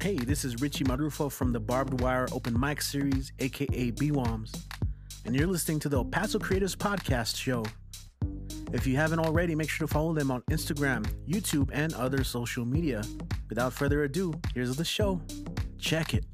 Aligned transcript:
Hey, 0.00 0.16
this 0.16 0.46
is 0.46 0.62
Richie 0.62 0.84
Marufo 0.84 1.30
from 1.30 1.52
the 1.52 1.60
Barbed 1.60 2.00
Wire 2.00 2.26
Open 2.32 2.58
Mic 2.58 2.80
Series, 2.80 3.34
aka 3.38 3.92
BWOMs, 3.92 4.58
and 5.26 5.36
you're 5.36 5.46
listening 5.46 5.78
to 5.80 5.90
the 5.90 5.98
El 5.98 6.06
Paso 6.06 6.38
Creators 6.38 6.74
Podcast 6.74 7.36
Show. 7.36 7.66
If 8.72 8.86
you 8.86 8.96
haven't 8.96 9.18
already, 9.18 9.54
make 9.54 9.68
sure 9.68 9.86
to 9.86 9.92
follow 9.92 10.14
them 10.14 10.30
on 10.30 10.40
Instagram, 10.50 11.06
YouTube, 11.28 11.68
and 11.74 11.92
other 11.92 12.24
social 12.24 12.64
media. 12.64 13.02
Without 13.50 13.74
further 13.74 14.04
ado, 14.04 14.32
here's 14.54 14.74
the 14.74 14.86
show. 14.86 15.20
Check 15.78 16.14
it. 16.14 16.24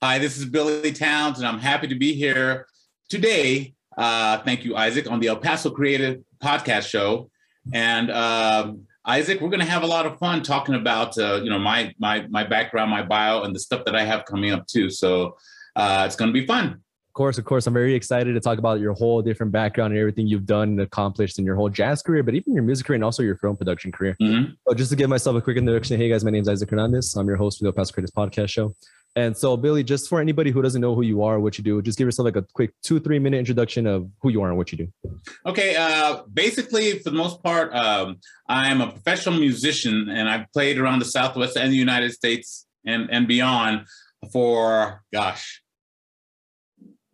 Hi, 0.00 0.20
this 0.20 0.38
is 0.38 0.44
Billy 0.44 0.92
Townes, 0.92 1.38
and 1.38 1.46
I'm 1.48 1.58
happy 1.58 1.88
to 1.88 1.96
be 1.96 2.14
here 2.14 2.66
today. 3.08 3.74
Uh, 3.96 4.38
thank 4.44 4.64
you, 4.64 4.76
Isaac, 4.76 5.10
on 5.10 5.18
the 5.18 5.26
El 5.26 5.38
Paso 5.38 5.70
Creative 5.70 6.22
Podcast 6.40 6.88
Show. 6.88 7.30
And 7.72 8.12
um, 8.12 8.86
Isaac, 9.04 9.40
we're 9.40 9.48
going 9.48 9.60
to 9.60 9.66
have 9.66 9.82
a 9.82 9.86
lot 9.86 10.06
of 10.06 10.18
fun 10.18 10.42
talking 10.42 10.74
about 10.74 11.16
uh, 11.18 11.40
you 11.42 11.50
know 11.50 11.58
my 11.58 11.94
my 11.98 12.26
my 12.28 12.44
background, 12.44 12.90
my 12.90 13.02
bio, 13.02 13.42
and 13.42 13.54
the 13.54 13.60
stuff 13.60 13.84
that 13.84 13.96
I 13.96 14.04
have 14.04 14.24
coming 14.24 14.52
up 14.52 14.66
too. 14.66 14.90
So 14.90 15.36
uh, 15.76 16.04
it's 16.06 16.16
going 16.16 16.32
to 16.32 16.38
be 16.38 16.46
fun. 16.46 16.82
Of 17.08 17.14
course, 17.14 17.38
of 17.38 17.44
course, 17.44 17.66
I'm 17.66 17.74
very 17.74 17.94
excited 17.94 18.34
to 18.34 18.40
talk 18.40 18.58
about 18.58 18.78
your 18.78 18.92
whole 18.92 19.22
different 19.22 19.50
background 19.50 19.92
and 19.92 19.98
everything 19.98 20.28
you've 20.28 20.46
done 20.46 20.68
and 20.68 20.80
accomplished 20.80 21.38
in 21.38 21.44
your 21.44 21.56
whole 21.56 21.68
jazz 21.68 22.00
career, 22.00 22.22
but 22.22 22.34
even 22.34 22.54
your 22.54 22.62
music 22.62 22.86
career 22.86 22.94
and 22.94 23.04
also 23.04 23.24
your 23.24 23.36
film 23.36 23.56
production 23.56 23.90
career. 23.90 24.16
Mm-hmm. 24.22 24.52
So 24.68 24.74
just 24.74 24.90
to 24.90 24.96
give 24.96 25.10
myself 25.10 25.36
a 25.36 25.40
quick 25.40 25.56
introduction, 25.56 25.98
hey 25.98 26.08
guys, 26.08 26.24
my 26.24 26.30
name 26.30 26.42
is 26.42 26.48
Isaac 26.48 26.70
Hernandez. 26.70 27.16
I'm 27.16 27.26
your 27.26 27.36
host 27.36 27.58
for 27.58 27.64
the 27.64 27.72
Past 27.72 27.92
Creators 27.92 28.12
Podcast 28.12 28.50
Show. 28.50 28.72
And 29.16 29.36
so, 29.36 29.56
Billy, 29.56 29.82
just 29.82 30.08
for 30.08 30.20
anybody 30.20 30.50
who 30.50 30.62
doesn't 30.62 30.80
know 30.80 30.94
who 30.94 31.02
you 31.02 31.22
are, 31.22 31.40
what 31.40 31.58
you 31.58 31.64
do, 31.64 31.82
just 31.82 31.98
give 31.98 32.06
yourself 32.06 32.24
like 32.24 32.36
a 32.36 32.46
quick 32.52 32.72
two, 32.82 33.00
three 33.00 33.18
minute 33.18 33.38
introduction 33.38 33.86
of 33.86 34.08
who 34.20 34.30
you 34.30 34.42
are 34.42 34.48
and 34.48 34.56
what 34.56 34.70
you 34.70 34.78
do. 34.78 35.10
Okay. 35.44 35.76
Uh, 35.76 36.22
basically, 36.32 36.98
for 36.98 37.10
the 37.10 37.16
most 37.16 37.42
part, 37.42 37.74
um, 37.74 38.18
I'm 38.48 38.80
a 38.80 38.92
professional 38.92 39.38
musician 39.38 40.08
and 40.08 40.28
I've 40.28 40.50
played 40.52 40.78
around 40.78 41.00
the 41.00 41.04
Southwest 41.04 41.56
and 41.56 41.72
the 41.72 41.76
United 41.76 42.12
States 42.12 42.66
and, 42.86 43.08
and 43.10 43.26
beyond 43.26 43.86
for, 44.32 45.02
gosh, 45.12 45.62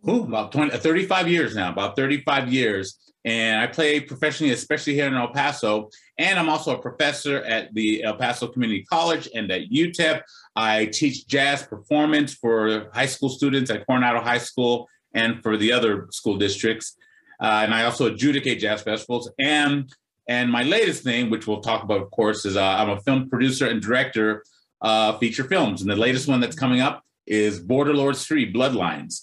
ooh, 0.09 0.25
about 0.25 0.53
20, 0.53 0.77
35 0.77 1.29
years 1.29 1.55
now, 1.55 1.71
about 1.71 1.97
35 1.97 2.53
years. 2.53 2.99
And 3.25 3.61
I 3.61 3.67
play 3.67 4.01
professionally, 4.01 4.53
especially 4.53 4.95
here 4.95 5.07
in 5.07 5.15
El 5.15 5.29
Paso. 5.29 5.89
And 6.19 6.39
I'm 6.39 6.51
also 6.51 6.77
a 6.77 6.79
professor 6.79 7.39
at 7.45 7.73
the 7.75 8.05
El 8.05 8.17
Paso 8.17 8.49
Community 8.49 8.85
College 8.85 9.29
and 9.35 9.51
at 9.51 9.71
UTEP. 9.71 10.21
I 10.57 10.87
teach 10.87 11.27
jazz 11.27 11.63
performance 11.63 12.35
for 12.35 12.91
high 12.93 13.07
school 13.07 13.31
students 13.31 13.71
at 13.71 13.87
Coronado 13.87 14.21
High 14.21 14.39
School 14.39 14.89
and 15.15 15.43
for 15.43 15.57
the 15.57 15.73
other 15.73 16.09
school 16.11 16.37
districts. 16.37 16.97
Uh, 17.41 17.63
and 17.65 17.75
I 17.75 17.85
also 17.85 18.07
adjudicate 18.13 18.61
jazz 18.61 18.83
festivals. 18.83 19.31
And 19.39 19.91
and 20.27 20.51
my 20.51 20.63
latest 20.63 21.03
thing, 21.03 21.29
which 21.29 21.47
we'll 21.47 21.61
talk 21.61 21.83
about, 21.83 22.01
of 22.01 22.11
course, 22.11 22.47
is 22.47 22.57
uh, 22.57 22.63
I'm 22.63 22.91
a 22.91 23.01
film 23.01 23.29
producer 23.29 23.67
and 23.69 23.81
director 23.81 24.43
of 24.81 25.19
feature 25.19 25.45
films. 25.45 25.83
And 25.83 25.91
the 25.91 25.97
latest 25.97 26.29
one 26.29 26.41
that's 26.41 26.57
coming 26.57 26.81
up 26.81 27.03
is 27.27 27.61
Border 27.61 27.95
Lords 27.95 28.25
3 28.27 28.53
Bloodlines. 28.53 29.23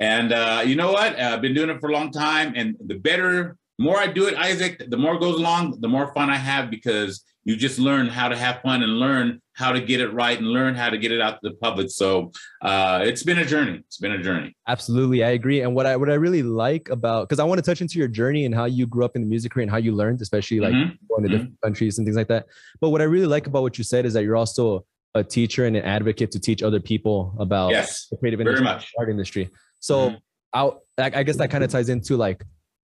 And 0.00 0.32
uh, 0.32 0.62
you 0.66 0.76
know 0.76 0.92
what? 0.92 1.18
Uh, 1.18 1.32
I've 1.34 1.42
been 1.42 1.54
doing 1.54 1.70
it 1.70 1.80
for 1.80 1.90
a 1.90 1.92
long 1.92 2.10
time. 2.10 2.52
And 2.56 2.76
the 2.84 2.96
better, 2.96 3.56
more 3.78 3.98
I 3.98 4.06
do 4.06 4.26
it, 4.26 4.34
Isaac, 4.34 4.82
the 4.88 4.96
more 4.96 5.14
it 5.14 5.20
goes 5.20 5.38
along, 5.38 5.80
the 5.80 5.88
more 5.88 6.12
fun 6.14 6.30
I 6.30 6.36
have 6.36 6.70
because 6.70 7.24
you 7.44 7.56
just 7.56 7.78
learn 7.78 8.08
how 8.08 8.28
to 8.28 8.36
have 8.36 8.62
fun 8.62 8.82
and 8.82 8.98
learn 8.98 9.40
how 9.52 9.70
to 9.70 9.80
get 9.80 10.00
it 10.00 10.08
right 10.12 10.38
and 10.38 10.48
learn 10.48 10.74
how 10.74 10.90
to 10.90 10.98
get 10.98 11.12
it 11.12 11.20
out 11.20 11.40
to 11.42 11.50
the 11.50 11.54
public. 11.56 11.90
So 11.90 12.32
uh, 12.62 13.02
it's 13.04 13.22
been 13.22 13.38
a 13.38 13.44
journey. 13.44 13.78
It's 13.86 13.98
been 13.98 14.12
a 14.12 14.22
journey. 14.22 14.56
Absolutely, 14.66 15.22
I 15.22 15.30
agree. 15.30 15.60
And 15.60 15.74
what 15.74 15.86
I 15.86 15.96
what 15.96 16.10
I 16.10 16.14
really 16.14 16.42
like 16.42 16.88
about 16.88 17.28
because 17.28 17.38
I 17.38 17.44
want 17.44 17.58
to 17.58 17.62
touch 17.62 17.80
into 17.80 17.98
your 17.98 18.08
journey 18.08 18.46
and 18.46 18.54
how 18.54 18.64
you 18.64 18.86
grew 18.86 19.04
up 19.04 19.14
in 19.14 19.22
the 19.22 19.28
music 19.28 19.52
career 19.52 19.62
and 19.62 19.70
how 19.70 19.76
you 19.76 19.92
learned, 19.92 20.22
especially 20.22 20.60
like 20.60 20.72
mm-hmm. 20.72 20.94
going 21.08 21.22
to 21.22 21.28
mm-hmm. 21.28 21.32
different 21.32 21.60
countries 21.62 21.98
and 21.98 22.06
things 22.06 22.16
like 22.16 22.28
that. 22.28 22.46
But 22.80 22.88
what 22.90 23.00
I 23.00 23.04
really 23.04 23.26
like 23.26 23.46
about 23.46 23.62
what 23.62 23.78
you 23.78 23.84
said 23.84 24.06
is 24.06 24.14
that 24.14 24.24
you're 24.24 24.36
also 24.36 24.86
a 25.14 25.22
teacher 25.22 25.66
and 25.66 25.76
an 25.76 25.84
advocate 25.84 26.32
to 26.32 26.40
teach 26.40 26.62
other 26.62 26.80
people 26.80 27.34
about 27.38 27.70
yes, 27.70 28.08
the 28.10 28.16
creative 28.16 28.40
industry, 28.40 28.66
art 28.98 29.10
industry. 29.10 29.50
So 29.84 30.10
mm-hmm. 30.54 30.78
I, 30.98 31.10
I 31.18 31.22
guess 31.24 31.36
that 31.36 31.50
kind 31.50 31.62
of 31.62 31.70
ties 31.70 31.90
into 31.90 32.16
like 32.16 32.42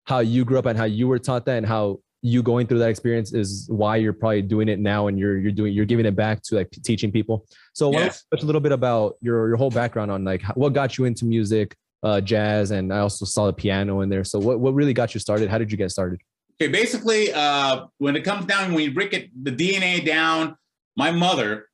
how 0.06 0.20
you 0.20 0.44
grew 0.44 0.58
up 0.58 0.66
and 0.66 0.76
how 0.76 0.86
you 0.86 1.08
were 1.08 1.20
taught 1.20 1.46
that 1.46 1.58
and 1.58 1.66
how 1.66 2.00
you 2.24 2.42
going 2.42 2.66
through 2.66 2.80
that 2.80 2.90
experience 2.90 3.34
is 3.34 3.68
why 3.70 3.98
you're 3.98 4.14
probably 4.14 4.42
doing 4.42 4.68
it 4.68 4.80
now 4.80 5.06
and 5.06 5.20
you're 5.20 5.38
you're 5.38 5.52
doing 5.52 5.74
you're 5.74 5.86
giving 5.86 6.08
it 6.08 6.16
back 6.16 6.42
to 6.42 6.56
like 6.56 6.72
teaching 6.84 7.12
people. 7.12 7.46
So 7.74 7.92
yes. 7.92 7.94
why 7.94 8.02
don't 8.02 8.14
touch 8.32 8.44
a 8.44 8.46
little 8.48 8.62
bit 8.62 8.72
about 8.72 9.16
your 9.22 9.50
your 9.50 9.58
whole 9.58 9.70
background 9.70 10.10
on 10.10 10.24
like 10.24 10.42
what 10.56 10.74
got 10.74 10.98
you 10.98 11.06
into 11.06 11.26
music, 11.26 11.76
uh, 12.02 12.20
jazz, 12.20 12.72
and 12.72 12.92
I 12.92 13.00
also 13.00 13.26
saw 13.26 13.46
the 13.46 13.54
piano 13.54 14.02
in 14.02 14.10
there. 14.10 14.24
So 14.24 14.40
what 14.40 14.60
what 14.60 14.74
really 14.74 14.94
got 14.94 15.14
you 15.14 15.20
started? 15.20 15.52
How 15.52 15.60
did 15.60 15.72
you 15.72 15.78
get 15.78 15.92
started? 15.92 16.20
Okay, 16.60 16.72
basically, 16.72 17.32
uh, 17.32 17.86
when 18.00 18.16
it 18.16 18.24
comes 18.24 18.48
down 18.48 18.74
when 18.74 18.84
you 18.84 18.92
break 18.92 19.14
it 19.14 19.30
the 19.44 19.52
DNA 19.52 20.04
down, 20.04 20.58
my 20.96 21.12
mother 21.12 21.68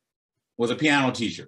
was 0.57 0.69
a 0.69 0.75
piano 0.75 1.11
teacher. 1.13 1.47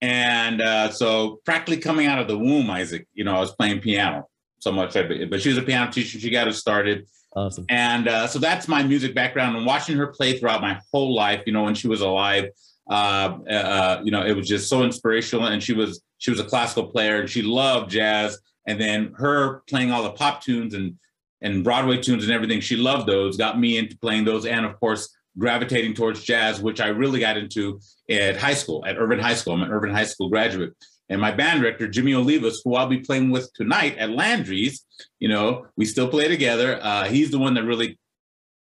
And 0.00 0.60
uh, 0.60 0.90
so 0.90 1.40
practically 1.44 1.80
coming 1.80 2.06
out 2.06 2.18
of 2.18 2.28
the 2.28 2.38
womb, 2.38 2.70
Isaac, 2.70 3.08
you 3.14 3.24
know, 3.24 3.34
I 3.34 3.40
was 3.40 3.52
playing 3.52 3.80
piano 3.80 4.28
so 4.58 4.72
much, 4.72 4.94
but 4.94 5.40
she 5.40 5.48
was 5.48 5.58
a 5.58 5.62
piano 5.62 5.90
teacher. 5.90 6.18
She 6.18 6.30
got 6.30 6.48
us 6.48 6.58
started. 6.58 7.06
Awesome. 7.34 7.66
And 7.68 8.08
uh, 8.08 8.26
so 8.26 8.38
that's 8.38 8.66
my 8.66 8.82
music 8.82 9.14
background 9.14 9.56
and 9.56 9.66
watching 9.66 9.96
her 9.96 10.06
play 10.06 10.38
throughout 10.38 10.62
my 10.62 10.80
whole 10.92 11.14
life, 11.14 11.42
you 11.46 11.52
know, 11.52 11.64
when 11.64 11.74
she 11.74 11.86
was 11.86 12.00
alive, 12.00 12.48
uh, 12.90 13.38
uh, 13.50 14.00
you 14.02 14.10
know, 14.10 14.24
it 14.24 14.34
was 14.34 14.48
just 14.48 14.68
so 14.68 14.82
inspirational. 14.82 15.46
And 15.46 15.62
she 15.62 15.74
was, 15.74 16.02
she 16.18 16.30
was 16.30 16.40
a 16.40 16.44
classical 16.44 16.86
player 16.86 17.20
and 17.20 17.28
she 17.28 17.42
loved 17.42 17.90
jazz. 17.90 18.38
And 18.66 18.80
then 18.80 19.12
her 19.16 19.62
playing 19.68 19.92
all 19.92 20.02
the 20.02 20.12
pop 20.12 20.42
tunes 20.42 20.74
and, 20.74 20.98
and 21.42 21.62
Broadway 21.62 21.98
tunes 21.98 22.24
and 22.24 22.32
everything, 22.32 22.60
she 22.60 22.76
loved 22.76 23.06
those, 23.06 23.36
got 23.36 23.60
me 23.60 23.76
into 23.76 23.98
playing 23.98 24.24
those. 24.24 24.46
And 24.46 24.64
of 24.64 24.80
course, 24.80 25.14
gravitating 25.38 25.94
towards 25.94 26.22
jazz, 26.22 26.60
which 26.60 26.80
I 26.80 26.88
really 26.88 27.20
got 27.20 27.36
into 27.36 27.80
at 28.08 28.36
high 28.36 28.54
school, 28.54 28.84
at 28.86 28.96
Irvin 28.96 29.18
High 29.18 29.34
School. 29.34 29.54
I'm 29.54 29.62
an 29.62 29.70
Irvin 29.70 29.94
High 29.94 30.04
School 30.04 30.28
graduate. 30.28 30.74
And 31.08 31.20
my 31.20 31.30
band 31.30 31.60
director, 31.60 31.86
Jimmy 31.86 32.12
Olivas, 32.12 32.56
who 32.64 32.74
I'll 32.74 32.88
be 32.88 32.98
playing 32.98 33.30
with 33.30 33.52
tonight 33.54 33.96
at 33.98 34.10
Landry's, 34.10 34.84
you 35.20 35.28
know, 35.28 35.66
we 35.76 35.84
still 35.84 36.08
play 36.08 36.26
together. 36.26 36.80
Uh, 36.82 37.04
he's 37.04 37.30
the 37.30 37.38
one 37.38 37.54
that 37.54 37.64
really 37.64 37.98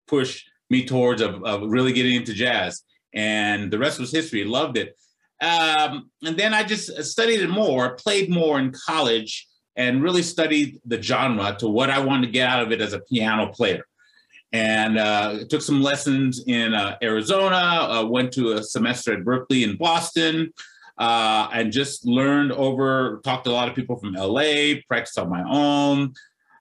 pushed 0.07 0.49
me 0.69 0.85
towards 0.85 1.21
of, 1.21 1.41
really 1.63 1.91
getting 1.91 2.15
into 2.15 2.33
jazz. 2.33 2.83
And 3.13 3.71
the 3.71 3.79
rest 3.79 3.99
was 3.99 4.11
history. 4.11 4.45
Loved 4.45 4.77
it. 4.77 4.95
Um, 5.41 6.11
and 6.23 6.37
then 6.37 6.53
I 6.53 6.63
just 6.63 7.03
studied 7.03 7.41
it 7.41 7.49
more, 7.49 7.95
played 7.95 8.29
more 8.29 8.59
in 8.59 8.71
college, 8.71 9.47
and 9.75 10.03
really 10.03 10.21
studied 10.21 10.79
the 10.85 11.01
genre 11.01 11.55
to 11.59 11.67
what 11.67 11.89
I 11.89 11.99
wanted 11.99 12.27
to 12.27 12.31
get 12.31 12.47
out 12.47 12.61
of 12.61 12.71
it 12.71 12.81
as 12.81 12.93
a 12.93 12.99
piano 12.99 13.47
player 13.47 13.85
and 14.51 14.97
uh, 14.97 15.39
took 15.49 15.61
some 15.61 15.81
lessons 15.81 16.43
in 16.47 16.73
uh, 16.73 16.97
Arizona, 17.03 17.55
uh, 17.55 18.05
went 18.05 18.31
to 18.33 18.53
a 18.53 18.63
semester 18.63 19.13
at 19.13 19.23
Berklee 19.23 19.63
in 19.63 19.77
Boston, 19.77 20.51
uh, 20.97 21.49
and 21.53 21.71
just 21.71 22.05
learned 22.05 22.51
over, 22.51 23.21
talked 23.23 23.45
to 23.45 23.51
a 23.51 23.53
lot 23.53 23.69
of 23.69 23.75
people 23.75 23.95
from 23.95 24.13
LA, 24.13 24.81
practiced 24.87 25.19
on 25.19 25.29
my 25.29 25.43
own. 25.47 26.13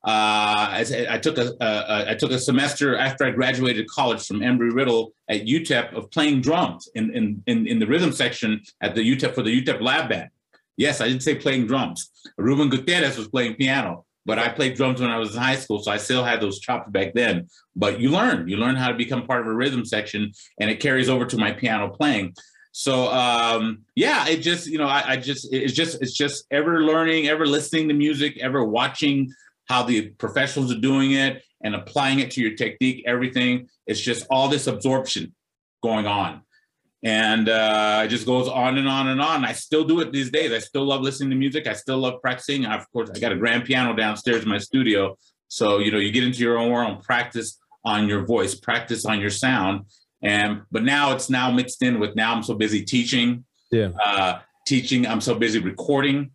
Uh, 0.06 0.70
I, 0.70 1.06
I, 1.10 1.18
took 1.18 1.38
a, 1.38 2.06
I 2.08 2.14
took 2.14 2.30
a 2.30 2.38
semester 2.38 2.96
after 2.96 3.24
I 3.24 3.30
graduated 3.30 3.88
college 3.88 4.26
from 4.26 4.40
Embry-Riddle 4.40 5.12
at 5.28 5.44
UTEP 5.44 5.92
of 5.92 6.10
playing 6.10 6.40
drums 6.40 6.88
in, 6.94 7.10
in, 7.14 7.42
in, 7.46 7.66
in 7.66 7.78
the 7.78 7.86
rhythm 7.86 8.12
section 8.12 8.62
at 8.80 8.94
the 8.94 9.00
UTEP 9.00 9.34
for 9.34 9.42
the 9.42 9.62
UTEP 9.62 9.80
lab 9.80 10.08
band. 10.08 10.30
Yes, 10.76 11.00
I 11.00 11.08
did 11.08 11.22
say 11.22 11.34
playing 11.34 11.66
drums. 11.66 12.10
Ruben 12.36 12.68
Gutierrez 12.68 13.18
was 13.18 13.26
playing 13.26 13.56
piano 13.56 14.06
but 14.28 14.38
I 14.38 14.50
played 14.50 14.76
drums 14.76 15.00
when 15.00 15.10
I 15.10 15.16
was 15.16 15.34
in 15.34 15.40
high 15.40 15.56
school, 15.56 15.82
so 15.82 15.90
I 15.90 15.96
still 15.96 16.22
had 16.22 16.38
those 16.42 16.60
chops 16.60 16.90
back 16.90 17.14
then. 17.14 17.48
But 17.74 17.98
you 17.98 18.10
learn, 18.10 18.46
you 18.46 18.58
learn 18.58 18.76
how 18.76 18.88
to 18.88 18.94
become 18.94 19.26
part 19.26 19.40
of 19.40 19.46
a 19.46 19.54
rhythm 19.54 19.86
section, 19.86 20.32
and 20.60 20.70
it 20.70 20.80
carries 20.80 21.08
over 21.08 21.24
to 21.24 21.38
my 21.38 21.50
piano 21.50 21.88
playing. 21.88 22.34
So 22.72 23.10
um, 23.10 23.86
yeah, 23.94 24.28
it 24.28 24.42
just 24.42 24.66
you 24.66 24.76
know 24.76 24.86
I, 24.86 25.12
I 25.12 25.16
just 25.16 25.48
it's 25.50 25.72
just 25.72 26.02
it's 26.02 26.12
just 26.12 26.44
ever 26.50 26.82
learning, 26.82 27.28
ever 27.28 27.46
listening 27.46 27.88
to 27.88 27.94
music, 27.94 28.36
ever 28.38 28.62
watching 28.62 29.32
how 29.64 29.82
the 29.84 30.10
professionals 30.10 30.70
are 30.70 30.80
doing 30.80 31.12
it 31.12 31.42
and 31.64 31.74
applying 31.74 32.18
it 32.18 32.30
to 32.32 32.42
your 32.42 32.54
technique, 32.54 33.04
everything. 33.06 33.70
It's 33.86 34.00
just 34.00 34.26
all 34.28 34.48
this 34.48 34.66
absorption 34.66 35.34
going 35.82 36.06
on 36.06 36.42
and 37.04 37.48
uh, 37.48 38.02
it 38.04 38.08
just 38.08 38.26
goes 38.26 38.48
on 38.48 38.76
and 38.76 38.88
on 38.88 39.08
and 39.08 39.20
on. 39.20 39.44
I 39.44 39.52
still 39.52 39.84
do 39.84 40.00
it 40.00 40.12
these 40.12 40.30
days. 40.30 40.52
I 40.52 40.58
still 40.58 40.84
love 40.84 41.00
listening 41.00 41.30
to 41.30 41.36
music. 41.36 41.66
I 41.66 41.74
still 41.74 41.98
love 41.98 42.20
practicing. 42.20 42.66
I, 42.66 42.76
of 42.76 42.90
course, 42.92 43.10
I 43.14 43.18
got 43.18 43.32
a 43.32 43.36
grand 43.36 43.64
piano 43.64 43.94
downstairs 43.94 44.42
in 44.42 44.48
my 44.48 44.58
studio. 44.58 45.16
So 45.48 45.78
you 45.78 45.92
know, 45.92 45.98
you 45.98 46.10
get 46.10 46.24
into 46.24 46.40
your 46.40 46.58
own 46.58 46.70
world, 46.70 47.02
practice 47.02 47.58
on 47.84 48.08
your 48.08 48.24
voice, 48.24 48.54
practice 48.54 49.04
on 49.04 49.20
your 49.20 49.30
sound. 49.30 49.82
And 50.22 50.62
but 50.72 50.82
now 50.82 51.12
it's 51.12 51.30
now 51.30 51.50
mixed 51.50 51.82
in 51.82 52.00
with 52.00 52.16
now 52.16 52.34
I'm 52.34 52.42
so 52.42 52.54
busy 52.54 52.84
teaching. 52.84 53.44
Yeah. 53.70 53.90
Uh, 54.04 54.40
teaching. 54.66 55.06
I'm 55.06 55.20
so 55.20 55.34
busy 55.34 55.60
recording. 55.60 56.32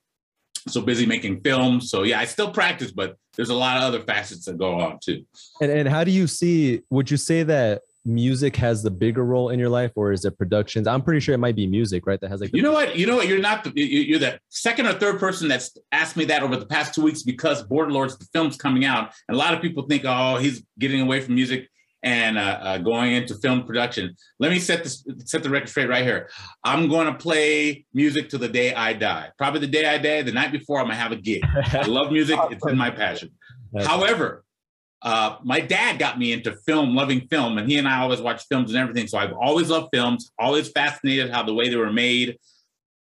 So 0.70 0.80
busy 0.82 1.06
making 1.06 1.42
films. 1.42 1.90
So 1.90 2.04
yeah, 2.04 2.22
I 2.22 2.26
still 2.26 2.50
practice, 2.50 2.92
but 2.92 3.18
there's 3.36 3.50
a 3.50 3.56
lot 3.56 3.78
of 3.78 3.84
other 3.84 4.00
facets 4.00 4.46
that 4.46 4.58
go 4.58 4.80
on 4.80 5.00
too. 5.04 5.26
And 5.62 5.70
and 5.70 5.90
how 5.90 6.06
do 6.06 6.12
you 6.12 6.26
see? 6.26 6.82
Would 6.90 7.12
you 7.12 7.18
say 7.18 7.44
that 7.44 7.82
music 8.06 8.56
has 8.56 8.84
the 8.84 8.92
bigger 8.92 9.24
role 9.24 9.50
in 9.50 9.60
your 9.60 9.70
life 9.70 9.92
or 9.96 10.12
is 10.12 10.26
it 10.26 10.38
productions 10.38 10.88
i'm 10.88 11.02
pretty 11.02 11.22
sure 11.22 11.34
it 11.34 11.38
might 11.38 11.56
be 11.56 11.66
music 11.66 12.06
right 12.06 12.20
that 12.20 12.30
has 12.30 12.42
like 12.42 12.54
you 12.54 12.62
know 12.62 12.74
what 12.74 12.98
you 12.98 13.06
know 13.06 13.16
what 13.16 13.28
you're 13.28 13.40
not 13.40 13.64
the, 13.64 13.72
you're 13.76 14.20
the 14.20 14.38
second 14.50 14.86
or 14.86 14.94
third 14.94 15.20
person 15.20 15.48
that's 15.48 15.78
asked 15.94 16.18
me 16.18 16.26
that 16.26 16.44
over 16.44 16.58
the 16.58 16.66
past 16.66 16.94
two 16.94 17.02
weeks 17.02 17.24
because 17.24 17.64
border 17.64 17.92
lords 17.92 18.18
the 18.18 18.26
film's 18.34 18.58
coming 18.58 18.84
out 18.84 19.14
and 19.30 19.36
a 19.36 19.38
lot 19.38 19.54
of 19.54 19.62
people 19.62 19.84
think 19.84 20.04
oh 20.06 20.36
he's 20.36 20.64
getting 20.80 21.00
away 21.00 21.22
from 21.22 21.36
music 21.36 21.70
and 22.04 22.38
uh, 22.38 22.60
uh, 22.62 22.78
going 22.80 23.14
into 23.14 23.34
film 23.36 23.64
production. 23.66 24.16
Let 24.38 24.52
me 24.52 24.60
set 24.60 24.84
this 24.84 25.06
set 25.26 25.42
the 25.42 25.50
record 25.50 25.70
straight 25.70 25.90
right 25.90 26.04
here. 26.04 26.30
I'm 26.64 26.90
going 26.90 27.08
to 27.08 27.14
play 27.14 27.86
music 27.94 28.30
to 28.30 28.38
the 28.38 28.50
day 28.50 28.74
I 28.74 28.94
die. 28.94 29.30
Probably 29.38 29.62
the 29.62 29.68
day 29.68 29.86
I 29.86 29.98
die, 29.98 30.22
the 30.22 30.34
night 30.34 30.52
before, 30.52 30.80
I'm 30.80 30.88
gonna 30.88 30.96
have 30.96 31.14
a 31.14 31.16
gig. 31.16 31.42
I 31.72 31.86
love 31.86 32.12
music; 32.12 32.38
it's 32.52 32.66
in 32.68 32.78
my 32.78 32.92
passion. 32.92 33.32
However, 33.86 34.44
uh, 35.04 35.38
my 35.44 35.60
dad 35.60 36.00
got 36.00 36.18
me 36.18 36.32
into 36.32 36.56
film, 36.66 36.96
loving 36.96 37.28
film, 37.28 37.58
and 37.58 37.70
he 37.70 37.78
and 37.78 37.88
I 37.88 38.00
always 38.00 38.22
watched 38.22 38.48
films 38.48 38.72
and 38.72 38.80
everything. 38.80 39.08
So 39.08 39.18
I've 39.18 39.34
always 39.34 39.70
loved 39.70 39.90
films, 39.94 40.32
always 40.40 40.70
fascinated 40.70 41.30
how 41.30 41.44
the 41.44 41.54
way 41.54 41.68
they 41.68 41.76
were 41.76 41.92
made, 41.92 42.38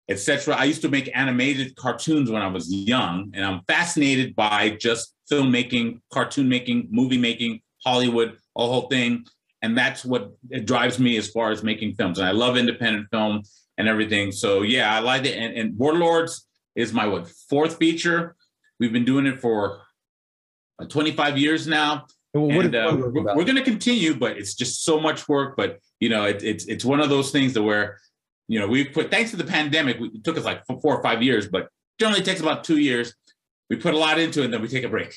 etc. 0.09 0.55
I 0.55 0.63
used 0.63 0.81
to 0.83 0.89
make 0.89 1.11
animated 1.13 1.75
cartoons 1.75 2.31
when 2.31 2.41
I 2.41 2.47
was 2.47 2.73
young, 2.73 3.31
and 3.33 3.45
I'm 3.45 3.61
fascinated 3.67 4.33
by 4.33 4.69
just 4.71 5.13
filmmaking, 5.29 5.99
cartoon 6.11 6.47
making, 6.47 6.87
movie 6.89 7.17
making, 7.17 7.59
Hollywood, 7.83 8.37
a 8.57 8.65
whole 8.65 8.87
thing. 8.87 9.25
And 9.61 9.77
that's 9.77 10.05
what 10.05 10.31
drives 10.63 10.99
me 10.99 11.17
as 11.17 11.29
far 11.29 11.51
as 11.51 11.63
making 11.63 11.95
films. 11.95 12.17
And 12.17 12.27
I 12.27 12.31
love 12.31 12.55
independent 12.55 13.07
film 13.11 13.43
and 13.77 13.89
everything. 13.89 14.31
So 14.31 14.61
yeah, 14.61 14.95
I 14.95 14.99
like 14.99 15.25
it. 15.25 15.37
And, 15.37 15.53
and 15.53 15.73
Borderlords 15.73 16.43
is 16.75 16.93
my 16.93 17.05
what 17.05 17.27
fourth 17.49 17.77
feature. 17.77 18.37
We've 18.79 18.93
been 18.93 19.03
doing 19.03 19.25
it 19.25 19.41
for 19.41 19.81
uh, 20.79 20.85
25 20.85 21.37
years 21.37 21.67
now. 21.67 22.05
and 22.33 22.75
uh, 22.75 22.95
we're, 22.95 23.11
we're 23.11 23.43
going 23.43 23.55
to 23.55 23.63
continue, 23.63 24.15
but 24.15 24.37
it's 24.37 24.53
just 24.53 24.83
so 24.83 24.99
much 24.99 25.27
work. 25.27 25.55
But 25.57 25.79
you 25.99 26.09
know, 26.09 26.25
it, 26.25 26.43
it's 26.43 26.65
it's 26.65 26.85
one 26.85 26.99
of 26.99 27.09
those 27.09 27.31
things 27.31 27.53
that 27.53 27.63
where 27.63 27.99
you 28.47 28.59
know 28.59 28.67
we 28.67 28.85
put 28.85 29.09
thanks 29.11 29.31
to 29.31 29.37
the 29.37 29.43
pandemic, 29.43 29.97
it 29.99 30.23
took 30.23 30.37
us 30.37 30.45
like 30.45 30.65
four 30.65 30.95
or 30.95 31.03
five 31.03 31.23
years, 31.23 31.47
but 31.47 31.69
generally 31.99 32.21
takes 32.21 32.39
about 32.39 32.63
two 32.63 32.77
years. 32.77 33.13
We 33.69 33.75
put 33.75 33.93
a 33.93 33.97
lot 33.97 34.19
into 34.19 34.41
it, 34.41 34.45
and 34.45 34.53
then 34.53 34.61
we 34.61 34.67
take 34.67 34.83
a 34.83 34.89
break. 34.89 35.15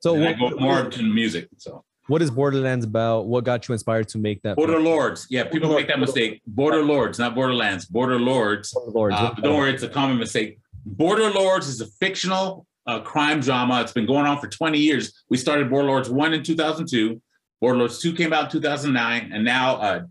So 0.00 0.14
what, 0.14 0.28
I 0.28 0.32
go 0.34 0.50
more 0.50 0.80
into 0.80 1.02
music. 1.02 1.48
So 1.56 1.84
what 2.06 2.20
is 2.20 2.30
Borderlands 2.30 2.84
about? 2.84 3.26
What 3.26 3.44
got 3.44 3.66
you 3.66 3.72
inspired 3.72 4.08
to 4.08 4.18
make 4.18 4.42
that? 4.42 4.56
Border 4.56 4.80
Lords. 4.80 5.26
Yeah, 5.30 5.44
people 5.44 5.68
Border 5.68 5.80
make 5.80 5.88
that 5.88 6.00
mistake. 6.00 6.42
Border 6.46 6.82
Lords, 6.82 7.18
not 7.18 7.34
Borderlands. 7.34 7.86
Border 7.86 8.20
Lords. 8.20 8.72
Border 8.72 8.90
Lords. 8.90 9.16
Uh, 9.18 9.30
don't 9.42 9.56
worry, 9.56 9.72
it's 9.72 9.82
a 9.82 9.88
common 9.88 10.18
mistake. 10.18 10.58
Border 10.84 11.30
Lords 11.30 11.66
is 11.66 11.80
a 11.80 11.86
fictional 11.86 12.66
uh, 12.86 13.00
crime 13.00 13.40
drama. 13.40 13.80
It's 13.80 13.92
been 13.92 14.06
going 14.06 14.26
on 14.26 14.40
for 14.40 14.48
20 14.48 14.78
years. 14.78 15.24
We 15.28 15.36
started 15.36 15.70
Border 15.70 15.88
Lords 15.88 16.10
1 16.10 16.34
in 16.34 16.42
2002. 16.42 17.20
Border 17.60 17.78
Lords 17.78 18.00
2 18.00 18.14
came 18.14 18.32
out 18.32 18.44
in 18.44 18.50
2009. 18.50 19.30
And 19.32 19.44
now, 19.44 19.76
uh, 19.76 20.02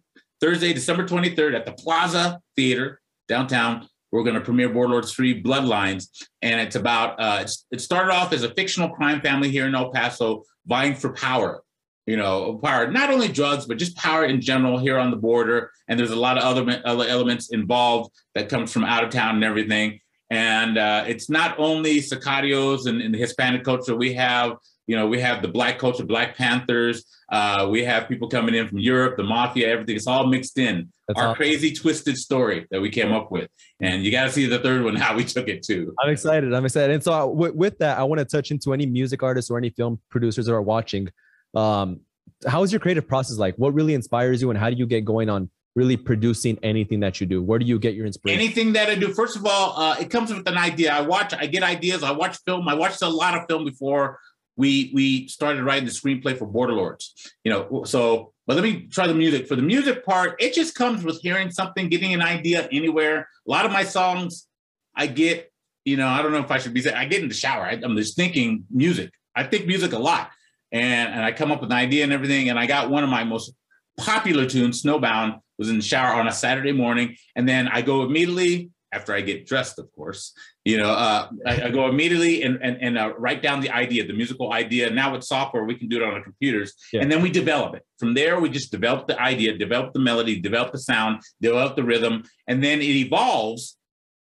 Thursday, 0.41 0.73
December 0.73 1.07
23rd, 1.07 1.55
at 1.55 1.65
the 1.65 1.73
Plaza 1.73 2.41
Theater 2.55 2.99
downtown, 3.27 3.87
we're 4.11 4.23
going 4.23 4.35
to 4.35 4.41
premiere 4.41 4.69
Border 4.69 4.93
Lords 4.93 5.13
3 5.13 5.41
Bloodlines. 5.41 6.07
And 6.41 6.59
it's 6.59 6.75
about, 6.75 7.19
uh, 7.19 7.39
it's, 7.41 7.65
it 7.71 7.81
started 7.81 8.11
off 8.11 8.33
as 8.33 8.43
a 8.43 8.53
fictional 8.53 8.89
crime 8.89 9.21
family 9.21 9.49
here 9.49 9.65
in 9.65 9.75
El 9.75 9.91
Paso 9.91 10.43
vying 10.65 10.95
for 10.95 11.13
power. 11.13 11.63
You 12.05 12.17
know, 12.17 12.59
power, 12.61 12.91
not 12.91 13.11
only 13.11 13.29
drugs, 13.29 13.65
but 13.65 13.77
just 13.77 13.95
power 13.95 14.25
in 14.25 14.41
general 14.41 14.77
here 14.77 14.99
on 14.99 15.09
the 15.09 15.17
border. 15.17 15.71
And 15.87 15.97
there's 15.97 16.11
a 16.11 16.17
lot 16.17 16.37
of 16.37 16.43
other, 16.43 16.81
other 16.83 17.07
elements 17.07 17.51
involved 17.51 18.11
that 18.35 18.49
comes 18.49 18.73
from 18.73 18.83
out 18.83 19.05
of 19.05 19.09
town 19.09 19.35
and 19.35 19.43
everything. 19.43 20.01
And 20.29 20.77
uh, 20.77 21.05
it's 21.07 21.29
not 21.29 21.59
only 21.59 21.99
sicarios 21.99 22.87
and, 22.87 23.01
and 23.01 23.13
the 23.13 23.19
Hispanic 23.19 23.63
culture. 23.63 23.95
We 23.95 24.13
have, 24.13 24.57
you 24.87 24.95
know, 24.95 25.07
we 25.07 25.19
have 25.19 25.41
the 25.41 25.47
black 25.47 25.77
culture, 25.77 26.05
Black 26.05 26.35
Panthers. 26.35 27.05
Uh, 27.31 27.67
we 27.69 27.83
have 27.83 28.07
people 28.07 28.27
coming 28.27 28.55
in 28.55 28.67
from 28.67 28.79
Europe, 28.79 29.17
the 29.17 29.23
mafia, 29.23 29.67
everything. 29.69 29.95
It's 29.95 30.07
all 30.07 30.25
mixed 30.27 30.57
in. 30.57 30.91
That's 31.07 31.19
Our 31.19 31.27
awesome. 31.27 31.35
crazy, 31.35 31.73
twisted 31.73 32.17
story 32.17 32.67
that 32.71 32.81
we 32.81 32.89
came 32.89 33.11
up 33.11 33.31
with. 33.31 33.49
And 33.79 34.03
you 34.03 34.11
got 34.11 34.25
to 34.25 34.31
see 34.31 34.45
the 34.45 34.59
third 34.59 34.83
one, 34.83 34.95
how 35.05 35.15
we 35.15 35.23
took 35.23 35.47
it 35.47 35.63
too. 35.63 35.93
I'm 36.01 36.09
excited. 36.09 36.53
I'm 36.53 36.65
excited. 36.65 36.93
And 36.93 37.03
so, 37.03 37.13
uh, 37.13 37.25
with, 37.25 37.55
with 37.55 37.77
that, 37.79 37.97
I 37.97 38.03
want 38.03 38.19
to 38.19 38.25
touch 38.25 38.51
into 38.51 38.73
any 38.73 38.85
music 38.85 39.23
artists 39.23 39.51
or 39.51 39.57
any 39.57 39.69
film 39.69 39.99
producers 40.09 40.45
that 40.47 40.53
are 40.53 40.61
watching. 40.61 41.09
Um, 41.53 42.01
how 42.47 42.63
is 42.63 42.71
your 42.71 42.79
creative 42.79 43.07
process 43.07 43.37
like? 43.37 43.55
What 43.55 43.73
really 43.73 43.93
inspires 43.93 44.41
you, 44.41 44.49
and 44.49 44.59
how 44.59 44.69
do 44.69 44.75
you 44.75 44.85
get 44.85 45.05
going 45.05 45.29
on 45.29 45.49
really 45.75 45.97
producing 45.97 46.57
anything 46.63 46.99
that 46.99 47.19
you 47.19 47.27
do? 47.27 47.41
Where 47.41 47.59
do 47.59 47.65
you 47.65 47.79
get 47.79 47.95
your 47.95 48.05
inspiration? 48.05 48.39
Anything 48.39 48.73
that 48.73 48.89
I 48.89 48.95
do. 48.95 49.13
First 49.13 49.35
of 49.35 49.45
all, 49.45 49.77
uh, 49.79 49.95
it 49.99 50.09
comes 50.09 50.33
with 50.33 50.47
an 50.47 50.57
idea. 50.57 50.93
I 50.93 51.01
watch, 51.01 51.33
I 51.33 51.47
get 51.47 51.63
ideas. 51.63 52.03
I 52.03 52.11
watch 52.11 52.37
film. 52.45 52.67
I 52.67 52.75
watched 52.75 53.01
a 53.01 53.09
lot 53.09 53.37
of 53.37 53.45
film 53.47 53.65
before 53.65 54.19
we 54.55 54.91
we 54.93 55.27
started 55.27 55.63
writing 55.63 55.85
the 55.85 55.91
screenplay 55.91 56.37
for 56.37 56.47
Borderlords. 56.47 57.09
You 57.43 57.51
know, 57.51 57.83
so 57.85 58.33
but 58.45 58.55
let 58.55 58.63
me 58.63 58.87
try 58.87 59.07
the 59.07 59.13
music. 59.13 59.47
For 59.47 59.55
the 59.55 59.61
music 59.61 60.05
part, 60.05 60.41
it 60.41 60.53
just 60.53 60.75
comes 60.75 61.03
with 61.03 61.19
hearing 61.21 61.49
something, 61.49 61.89
getting 61.89 62.13
an 62.13 62.21
idea 62.21 62.67
anywhere. 62.71 63.27
A 63.47 63.51
lot 63.51 63.65
of 63.65 63.71
my 63.71 63.83
songs, 63.83 64.47
I 64.95 65.07
get. 65.07 65.51
You 65.85 65.97
know, 65.97 66.07
I 66.07 66.21
don't 66.21 66.31
know 66.31 66.39
if 66.39 66.51
I 66.51 66.59
should 66.59 66.73
be 66.73 66.81
saying. 66.81 66.95
I 66.95 67.05
get 67.05 67.21
in 67.21 67.27
the 67.27 67.33
shower. 67.33 67.63
I, 67.63 67.79
I'm 67.83 67.97
just 67.97 68.15
thinking 68.15 68.65
music. 68.69 69.11
I 69.35 69.43
think 69.43 69.65
music 69.65 69.93
a 69.93 69.99
lot, 69.99 70.29
and 70.71 71.13
and 71.13 71.25
I 71.25 71.31
come 71.31 71.51
up 71.51 71.61
with 71.61 71.71
an 71.71 71.77
idea 71.77 72.03
and 72.03 72.13
everything. 72.13 72.49
And 72.49 72.59
I 72.59 72.67
got 72.67 72.89
one 72.89 73.03
of 73.03 73.09
my 73.09 73.23
most 73.23 73.53
popular 73.97 74.45
tunes, 74.45 74.81
Snowbound, 74.83 75.39
was 75.57 75.69
in 75.69 75.77
the 75.77 75.83
shower 75.83 76.13
on 76.13 76.27
a 76.27 76.31
Saturday 76.31 76.71
morning, 76.71 77.15
and 77.35 77.47
then 77.47 77.67
I 77.67 77.81
go 77.81 78.03
immediately 78.03 78.71
after 78.93 79.13
I 79.13 79.21
get 79.21 79.47
dressed, 79.47 79.79
of 79.79 79.91
course. 79.95 80.33
You 80.63 80.77
know, 80.77 80.91
uh, 80.91 81.27
I, 81.45 81.63
I, 81.63 81.69
go 81.71 81.87
immediately 81.89 82.43
and 82.43 82.59
and, 82.61 82.77
and 82.81 82.97
uh, 82.97 83.13
write 83.17 83.41
down 83.41 83.59
the 83.59 83.71
idea, 83.71 84.05
the 84.05 84.13
musical 84.13 84.53
idea. 84.53 84.89
Now 84.91 85.11
with 85.11 85.23
software, 85.23 85.63
we 85.65 85.75
can 85.75 85.89
do 85.89 85.97
it 85.97 86.03
on 86.03 86.13
our 86.13 86.23
computers, 86.23 86.73
yeah. 86.93 87.01
and 87.01 87.11
then 87.11 87.21
we 87.21 87.29
develop 87.29 87.75
it. 87.75 87.83
From 87.97 88.13
there, 88.13 88.39
we 88.39 88.49
just 88.49 88.71
develop 88.71 89.07
the 89.07 89.19
idea, 89.19 89.57
develop 89.57 89.93
the 89.93 89.99
melody, 89.99 90.39
develop 90.39 90.71
the 90.71 90.79
sound, 90.79 91.21
develop 91.41 91.75
the 91.75 91.83
rhythm, 91.83 92.23
and 92.47 92.63
then 92.63 92.79
it 92.79 92.95
evolves 92.95 93.77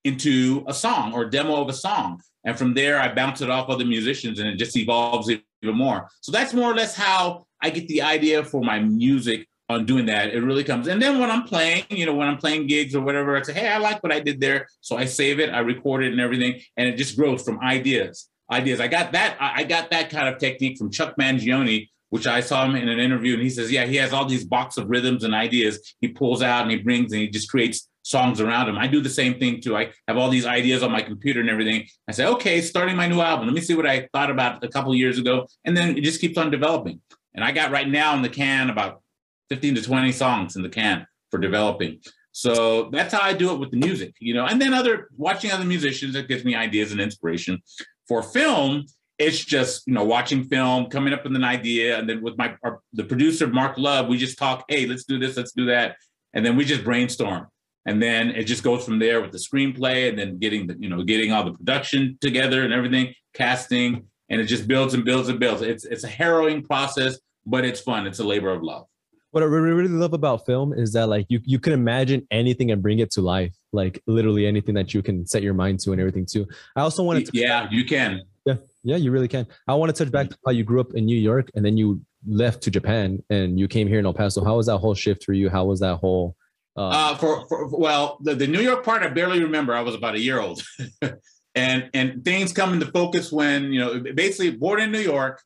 into 0.03 0.63
a 0.67 0.73
song 0.73 1.13
or 1.13 1.23
a 1.23 1.29
demo 1.29 1.61
of 1.61 1.69
a 1.69 1.73
song. 1.73 2.21
And 2.45 2.57
from 2.57 2.73
there, 2.73 2.99
I 2.99 3.13
bounce 3.13 3.41
it 3.41 3.49
off 3.49 3.69
other 3.69 3.85
musicians, 3.85 4.39
and 4.39 4.47
it 4.47 4.57
just 4.57 4.77
evolves 4.77 5.29
even 5.29 5.75
more. 5.75 6.07
So 6.21 6.31
that's 6.31 6.53
more 6.53 6.71
or 6.71 6.75
less 6.75 6.95
how 6.95 7.45
I 7.61 7.69
get 7.71 7.87
the 7.87 8.03
idea 8.03 8.43
for 8.43 8.61
my 8.61 8.79
music 8.79 9.47
on 9.69 9.85
doing 9.85 10.05
that. 10.05 10.33
It 10.33 10.41
really 10.41 10.63
comes. 10.63 10.87
And 10.87 11.01
then 11.01 11.19
when 11.19 11.29
I'm 11.29 11.43
playing, 11.43 11.85
you 11.89 12.05
know, 12.05 12.13
when 12.13 12.27
I'm 12.27 12.37
playing 12.37 12.67
gigs 12.67 12.95
or 12.95 13.01
whatever, 13.01 13.35
I 13.35 13.41
say, 13.41 13.53
hey, 13.53 13.69
I 13.69 13.77
like 13.77 14.01
what 14.01 14.13
I 14.13 14.19
did 14.19 14.39
there. 14.39 14.67
So 14.81 14.97
I 14.97 15.05
save 15.05 15.39
it, 15.39 15.49
I 15.49 15.59
record 15.59 16.03
it 16.03 16.11
and 16.11 16.21
everything. 16.21 16.61
And 16.77 16.87
it 16.87 16.97
just 16.97 17.17
grows 17.17 17.43
from 17.43 17.59
ideas. 17.59 18.29
Ideas. 18.49 18.79
I 18.79 18.87
got 18.87 19.11
that, 19.11 19.35
I 19.39 19.63
got 19.63 19.91
that 19.91 20.09
kind 20.09 20.29
of 20.29 20.39
technique 20.39 20.77
from 20.77 20.89
Chuck 20.89 21.15
Mangione, 21.19 21.89
which 22.11 22.27
I 22.27 22.39
saw 22.39 22.63
him 22.63 22.75
in 22.75 22.87
an 22.87 22.99
interview. 22.99 23.33
And 23.33 23.43
he 23.43 23.49
says, 23.49 23.69
Yeah, 23.69 23.85
he 23.85 23.97
has 23.97 24.13
all 24.13 24.25
these 24.25 24.45
box 24.45 24.77
of 24.77 24.89
rhythms 24.89 25.25
and 25.25 25.35
ideas 25.35 25.95
he 25.99 26.07
pulls 26.07 26.41
out 26.41 26.61
and 26.61 26.71
he 26.71 26.77
brings 26.77 27.11
and 27.11 27.21
he 27.21 27.27
just 27.27 27.49
creates 27.49 27.89
songs 28.03 28.39
around 28.39 28.69
him. 28.69 28.77
I 28.77 28.87
do 28.87 29.01
the 29.01 29.09
same 29.09 29.37
thing 29.37 29.59
too. 29.59 29.75
I 29.75 29.91
have 30.07 30.15
all 30.15 30.29
these 30.29 30.45
ideas 30.45 30.81
on 30.81 30.93
my 30.93 31.01
computer 31.01 31.41
and 31.41 31.49
everything. 31.49 31.85
I 32.07 32.13
say, 32.13 32.25
okay, 32.25 32.61
starting 32.61 32.95
my 32.95 33.07
new 33.07 33.19
album. 33.19 33.47
Let 33.47 33.53
me 33.53 33.59
see 33.59 33.75
what 33.75 33.85
I 33.85 34.07
thought 34.13 34.31
about 34.31 34.63
a 34.63 34.69
couple 34.69 34.95
years 34.95 35.19
ago. 35.19 35.45
And 35.65 35.75
then 35.75 35.97
it 35.97 36.05
just 36.05 36.21
keeps 36.21 36.37
on 36.37 36.49
developing. 36.49 37.01
And 37.33 37.43
I 37.43 37.51
got 37.51 37.71
right 37.71 37.87
now 37.87 38.15
in 38.15 38.21
the 38.21 38.29
can 38.29 38.69
about 38.69 39.01
15 39.49 39.75
to 39.75 39.81
20 39.81 40.11
songs 40.11 40.55
in 40.55 40.63
the 40.63 40.69
can 40.69 41.05
for 41.31 41.39
developing. 41.39 41.99
So 42.31 42.89
that's 42.91 43.13
how 43.13 43.21
I 43.21 43.33
do 43.33 43.51
it 43.51 43.59
with 43.59 43.71
the 43.71 43.77
music, 43.77 44.13
you 44.19 44.33
know, 44.33 44.45
and 44.45 44.61
then 44.61 44.73
other 44.73 45.09
watching 45.17 45.51
other 45.51 45.65
musicians, 45.65 46.13
that 46.13 46.27
gives 46.27 46.45
me 46.45 46.55
ideas 46.55 46.91
and 46.91 47.01
inspiration. 47.01 47.59
For 48.07 48.21
film, 48.21 48.85
it's 49.17 49.43
just, 49.43 49.87
you 49.87 49.93
know, 49.93 50.03
watching 50.03 50.43
film, 50.43 50.85
coming 50.85 51.13
up 51.13 51.23
with 51.23 51.35
an 51.35 51.43
idea. 51.43 51.97
And 51.97 52.07
then 52.07 52.21
with 52.21 52.37
my, 52.37 52.53
our, 52.63 52.81
the 52.93 53.03
producer, 53.03 53.47
Mark 53.47 53.77
Love, 53.79 54.07
we 54.07 54.17
just 54.17 54.37
talk, 54.37 54.65
hey, 54.69 54.85
let's 54.85 55.03
do 55.03 55.17
this, 55.17 55.35
let's 55.35 55.51
do 55.51 55.65
that. 55.65 55.95
And 56.33 56.45
then 56.45 56.55
we 56.55 56.63
just 56.63 56.83
brainstorm. 56.83 57.47
And 57.87 57.99
then 58.03 58.29
it 58.29 58.43
just 58.43 58.63
goes 58.63 58.85
from 58.85 58.99
there 58.99 59.21
with 59.21 59.31
the 59.31 59.39
screenplay 59.39 60.09
and 60.09 60.19
then 60.19 60.37
getting 60.37 60.67
the, 60.67 60.75
you 60.77 60.89
know, 60.89 61.01
getting 61.03 61.31
all 61.31 61.43
the 61.43 61.53
production 61.53 62.19
together 62.21 62.63
and 62.63 62.71
everything, 62.73 63.15
casting, 63.33 64.05
and 64.29 64.39
it 64.39 64.45
just 64.45 64.67
builds 64.67 64.93
and 64.93 65.03
builds 65.03 65.29
and 65.29 65.39
builds. 65.39 65.63
It's, 65.63 65.85
it's 65.85 66.03
a 66.03 66.07
harrowing 66.07 66.61
process, 66.63 67.17
but 67.45 67.65
it's 67.65 67.79
fun. 67.79 68.05
It's 68.05 68.19
a 68.19 68.23
labor 68.23 68.51
of 68.51 68.61
love 68.61 68.85
what 69.31 69.43
I 69.43 69.45
really, 69.45 69.87
love 69.87 70.13
about 70.13 70.45
film 70.45 70.73
is 70.73 70.93
that 70.93 71.07
like 71.07 71.25
you 71.29 71.39
you 71.43 71.59
can 71.59 71.73
imagine 71.73 72.25
anything 72.31 72.71
and 72.71 72.81
bring 72.81 72.99
it 72.99 73.11
to 73.11 73.21
life, 73.21 73.53
like 73.73 74.01
literally 74.07 74.47
anything 74.47 74.75
that 74.75 74.93
you 74.93 75.01
can 75.01 75.25
set 75.25 75.43
your 75.43 75.53
mind 75.53 75.79
to 75.81 75.91
and 75.91 75.99
everything 75.99 76.25
too. 76.25 76.47
I 76.75 76.81
also 76.81 77.03
wanted 77.03 77.25
to 77.27 77.31
yeah, 77.33 77.67
you 77.69 77.85
can. 77.85 78.21
Yeah, 78.45 78.55
yeah, 78.83 78.95
you 78.95 79.11
really 79.11 79.27
can. 79.27 79.45
I 79.67 79.75
want 79.75 79.93
to 79.93 80.03
touch 80.03 80.11
back 80.11 80.29
to 80.29 80.37
how 80.45 80.51
you 80.51 80.63
grew 80.63 80.79
up 80.79 80.93
in 80.93 81.05
New 81.05 81.17
York 81.17 81.51
and 81.55 81.65
then 81.65 81.75
you 81.77 82.01
left 82.25 82.63
to 82.63 82.71
Japan 82.71 83.21
and 83.29 83.59
you 83.59 83.67
came 83.67 83.87
here 83.87 83.99
in 83.99 84.05
El 84.05 84.13
Paso. 84.13 84.43
How 84.43 84.55
was 84.55 84.67
that 84.67 84.77
whole 84.77 84.95
shift 84.95 85.23
for 85.23 85.33
you? 85.33 85.49
How 85.49 85.65
was 85.65 85.81
that 85.81 85.97
whole? 85.97 86.35
Uh, 86.77 86.89
uh 86.89 87.15
for, 87.15 87.47
for 87.47 87.67
well, 87.77 88.19
the, 88.21 88.35
the 88.35 88.47
New 88.47 88.61
York 88.61 88.85
part 88.85 89.03
I 89.03 89.09
barely 89.09 89.43
remember. 89.43 89.73
I 89.73 89.81
was 89.81 89.95
about 89.95 90.15
a 90.15 90.19
year 90.19 90.39
old, 90.39 90.63
and 91.55 91.89
and 91.93 92.23
things 92.23 92.53
come 92.53 92.73
into 92.73 92.85
focus 92.87 93.31
when 93.31 93.73
you 93.73 93.79
know 93.79 93.99
basically 93.99 94.51
born 94.51 94.79
in 94.79 94.91
New 94.91 94.99
York. 94.99 95.41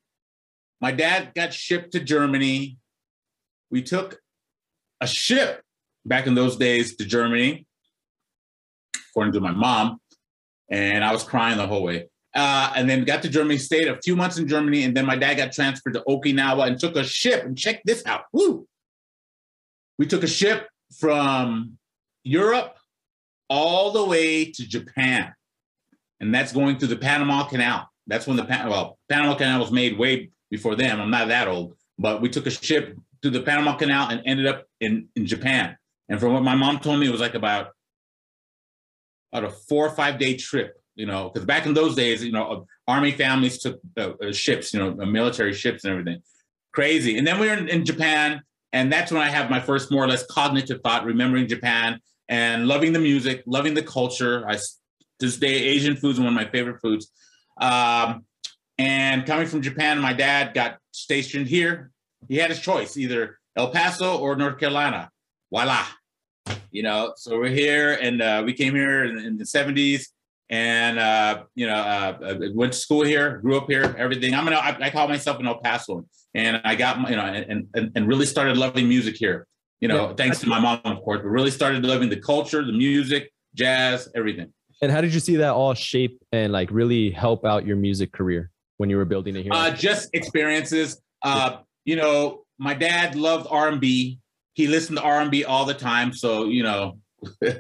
My 0.80 0.92
dad 0.92 1.34
got 1.36 1.54
shipped 1.54 1.92
to 1.94 2.00
Germany 2.00 2.78
we 3.72 3.82
took 3.82 4.20
a 5.00 5.08
ship 5.08 5.62
back 6.06 6.28
in 6.28 6.36
those 6.36 6.58
days 6.58 6.96
to 6.98 7.06
Germany, 7.06 7.66
according 9.10 9.34
to 9.34 9.40
my 9.40 9.51
mom, 9.51 10.00
and 10.70 11.04
I 11.04 11.12
was 11.12 11.24
crying 11.24 11.58
the 11.58 11.68
whole 11.68 11.84
way. 11.84 12.10
Uh, 12.34 12.72
and 12.75 12.90
then 12.90 13.04
got 13.04 13.22
to 13.24 13.30
Germany, 13.30 13.58
stayed 13.58 13.88
a 13.88 14.00
few 14.01 14.16
months 14.16 14.38
in 14.38 14.48
Germany, 14.48 14.84
and 14.84 14.96
then 14.96 15.06
my 15.06 15.16
dad 15.16 15.36
got 15.36 15.51
transferred 15.51 15.94
to 15.96 16.04
Okinawa 16.08 16.68
and 16.68 16.80
took 16.80 16.96
a 16.96 17.04
ship. 17.04 17.44
And 17.44 17.58
check 17.58 17.82
this 17.84 18.06
out. 18.06 18.24
Woo! 18.32 18.68
We 19.98 20.06
took 20.06 20.24
a 20.24 20.28
ship 20.28 20.68
from 20.98 21.78
Europe 22.24 22.78
all 23.50 23.92
the 23.92 24.06
way 24.06 24.46
to 24.46 24.68
Japan. 24.68 25.34
And 26.22 26.34
that's 26.34 26.54
going 26.54 26.78
through 26.78 26.90
the 26.90 26.96
Panama 26.96 27.44
Canal. 27.46 27.90
That's 28.08 28.28
when 28.28 28.38
the 28.38 28.46
well, 28.46 28.98
Panama 29.10 29.36
Canal 29.36 29.60
was 29.60 29.72
made 29.72 29.98
way 29.98 30.32
before 30.50 30.75
them. 30.75 31.01
I'm 31.01 31.12
not 31.12 31.28
that 31.28 31.48
old, 31.48 31.75
but 32.00 32.22
we 32.22 32.30
took 32.30 32.46
a 32.46 32.51
ship 32.51 32.98
to 33.24 33.30
the 33.30 33.42
Panama 33.42 33.75
Canal 33.75 34.10
and 34.10 34.22
ended 34.25 34.48
up 34.48 34.66
in, 34.80 35.08
in 35.16 35.25
Japan. 35.25 35.78
And 36.10 36.20
from 36.20 36.34
what 36.34 36.44
my 36.44 36.56
mom 36.56 36.80
told 36.80 37.00
me, 37.00 37.08
it 37.08 37.12
was 37.12 37.22
like 37.22 37.36
about, 37.36 37.70
about 39.32 39.50
a 39.50 39.54
four 39.54 39.86
or 39.88 39.92
five 39.92 40.20
day 40.20 40.36
trip, 40.36 40.82
you 40.96 41.06
know, 41.06 41.30
because 41.30 41.46
back 41.46 41.66
in 41.66 41.74
those 41.74 41.96
days, 41.96 42.24
you 42.24 42.32
know, 42.32 42.66
army 42.88 43.12
families 43.12 43.60
took 43.60 43.80
uh, 43.98 44.12
uh, 44.22 44.32
ships, 44.32 44.74
you 44.74 44.80
know, 44.80 44.94
military 45.06 45.54
ships 45.54 45.84
and 45.84 45.92
everything. 45.92 46.22
Crazy. 46.74 47.18
And 47.18 47.25
then 47.25 47.40
we 47.40 47.48
were 47.48 47.54
in, 47.54 47.70
in 47.70 47.86
Japan, 47.86 48.42
and 48.74 48.92
that's 48.92 49.12
when 49.12 49.22
I 49.22 49.30
have 49.30 49.50
my 49.50 49.60
first 49.60 49.92
more 49.92 50.04
or 50.04 50.08
less 50.08 50.25
cognitive 50.25 50.80
thought, 50.84 51.06
remembering 51.06 51.48
Japan 51.48 52.00
and 52.30 52.68
loving 52.68 52.94
the 52.94 53.00
music, 53.00 53.44
loving 53.46 53.74
the 53.74 53.84
culture. 53.84 54.46
I 54.50 54.58
this 55.20 55.38
day 55.38 55.54
Asian 55.54 55.96
food 55.96 56.13
is 56.13 56.20
one 56.20 56.30
of 56.30 56.34
my 56.34 56.50
favorite 56.50 56.82
foods. 56.82 57.12
Um, 57.60 58.25
and 58.78 59.25
coming 59.25 59.48
from 59.48 59.62
Japan, 59.62 60.00
my 60.00 60.13
dad 60.13 60.54
got 60.54 60.80
stationed 60.92 61.48
here. 61.48 61.91
He 62.28 62.38
had 62.38 62.50
his 62.50 62.60
choice, 62.60 62.98
either 62.98 63.40
El 63.56 63.72
Paso 63.72 64.18
or 64.18 64.36
North 64.36 64.60
Carolina. 64.60 65.10
Voila. 65.51 65.86
You 66.72 66.84
know, 66.84 67.13
so 67.18 67.38
we're 67.38 67.50
here 67.50 67.94
and 67.94 68.22
uh, 68.22 68.44
we 68.46 68.54
came 68.54 68.74
here 68.74 69.04
in, 69.04 69.18
in 69.20 69.38
the 69.38 69.44
70s 69.44 70.06
and, 70.50 70.98
uh, 70.98 71.44
you 71.56 71.68
know, 71.68 71.75
uh, 71.75 72.36
went 72.54 72.74
to 72.74 72.80
school 72.80 73.04
here, 73.04 73.38
grew 73.40 73.58
up 73.58 73.68
here, 73.68 73.96
everything. 73.98 74.34
I'm 74.34 74.48
an, 74.48 74.54
I, 74.54 74.78
I 74.82 74.90
call 74.90 75.08
myself 75.08 75.40
an 75.40 75.48
El 75.48 75.60
Paso 75.60 76.06
and 76.34 76.62
I 76.63 76.75
got, 76.75 77.10
you 77.10 77.16
know, 77.16 77.24
and, 77.24 77.68
and, 77.74 77.92
and 77.96 78.08
really 78.08 78.25
started 78.25 78.58
loving 78.58 78.88
music 78.88 79.16
here, 79.18 79.48
you 79.82 79.90
know, 79.90 80.10
yeah. 80.10 80.13
thanks 80.16 80.40
to 80.40 80.48
my 80.48 80.60
mom, 80.60 80.80
of 80.86 81.01
course, 81.04 81.20
but 81.22 81.30
really 81.30 81.51
started 81.51 81.84
loving 81.86 82.10
the 82.10 82.20
culture, 82.20 82.66
the 82.66 82.72
music, 82.72 83.32
jazz, 83.54 84.10
everything. 84.16 84.51
And 84.82 84.92
how 84.92 85.01
did 85.01 85.13
you 85.13 85.20
see 85.20 85.36
that 85.38 85.51
all 85.51 85.74
shape 85.74 86.22
and 86.32 86.51
like 86.54 86.72
really 86.72 87.12
help 87.12 87.46
out 87.46 87.66
your 87.66 87.78
music 87.78 88.12
career 88.13 88.50
when 88.78 88.90
you 88.90 88.98
were 88.98 89.06
building 89.06 89.36
it 89.36 89.44
here? 89.44 89.51
Uh, 89.54 89.72
just 89.72 90.10
experiences. 90.13 91.01
Uh, 91.22 91.58
you 91.86 91.96
know, 91.96 92.44
my 92.58 92.74
dad 92.74 93.16
loved 93.16 93.48
R&B. 93.50 94.20
He 94.54 94.68
listened 94.68 94.98
to 94.98 95.04
R&B 95.04 95.44
all 95.44 95.66
the 95.66 95.74
time. 95.74 96.14
So, 96.14 96.46
you 96.46 96.64
know, 96.64 96.98
uh, 97.44 97.58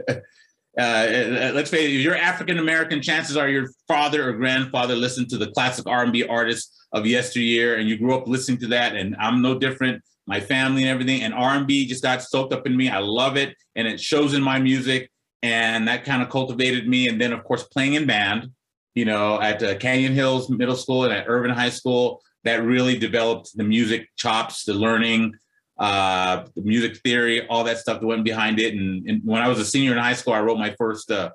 let's 0.77 1.69
face 1.69 1.89
it, 1.89 1.95
if 1.95 2.01
you're 2.01 2.15
African 2.15 2.59
American, 2.59 3.01
chances 3.01 3.37
are 3.37 3.49
your 3.49 3.67
father 3.87 4.29
or 4.29 4.33
grandfather 4.33 4.95
listened 4.95 5.29
to 5.29 5.37
the 5.37 5.51
classic 5.51 5.87
R&B 5.87 6.25
artists 6.27 6.85
of 6.93 7.05
yesteryear, 7.05 7.77
and 7.77 7.87
you 7.87 7.97
grew 7.97 8.15
up 8.15 8.27
listening 8.27 8.59
to 8.59 8.67
that. 8.67 8.95
And 8.95 9.15
I'm 9.19 9.41
no 9.41 9.57
different. 9.57 10.03
My 10.27 10.39
family 10.39 10.83
and 10.83 10.91
everything, 10.91 11.23
and 11.23 11.33
R&B 11.33 11.87
just 11.87 12.03
got 12.03 12.21
soaked 12.21 12.53
up 12.53 12.67
in 12.67 12.77
me. 12.77 12.89
I 12.89 12.99
love 12.99 13.37
it, 13.37 13.55
and 13.75 13.87
it 13.87 13.99
shows 13.99 14.33
in 14.33 14.41
my 14.41 14.59
music 14.59 15.09
and 15.43 15.87
that 15.87 16.05
kind 16.05 16.21
of 16.21 16.29
cultivated 16.29 16.87
me. 16.87 17.07
And 17.07 17.19
then, 17.19 17.33
of 17.33 17.43
course, 17.43 17.63
playing 17.63 17.93
in 17.93 18.05
band, 18.05 18.51
you 18.93 19.05
know, 19.05 19.41
at 19.41 19.61
uh, 19.63 19.77
Canyon 19.77 20.13
Hills 20.13 20.49
Middle 20.49 20.75
School 20.75 21.03
and 21.03 21.13
at 21.13 21.27
Irvin 21.27 21.51
High 21.51 21.69
School, 21.69 22.21
that 22.43 22.63
really 22.63 22.97
developed 22.97 23.55
the 23.55 23.63
music 23.63 24.09
chops, 24.15 24.63
the 24.63 24.73
learning, 24.73 25.33
uh, 25.77 26.45
the 26.55 26.61
music 26.61 26.97
theory, 26.97 27.47
all 27.47 27.63
that 27.63 27.77
stuff 27.77 27.99
that 27.99 28.07
went 28.07 28.23
behind 28.23 28.59
it. 28.59 28.73
And, 28.73 29.07
and 29.07 29.21
when 29.23 29.41
I 29.41 29.47
was 29.47 29.59
a 29.59 29.65
senior 29.65 29.91
in 29.91 29.97
high 29.97 30.13
school, 30.13 30.33
I 30.33 30.41
wrote 30.41 30.57
my 30.57 30.73
first 30.77 31.11
uh, 31.11 31.31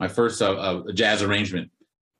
my 0.00 0.08
first 0.08 0.42
uh, 0.42 0.52
uh 0.52 0.92
jazz 0.92 1.22
arrangement, 1.22 1.70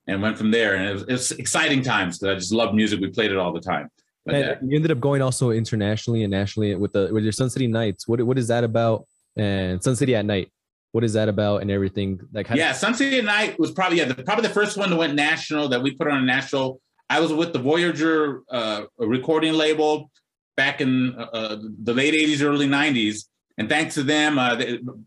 and 0.06 0.22
went 0.22 0.38
from 0.38 0.50
there. 0.50 0.76
And 0.76 0.88
it 0.88 0.92
was, 0.92 1.02
it 1.02 1.12
was 1.12 1.32
exciting 1.32 1.82
times 1.82 2.18
because 2.18 2.34
I 2.34 2.38
just 2.38 2.52
loved 2.52 2.74
music. 2.74 3.00
We 3.00 3.08
played 3.08 3.30
it 3.30 3.36
all 3.36 3.52
the 3.52 3.60
time. 3.60 3.88
But, 4.26 4.34
and 4.34 4.70
you 4.70 4.76
ended 4.76 4.90
up 4.90 5.00
going 5.00 5.20
also 5.20 5.50
internationally 5.50 6.22
and 6.22 6.30
nationally 6.30 6.74
with 6.76 6.92
the 6.92 7.10
with 7.12 7.24
your 7.24 7.32
Sun 7.32 7.50
City 7.50 7.66
Nights. 7.66 8.08
What 8.08 8.22
what 8.22 8.38
is 8.38 8.48
that 8.48 8.64
about? 8.64 9.06
And 9.36 9.82
Sun 9.82 9.96
City 9.96 10.14
at 10.14 10.24
Night 10.24 10.50
what 10.94 11.02
is 11.02 11.14
that 11.14 11.28
about 11.28 11.60
and 11.60 11.72
everything 11.72 12.20
like 12.32 12.48
yeah 12.50 12.70
of- 12.70 12.76
sun 12.76 12.94
city 12.94 13.18
at 13.18 13.24
night 13.24 13.58
was 13.58 13.72
probably 13.72 13.98
yeah 13.98 14.04
the, 14.04 14.22
probably 14.22 14.46
the 14.46 14.54
first 14.54 14.76
one 14.76 14.90
that 14.90 14.96
went 14.96 15.12
national 15.12 15.68
that 15.68 15.82
we 15.82 15.90
put 15.92 16.06
on 16.06 16.18
a 16.18 16.24
national 16.24 16.80
i 17.14 17.18
was 17.20 17.32
with 17.32 17.52
the 17.52 17.62
voyager 17.70 18.42
uh, 18.50 18.82
recording 18.98 19.54
label 19.64 20.10
back 20.56 20.80
in 20.80 21.14
uh, 21.18 21.22
uh 21.38 21.56
the 21.82 21.94
late 22.00 22.14
80s 22.14 22.42
early 22.42 22.68
90s 22.68 23.16
and 23.58 23.68
thanks 23.68 23.94
to 23.94 24.02
them 24.02 24.38
uh, 24.38 24.60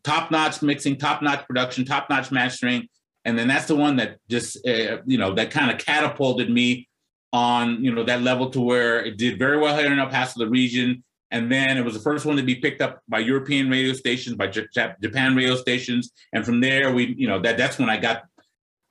top 0.04 0.32
notch 0.32 0.62
mixing 0.62 0.98
top 0.98 1.22
notch 1.22 1.46
production 1.46 1.86
top 1.86 2.10
notch 2.10 2.32
mastering. 2.32 2.88
And 3.26 3.38
then 3.38 3.48
that's 3.48 3.66
the 3.66 3.76
one 3.76 3.98
that 3.98 4.18
just 4.30 4.66
uh, 4.66 4.98
you 5.06 5.18
know 5.18 5.34
that 5.34 5.52
kind 5.52 5.70
of 5.70 5.78
catapulted 5.78 6.50
me 6.50 6.88
on 7.34 7.84
you 7.84 7.94
know 7.94 8.04
that 8.04 8.22
level 8.22 8.50
to 8.52 8.62
where 8.62 9.04
it 9.04 9.18
did 9.18 9.38
very 9.38 9.58
well 9.58 9.78
here 9.78 9.92
in 9.92 10.00
el 10.00 10.08
paso 10.08 10.40
the 10.40 10.50
region. 10.50 11.04
And 11.30 11.52
then 11.52 11.78
it 11.78 11.84
was 11.84 11.94
the 11.94 12.00
first 12.00 12.26
one 12.26 12.38
to 12.38 12.44
be 12.44 12.56
picked 12.56 12.82
up 12.82 13.02
by 13.10 13.20
European 13.20 13.70
radio 13.70 13.92
stations, 13.92 14.38
by 14.38 14.48
J- 14.48 14.68
Japan 15.02 15.36
radio 15.36 15.58
stations, 15.58 16.14
and 16.32 16.46
from 16.46 16.62
there 16.62 16.94
we, 16.94 17.16
you 17.18 17.28
know, 17.28 17.38
that 17.42 17.58
that's 17.58 17.78
when 17.78 17.90
I 17.90 17.98
got, 17.98 18.24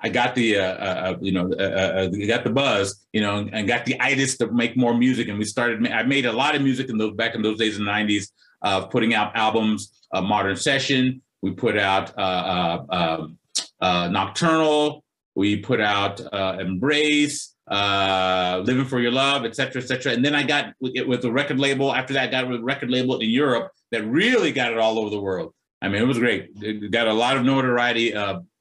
I 0.01 0.09
got 0.11 0.35
the, 0.35 0.59
uh, 0.59 0.63
uh, 0.63 0.67
uh 0.67 1.17
you 1.21 1.33
know, 1.33 1.51
uh, 1.53 1.63
uh, 1.63 2.09
uh 2.15 2.27
got 2.27 2.45
the 2.45 2.51
buzz, 2.51 3.07
you 3.13 3.21
know, 3.21 3.49
and 3.51 3.67
got 3.67 3.85
the 3.85 3.99
itis 4.01 4.37
to 4.39 4.51
make 4.53 4.77
more 4.77 4.95
music, 4.95 5.29
and 5.29 5.39
we 5.39 5.45
started. 5.45 5.87
I 5.89 6.03
made 6.03 6.27
a 6.27 6.33
lot 6.33 6.55
of 6.55 6.63
music 6.63 6.91
in 6.91 6.99
those 6.99 7.15
back 7.15 7.35
in 7.35 7.43
those 7.43 7.59
days 7.59 7.79
in 7.79 7.85
the 7.85 7.91
'90s, 7.91 8.31
uh, 8.63 8.87
putting 8.87 9.15
out 9.15 9.35
albums, 9.35 9.93
Modern 10.13 10.57
Session. 10.57 11.23
We 11.43 11.53
put 11.53 11.79
out 11.79 12.17
um, 12.19 13.39
Nocturnal. 13.81 15.03
We 15.35 15.57
put 15.57 15.81
out 15.81 16.21
Embrace 16.33 17.55
Living 17.71 18.85
for 18.85 19.01
Your 19.01 19.13
Love, 19.13 19.45
etc., 19.45 19.83
etc. 19.83 20.13
And 20.13 20.25
then 20.25 20.35
I 20.35 20.43
got 20.43 20.75
it 20.81 21.09
with 21.09 21.25
a 21.25 21.33
record 21.33 21.59
label. 21.59 21.95
After 21.95 22.13
that, 22.15 22.29
I 22.29 22.31
got 22.31 22.49
with 22.49 22.61
a 22.61 22.65
record 22.65 22.91
label 22.91 23.19
in 23.21 23.31
Europe 23.31 23.73
that 23.93 24.05
really 24.05 24.53
got 24.53 24.73
it 24.73 24.79
all 24.79 24.99
over 24.99 25.11
the 25.11 25.21
world. 25.21 25.55
I 25.81 25.89
mean, 25.89 26.03
it 26.03 26.07
was 26.07 26.19
great. 26.19 26.51
It 26.61 26.91
got 26.91 27.07
a 27.07 27.13
lot 27.13 27.37
of 27.37 27.45
notoriety 27.45 28.15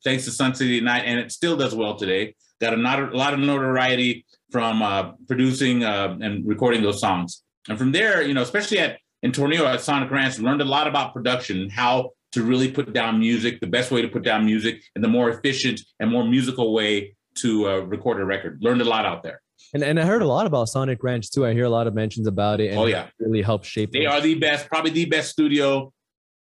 thanks 0.06 0.24
to 0.24 0.32
Sun 0.32 0.56
City 0.56 0.80
Night, 0.80 1.04
and 1.06 1.20
it 1.20 1.32
still 1.32 1.58
does 1.58 1.76
well 1.76 1.98
today. 1.98 2.36
Got 2.62 2.74
a, 2.74 2.78
not, 2.78 3.00
a 3.00 3.18
lot 3.18 3.34
of 3.34 3.40
notoriety 3.42 4.26
from 4.52 4.82
uh, 4.82 5.12
producing 5.28 5.84
uh, 5.84 6.18
and 6.22 6.48
recording 6.48 6.82
those 6.82 7.02
songs. 7.02 7.44
And 7.68 7.78
from 7.78 7.92
there, 7.92 8.22
you 8.22 8.34
know, 8.34 8.44
especially 8.44 8.80
at 8.80 9.00
in 9.24 9.32
Tornillo 9.32 9.66
at 9.66 9.82
Sonic 9.82 10.12
Ranch, 10.12 10.40
learned 10.40 10.62
a 10.62 10.66
lot 10.66 10.88
about 10.88 11.14
production 11.14 11.70
how 11.70 12.12
to 12.32 12.44
really 12.44 12.72
put 12.72 12.94
down 12.94 13.20
music, 13.20 13.60
the 13.60 13.68
best 13.68 13.92
way 13.92 14.02
to 14.02 14.08
put 14.08 14.24
down 14.24 14.46
music, 14.46 14.82
and 14.94 15.04
the 15.04 15.08
more 15.08 15.30
efficient 15.30 15.82
and 16.00 16.12
more 16.12 16.24
musical 16.24 16.74
way 16.74 17.16
to 17.40 17.68
uh, 17.68 17.78
record 17.80 18.22
a 18.22 18.26
record. 18.26 18.60
Learned 18.62 18.82
a 18.82 18.86
lot 18.86 19.06
out 19.06 19.24
there. 19.24 19.42
And, 19.74 19.84
and 19.84 20.00
I 20.00 20.06
heard 20.06 20.22
a 20.22 20.28
lot 20.28 20.46
about 20.46 20.70
Sonic 20.70 21.04
Ranch 21.04 21.32
too. 21.32 21.46
I 21.46 21.54
hear 21.54 21.66
a 21.66 21.70
lot 21.70 21.88
of 21.88 21.94
mentions 21.94 22.28
about 22.28 22.62
it. 22.62 22.76
oh 22.78 22.86
yeah, 22.86 23.08
really 23.20 23.42
helped 23.42 23.66
shape. 23.66 23.92
They 23.92 24.04
them. 24.04 24.12
are 24.12 24.22
the 24.22 24.36
best, 24.36 24.68
probably 24.68 24.92
the 24.92 25.06
best 25.06 25.32
studio, 25.32 25.92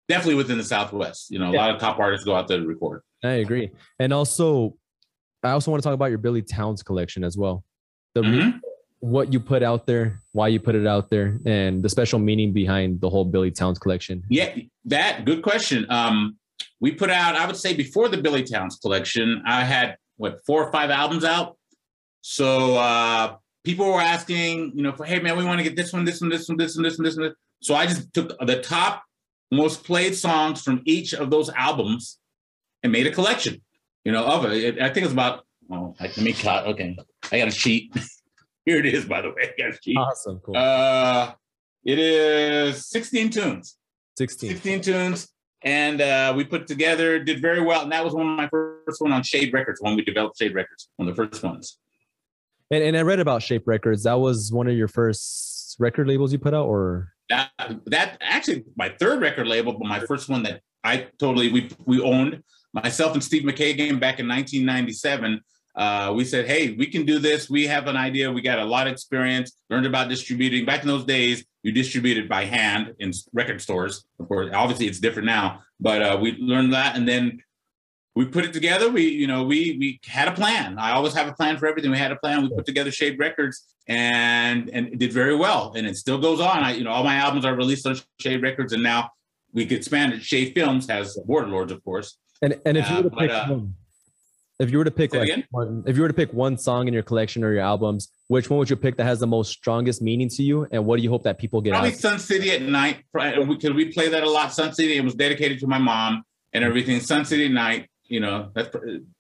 definitely 0.09 0.37
within 0.37 0.59
the 0.59 0.65
Southwest. 0.65 1.31
You 1.31 1.39
know, 1.41 1.51
a 1.51 1.53
yeah. 1.53 1.61
lot 1.61 1.75
of 1.75 1.81
top 1.81 1.99
artists 1.99 2.25
go 2.25 2.35
out 2.35 2.47
there 2.47 2.61
to 2.61 2.67
record. 2.67 3.03
I 3.23 3.33
agree, 3.33 3.71
and 3.99 4.13
also, 4.13 4.77
I 5.43 5.51
also 5.51 5.71
want 5.71 5.83
to 5.83 5.87
talk 5.87 5.95
about 5.95 6.07
your 6.07 6.19
Billy 6.19 6.43
Townes 6.43 6.83
collection 6.83 7.25
as 7.25 7.37
well. 7.37 7.65
The 8.15 8.23
mm-hmm. 8.23 8.59
what 9.01 9.33
you 9.33 9.41
put 9.41 9.63
out 9.63 9.87
there, 9.87 10.21
why 10.33 10.49
you 10.49 10.61
put 10.61 10.75
it 10.75 10.87
out 10.87 11.11
there, 11.11 11.39
and 11.45 11.83
the 11.83 11.89
special 11.89 12.19
meaning 12.19 12.53
behind 12.53 13.01
the 13.01 13.11
whole 13.11 13.25
Billy 13.25 13.51
Townes 13.51 13.79
collection. 13.79 14.23
Yeah, 14.29 14.55
that 14.87 15.25
good 15.25 15.43
question. 15.43 15.87
Um, 15.91 16.37
we 16.81 16.93
put 16.93 17.11
out, 17.11 17.37
I 17.37 17.47
would 17.47 17.57
say, 17.57 17.75
before 17.75 18.09
the 18.09 18.19
Billy 18.19 18.43
Townes 18.43 18.79
collection, 18.81 19.43
I 19.47 19.65
had 19.65 19.97
what 20.17 20.41
four 20.47 20.65
or 20.65 20.73
five 20.73 20.91
albums 20.91 21.25
out. 21.25 21.57
So 22.23 22.77
uh, 22.77 23.37
people 23.65 23.87
were 23.87 24.01
asking, 24.01 24.73
you 24.75 24.83
know, 24.83 24.93
for 24.93 25.05
hey 25.05 25.21
man, 25.21 25.37
we 25.37 25.45
want 25.45 25.59
to 25.59 25.65
get 25.65 25.77
this 25.77 25.93
one, 25.93 26.05
this 26.05 26.21
one, 26.21 26.31
this 26.31 26.49
one, 26.49 26.57
this 26.59 26.77
one, 26.77 26.85
this 26.85 26.99
one, 26.99 27.05
this 27.05 27.17
one. 27.17 27.35
So 27.63 27.75
I 27.75 27.87
just 27.87 28.13
took 28.15 28.39
the 28.39 28.61
top 28.63 29.03
most 29.51 29.85
played 29.85 30.15
songs 30.15 30.63
from 30.63 30.83
each 30.85 31.13
of 31.13 31.31
those 31.31 31.51
albums 31.51 32.19
and 32.83 32.93
made 32.93 33.07
a 33.07 33.11
collection, 33.11 33.61
you 34.05 34.13
know, 34.13 34.25
of 34.25 34.45
it. 34.47 34.81
I 34.81 34.91
think 34.91 35.05
it's 35.05 35.13
about. 35.13 35.45
Oh, 35.71 35.95
let 36.01 36.17
me 36.19 36.33
cut. 36.33 36.67
Okay, 36.67 36.97
I 37.31 37.39
got 37.39 37.49
a 37.49 37.53
sheet. 37.53 37.95
Here 38.65 38.79
it 38.79 38.87
is, 38.87 39.05
by 39.05 39.23
the 39.23 39.29
way. 39.29 39.35
I 39.43 39.63
got 39.63 39.71
a 39.71 39.79
sheet. 39.81 39.97
Awesome, 39.97 40.41
cool. 40.45 40.57
Uh, 40.57 41.33
it 41.85 41.99
is 41.99 42.89
16 42.89 43.31
tunes. 43.31 43.77
16. 44.17 44.51
16 44.51 44.81
tunes 44.81 45.29
and 45.63 46.01
uh, 46.01 46.33
we 46.35 46.45
put 46.45 46.67
together, 46.67 47.19
did 47.19 47.43
very 47.43 47.61
well. 47.61 47.83
And 47.83 47.93
that 47.93 48.05
was 48.05 48.15
one 48.15 48.27
of 48.27 48.37
my 48.37 48.49
first 48.49 49.01
one 49.01 49.13
on 49.13 49.23
Shade 49.23 49.53
Records 49.53 49.81
when 49.81 49.95
we 49.95 50.03
developed 50.03 50.39
Shade 50.39 50.55
Records, 50.55 50.89
one 50.97 51.09
of 51.09 51.15
the 51.17 51.27
first 51.27 51.43
ones. 51.43 51.79
And, 52.71 52.83
and 52.83 52.97
I 52.97 53.03
read 53.03 53.21
about 53.21 53.43
Shade 53.43 53.63
Records. 53.67 54.05
That 54.05 54.21
was 54.21 54.53
one 54.53 54.69
of 54.69 54.77
your 54.77 54.89
first 54.89 55.77
record 55.79 56.09
labels 56.09 56.33
you 56.33 56.39
put 56.39 56.55
out, 56.55 56.67
or 56.67 57.13
that 57.29 57.51
that 57.87 58.19
actually 58.21 58.65
my 58.77 58.89
third 58.89 59.21
record 59.21 59.47
label, 59.47 59.73
but 59.73 59.87
my 59.87 60.01
first 60.01 60.29
one 60.29 60.43
that 60.45 60.61
I 60.85 61.09
totally 61.19 61.53
we 61.53 61.71
we 61.85 62.01
owned 62.01 62.43
myself 62.73 63.15
and 63.15 63.23
Steve 63.23 63.43
McKagan 63.43 64.01
back 64.01 64.19
in 64.19 64.29
1997. 64.29 65.41
Uh, 65.77 66.13
we 66.15 66.25
said, 66.25 66.47
hey, 66.47 66.73
we 66.73 66.87
can 66.87 67.07
do 67.07 67.19
this. 67.19 67.49
We 67.49 67.67
have 67.67 67.87
an 67.87 67.97
idea. 67.97 68.31
We 68.31 68.43
got 68.43 68.59
a 68.59 68.65
lot 68.65 68.87
of 68.87 68.93
experience, 68.93 69.53
learned 69.71 69.87
about 69.87 70.09
distributing. 70.09 70.65
Back 70.67 70.83
in 70.83 70.89
those 70.89 71.05
days, 71.05 71.45
you 71.63 71.73
distributed 71.73 72.29
by 72.29 72.45
hand 72.45 72.95
in 72.99 73.13
record 73.33 73.61
stores. 73.61 74.05
Of 74.19 74.29
course, 74.29 74.51
obviously 74.55 74.87
it's 74.87 74.99
different 74.99 75.27
now, 75.27 75.63
but 75.79 76.03
uh, 76.03 76.19
we 76.21 76.33
learned 76.39 76.73
that, 76.73 76.97
and 76.97 77.07
then 77.07 77.41
we 78.15 78.25
put 78.27 78.45
it 78.45 78.53
together. 78.53 78.91
We, 78.91 79.09
you 79.09 79.27
know, 79.27 79.45
we 79.45 79.77
we 79.79 80.01
had 80.05 80.27
a 80.27 80.33
plan. 80.33 80.79
I 80.79 80.93
always 80.93 81.15
have 81.15 81.29
a 81.29 81.33
plan 81.33 81.59
for 81.59 81.67
everything. 81.67 81.91
We 81.91 81.99
had 81.99 82.13
a 82.13 82.17
plan. 82.17 82.43
We 82.43 82.49
put 82.49 82.67
together 82.67 82.91
Shade 82.91 83.19
Records, 83.19 83.75
and 83.87 84.71
and 84.71 84.99
did 84.99 85.13
very 85.13 85.37
well, 85.37 85.73
and 85.77 85.87
it 85.87 85.97
still 85.97 86.19
goes 86.19 86.41
on. 86.41 86.65
I, 86.65 86.73
you 86.73 86.85
know, 86.85 86.91
all 86.91 87.05
my 87.05 87.17
albums 87.17 87.45
are 87.45 87.55
released 87.55 87.87
on 87.87 87.97
Shade 88.19 88.43
Records, 88.43 88.73
and 88.73 88.83
now 88.83 89.11
we 89.53 89.67
could 89.67 89.79
expand 89.79 90.15
it. 90.15 90.23
Shade 90.23 90.55
Films 90.55 90.89
has 90.89 91.19
Warlords, 91.25 91.73
of 91.73 91.85
course. 91.85 92.17
And 92.43 92.61
and 92.65 92.77
if 92.77 92.89
you 92.91 92.97
were 92.97 93.03
to 93.05 93.11
pick 93.11 93.31
uh, 93.31 93.47
one, 93.49 93.75
if 94.59 94.71
you 94.71 94.79
were 94.79 94.85
to 94.85 94.91
pick 94.91 95.15
like 95.15 95.25
again? 95.25 95.45
one, 95.51 95.85
if 95.87 95.97
you 95.97 96.03
were 96.03 96.09
to 96.09 96.15
pick 96.15 96.33
one 96.33 96.59
song 96.59 96.89
in 96.89 96.95
your 96.95 97.03
collection 97.03 97.45
or 97.45 97.53
your 97.53 97.63
albums, 97.63 98.09
which 98.29 98.49
one 98.51 98.59
would 98.59 98.71
you 98.71 98.77
pick 98.77 98.97
that 98.97 99.05
has 99.05 99.21
the 99.21 99.27
most 99.27 99.51
strongest 99.53 100.03
meaning 100.03 100.29
to 100.31 100.43
you, 100.43 100.67
and 100.71 100.85
what 100.85 100.97
do 100.97 101.03
you 101.03 101.11
hope 101.11 101.23
that 101.25 101.39
people 101.39 101.61
get 101.61 101.71
out 101.73 101.77
of 101.77 101.81
Probably 101.83 101.95
out? 101.95 102.01
Sun 102.01 102.19
City 102.19 102.51
at 102.51 102.63
night. 102.63 103.05
Because 103.13 103.73
we 103.75 103.93
play 103.93 104.09
that 104.09 104.23
a 104.23 104.31
lot. 104.31 104.53
Sun 104.53 104.75
City. 104.75 104.97
It 104.97 105.05
was 105.05 105.15
dedicated 105.15 105.61
to 105.61 105.67
my 105.67 105.79
mom 105.79 106.23
and 106.53 106.65
everything. 106.65 107.01
Sun 107.01 107.25
City 107.25 107.47
at 107.47 107.53
night. 107.53 107.89
You 108.05 108.21
know, 108.21 108.51
that's 108.55 108.75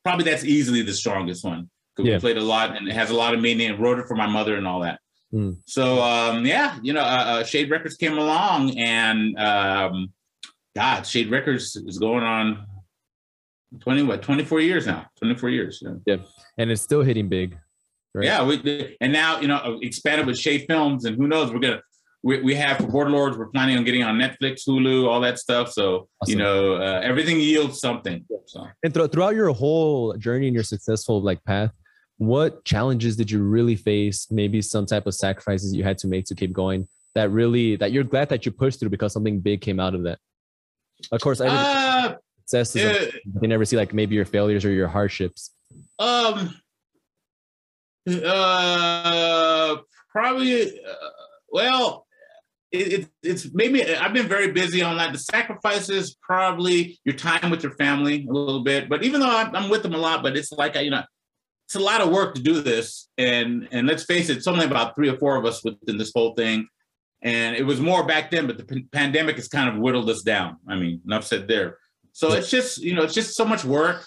probably 0.05 0.25
that's 0.25 0.45
easily 0.45 0.83
the 0.83 0.93
strongest 0.93 1.45
one 1.45 1.71
because 1.95 2.09
Yeah. 2.09 2.17
we 2.17 2.21
played 2.21 2.39
a 2.39 2.43
lot 2.43 2.77
and 2.77 2.89
it 2.89 2.95
has 2.95 3.11
a 3.11 3.15
lot 3.15 3.35
of 3.35 3.41
meaning. 3.41 3.71
And 3.71 3.79
wrote 3.79 3.99
it 3.99 4.07
for 4.07 4.17
my 4.17 4.27
mother 4.27 4.57
and 4.57 4.67
all 4.67 4.81
that. 4.81 4.99
Hmm. 5.31 5.53
So 5.65 6.03
um, 6.03 6.45
yeah, 6.45 6.79
you 6.83 6.93
know, 6.93 7.03
uh, 7.03 7.05
uh, 7.05 7.45
Shade 7.45 7.71
Records 7.71 7.97
came 7.97 8.19
along 8.19 8.77
and 8.77 9.39
um, 9.39 10.12
God, 10.75 11.07
Shade 11.07 11.31
Records 11.31 11.77
is 11.77 11.99
going 11.99 12.25
on 12.25 12.67
twenty 13.81 14.03
what 14.03 14.23
twenty 14.23 14.45
four 14.45 14.61
years 14.61 14.87
now. 14.87 15.07
Twenty 15.19 15.35
four 15.37 15.50
years. 15.50 15.83
Yeah. 16.07 16.17
and 16.59 16.71
it's 16.71 16.83
still 16.83 17.03
hitting 17.03 17.29
big. 17.29 17.57
Right. 18.15 18.25
Yeah, 18.27 18.45
we 18.45 18.97
and 19.00 19.12
now 19.12 19.41
you 19.41 19.47
know 19.49 19.79
expanded 19.83 20.27
with 20.27 20.37
Shade 20.39 20.65
Films, 20.69 21.05
and 21.05 21.17
who 21.17 21.29
knows? 21.29 21.53
We're 21.53 21.61
gonna 21.61 21.81
we, 22.23 22.43
we 22.43 22.55
have 22.57 22.79
Borderlords. 22.79 23.39
We're 23.39 23.47
planning 23.49 23.77
on 23.79 23.85
getting 23.85 24.03
on 24.03 24.19
Netflix, 24.19 24.62
Hulu, 24.69 25.07
all 25.09 25.21
that 25.21 25.39
stuff. 25.39 25.71
So 25.71 26.09
you 26.27 26.37
know 26.37 26.75
uh, 26.77 27.00
everything 27.05 27.39
yields 27.41 27.79
something. 27.79 28.25
So 28.47 28.67
And 28.83 28.93
thro- 28.93 29.07
throughout 29.07 29.35
your 29.37 29.50
whole 29.53 30.15
journey 30.15 30.47
and 30.49 30.55
your 30.55 30.65
successful 30.65 31.23
like 31.23 31.43
path, 31.45 31.71
what 32.19 32.65
challenges 32.65 33.17
did 33.17 33.31
you 33.31 33.43
really 33.43 33.77
face? 33.77 34.27
Maybe 34.31 34.61
some 34.61 34.87
type 34.87 35.07
of 35.07 35.15
sacrifices 35.15 35.73
you 35.75 35.85
had 35.85 35.97
to 35.99 36.09
make 36.09 36.25
to 36.27 36.35
keep 36.35 36.53
going. 36.53 36.89
That 37.15 37.31
really 37.31 37.77
that 37.77 37.93
you're 37.93 38.05
glad 38.05 38.29
that 38.31 38.45
you 38.45 38.50
pushed 38.53 38.81
through 38.81 38.91
because 38.91 39.12
something 39.12 39.39
big 39.41 39.61
came 39.61 39.79
out 39.81 39.95
of 39.95 40.03
that. 40.03 40.19
Of 41.12 41.21
course, 41.21 41.41
every 41.41 41.57
uh, 41.57 42.17
success 42.50 42.76
is 42.76 43.14
you 43.40 43.49
never 43.49 43.64
see 43.64 43.76
like 43.76 43.95
maybe 43.95 44.14
your 44.14 44.25
failures 44.25 44.64
or 44.64 44.71
your 44.71 44.88
hardships. 44.88 45.50
um 45.99 46.54
uh 48.25 49.76
probably 50.11 50.80
uh, 50.80 50.95
well 51.50 52.07
it, 52.73 52.92
it, 52.92 53.09
it's 53.23 53.52
maybe 53.52 53.85
I've 53.85 54.12
been 54.12 54.28
very 54.28 54.52
busy 54.52 54.80
on 54.80 54.97
that. 54.99 55.12
The 55.12 55.19
sacrifices, 55.19 56.16
probably 56.23 57.00
your 57.04 57.16
time 57.16 57.50
with 57.50 57.64
your 57.64 57.73
family 57.73 58.25
a 58.28 58.33
little 58.33 58.62
bit. 58.62 58.88
But 58.88 59.02
even 59.02 59.21
though 59.21 59.28
I'm, 59.28 59.54
I'm 59.57 59.71
with 59.71 59.83
them 59.83 59.92
a 59.92 59.99
lot, 59.99 60.23
but 60.23 60.37
it's 60.37 60.52
like 60.52 60.76
I, 60.76 60.83
you 60.83 60.90
know, 60.90 61.02
it's 61.66 61.75
a 61.75 61.80
lot 61.80 62.00
of 62.00 62.11
work 62.11 62.37
to 62.37 62.40
do 62.40 62.61
this. 62.61 63.09
And 63.19 63.66
and 63.73 63.88
let's 63.88 64.04
face 64.04 64.28
it, 64.28 64.37
it's 64.37 64.47
only 64.47 64.66
about 64.66 64.95
three 64.95 65.09
or 65.09 65.19
four 65.19 65.37
of 65.37 65.45
us 65.45 65.64
within 65.64 65.99
this 65.99 66.12
whole 66.14 66.35
thing. 66.35 66.69
And 67.23 67.57
it 67.57 67.64
was 67.64 67.80
more 67.80 68.07
back 68.07 68.30
then, 68.30 68.47
but 68.47 68.57
the 68.57 68.64
p- 68.64 68.87
pandemic 68.92 69.35
has 69.37 69.49
kind 69.49 69.69
of 69.69 69.76
whittled 69.76 70.09
us 70.09 70.23
down. 70.23 70.57
I 70.69 70.76
mean, 70.76 71.00
enough 71.04 71.25
said 71.25 71.49
there. 71.49 71.76
So 72.12 72.33
it's 72.33 72.50
just 72.50 72.79
you 72.79 72.95
know, 72.95 73.02
it's 73.02 73.14
just 73.14 73.37
so 73.37 73.45
much 73.45 73.64
work. 73.64 74.05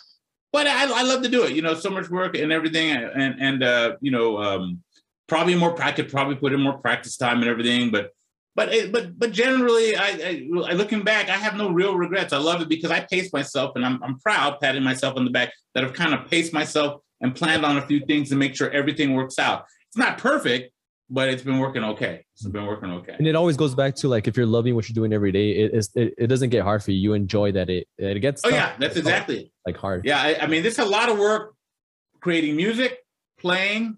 But 0.51 0.67
I, 0.67 0.83
I 0.83 1.03
love 1.03 1.24
to 1.24 1.29
do 1.29 1.43
it. 1.43 1.53
You 1.53 1.63
know, 1.63 1.74
so 1.74 1.89
much 1.89 2.10
work 2.10 2.38
and 2.38 2.51
everything, 2.51 2.91
and 2.91 3.41
and 3.41 3.63
uh, 3.63 3.95
you 4.01 4.12
know, 4.12 4.38
um, 4.38 4.83
probably 5.27 5.55
more. 5.55 5.81
I 5.81 5.91
could 5.91 6.10
probably 6.10 6.36
put 6.36 6.53
in 6.53 6.62
more 6.62 6.77
practice 6.77 7.17
time 7.17 7.41
and 7.41 7.50
everything, 7.50 7.89
but 7.89 8.12
but 8.55 8.72
it, 8.72 8.91
but 8.91 9.17
but 9.17 9.31
generally, 9.31 9.95
I, 9.95 10.07
I, 10.07 10.50
I 10.67 10.74
looking 10.74 11.03
back, 11.03 11.29
I 11.29 11.38
have 11.38 11.55
no 11.55 11.69
real 11.72 11.95
regrets. 11.95 12.33
I 12.33 12.38
love 12.38 12.62
it 12.62 12.69
because 12.69 12.91
I 12.91 13.00
paced 13.01 13.33
myself, 13.33 13.75
and 13.75 13.86
I'm 13.86 14.01
I'm 14.03 14.19
proud, 14.19 14.60
patting 14.60 14.83
myself 14.83 15.17
on 15.17 15.25
the 15.25 15.31
back 15.31 15.53
that 15.74 15.83
I've 15.83 15.93
kind 15.93 16.13
of 16.13 16.29
paced 16.29 16.53
myself 16.53 17.01
and 17.22 17.36
planned 17.36 17.65
on 17.65 17.77
a 17.77 17.88
few 17.88 18.01
things 18.05 18.29
to 18.29 18.36
make 18.36 18.55
sure 18.55 18.69
everything 18.69 19.13
works 19.13 19.39
out. 19.39 19.65
It's 19.88 19.98
not 19.98 20.17
perfect, 20.17 20.73
but 21.13 21.29
it's 21.29 21.43
been 21.43 21.60
working 21.60 21.84
okay. 21.84 22.25
It's 22.34 22.46
been 22.48 22.65
working 22.65 22.89
okay. 23.00 23.15
And 23.17 23.27
it 23.27 23.36
always 23.36 23.55
goes 23.55 23.74
back 23.75 23.93
to 23.98 24.08
like 24.08 24.27
if 24.27 24.36
you're 24.36 24.46
loving 24.58 24.74
what 24.75 24.89
you're 24.89 24.96
doing 24.96 25.13
every 25.13 25.32
day, 25.32 25.51
it 25.51 25.74
is 25.74 25.89
it, 25.96 26.13
it 26.17 26.27
doesn't 26.27 26.50
get 26.50 26.63
hard 26.63 26.84
for 26.84 26.91
you. 26.91 26.98
You 27.00 27.13
enjoy 27.13 27.51
that 27.53 27.70
it 27.70 27.88
it 27.98 28.20
gets 28.20 28.41
Oh 28.43 28.50
tough, 28.50 28.58
yeah, 28.60 28.75
that's 28.79 28.98
exactly 28.98 29.38
it. 29.43 29.51
like 29.67 29.77
hard. 29.77 30.05
Yeah, 30.05 30.20
I, 30.22 30.38
I 30.41 30.48
mean, 30.48 30.65
is 30.65 30.79
a 30.79 30.86
lot 30.86 31.10
of 31.10 31.17
work 31.20 31.53
creating 32.20 32.55
music, 32.55 32.98
playing, 33.39 33.98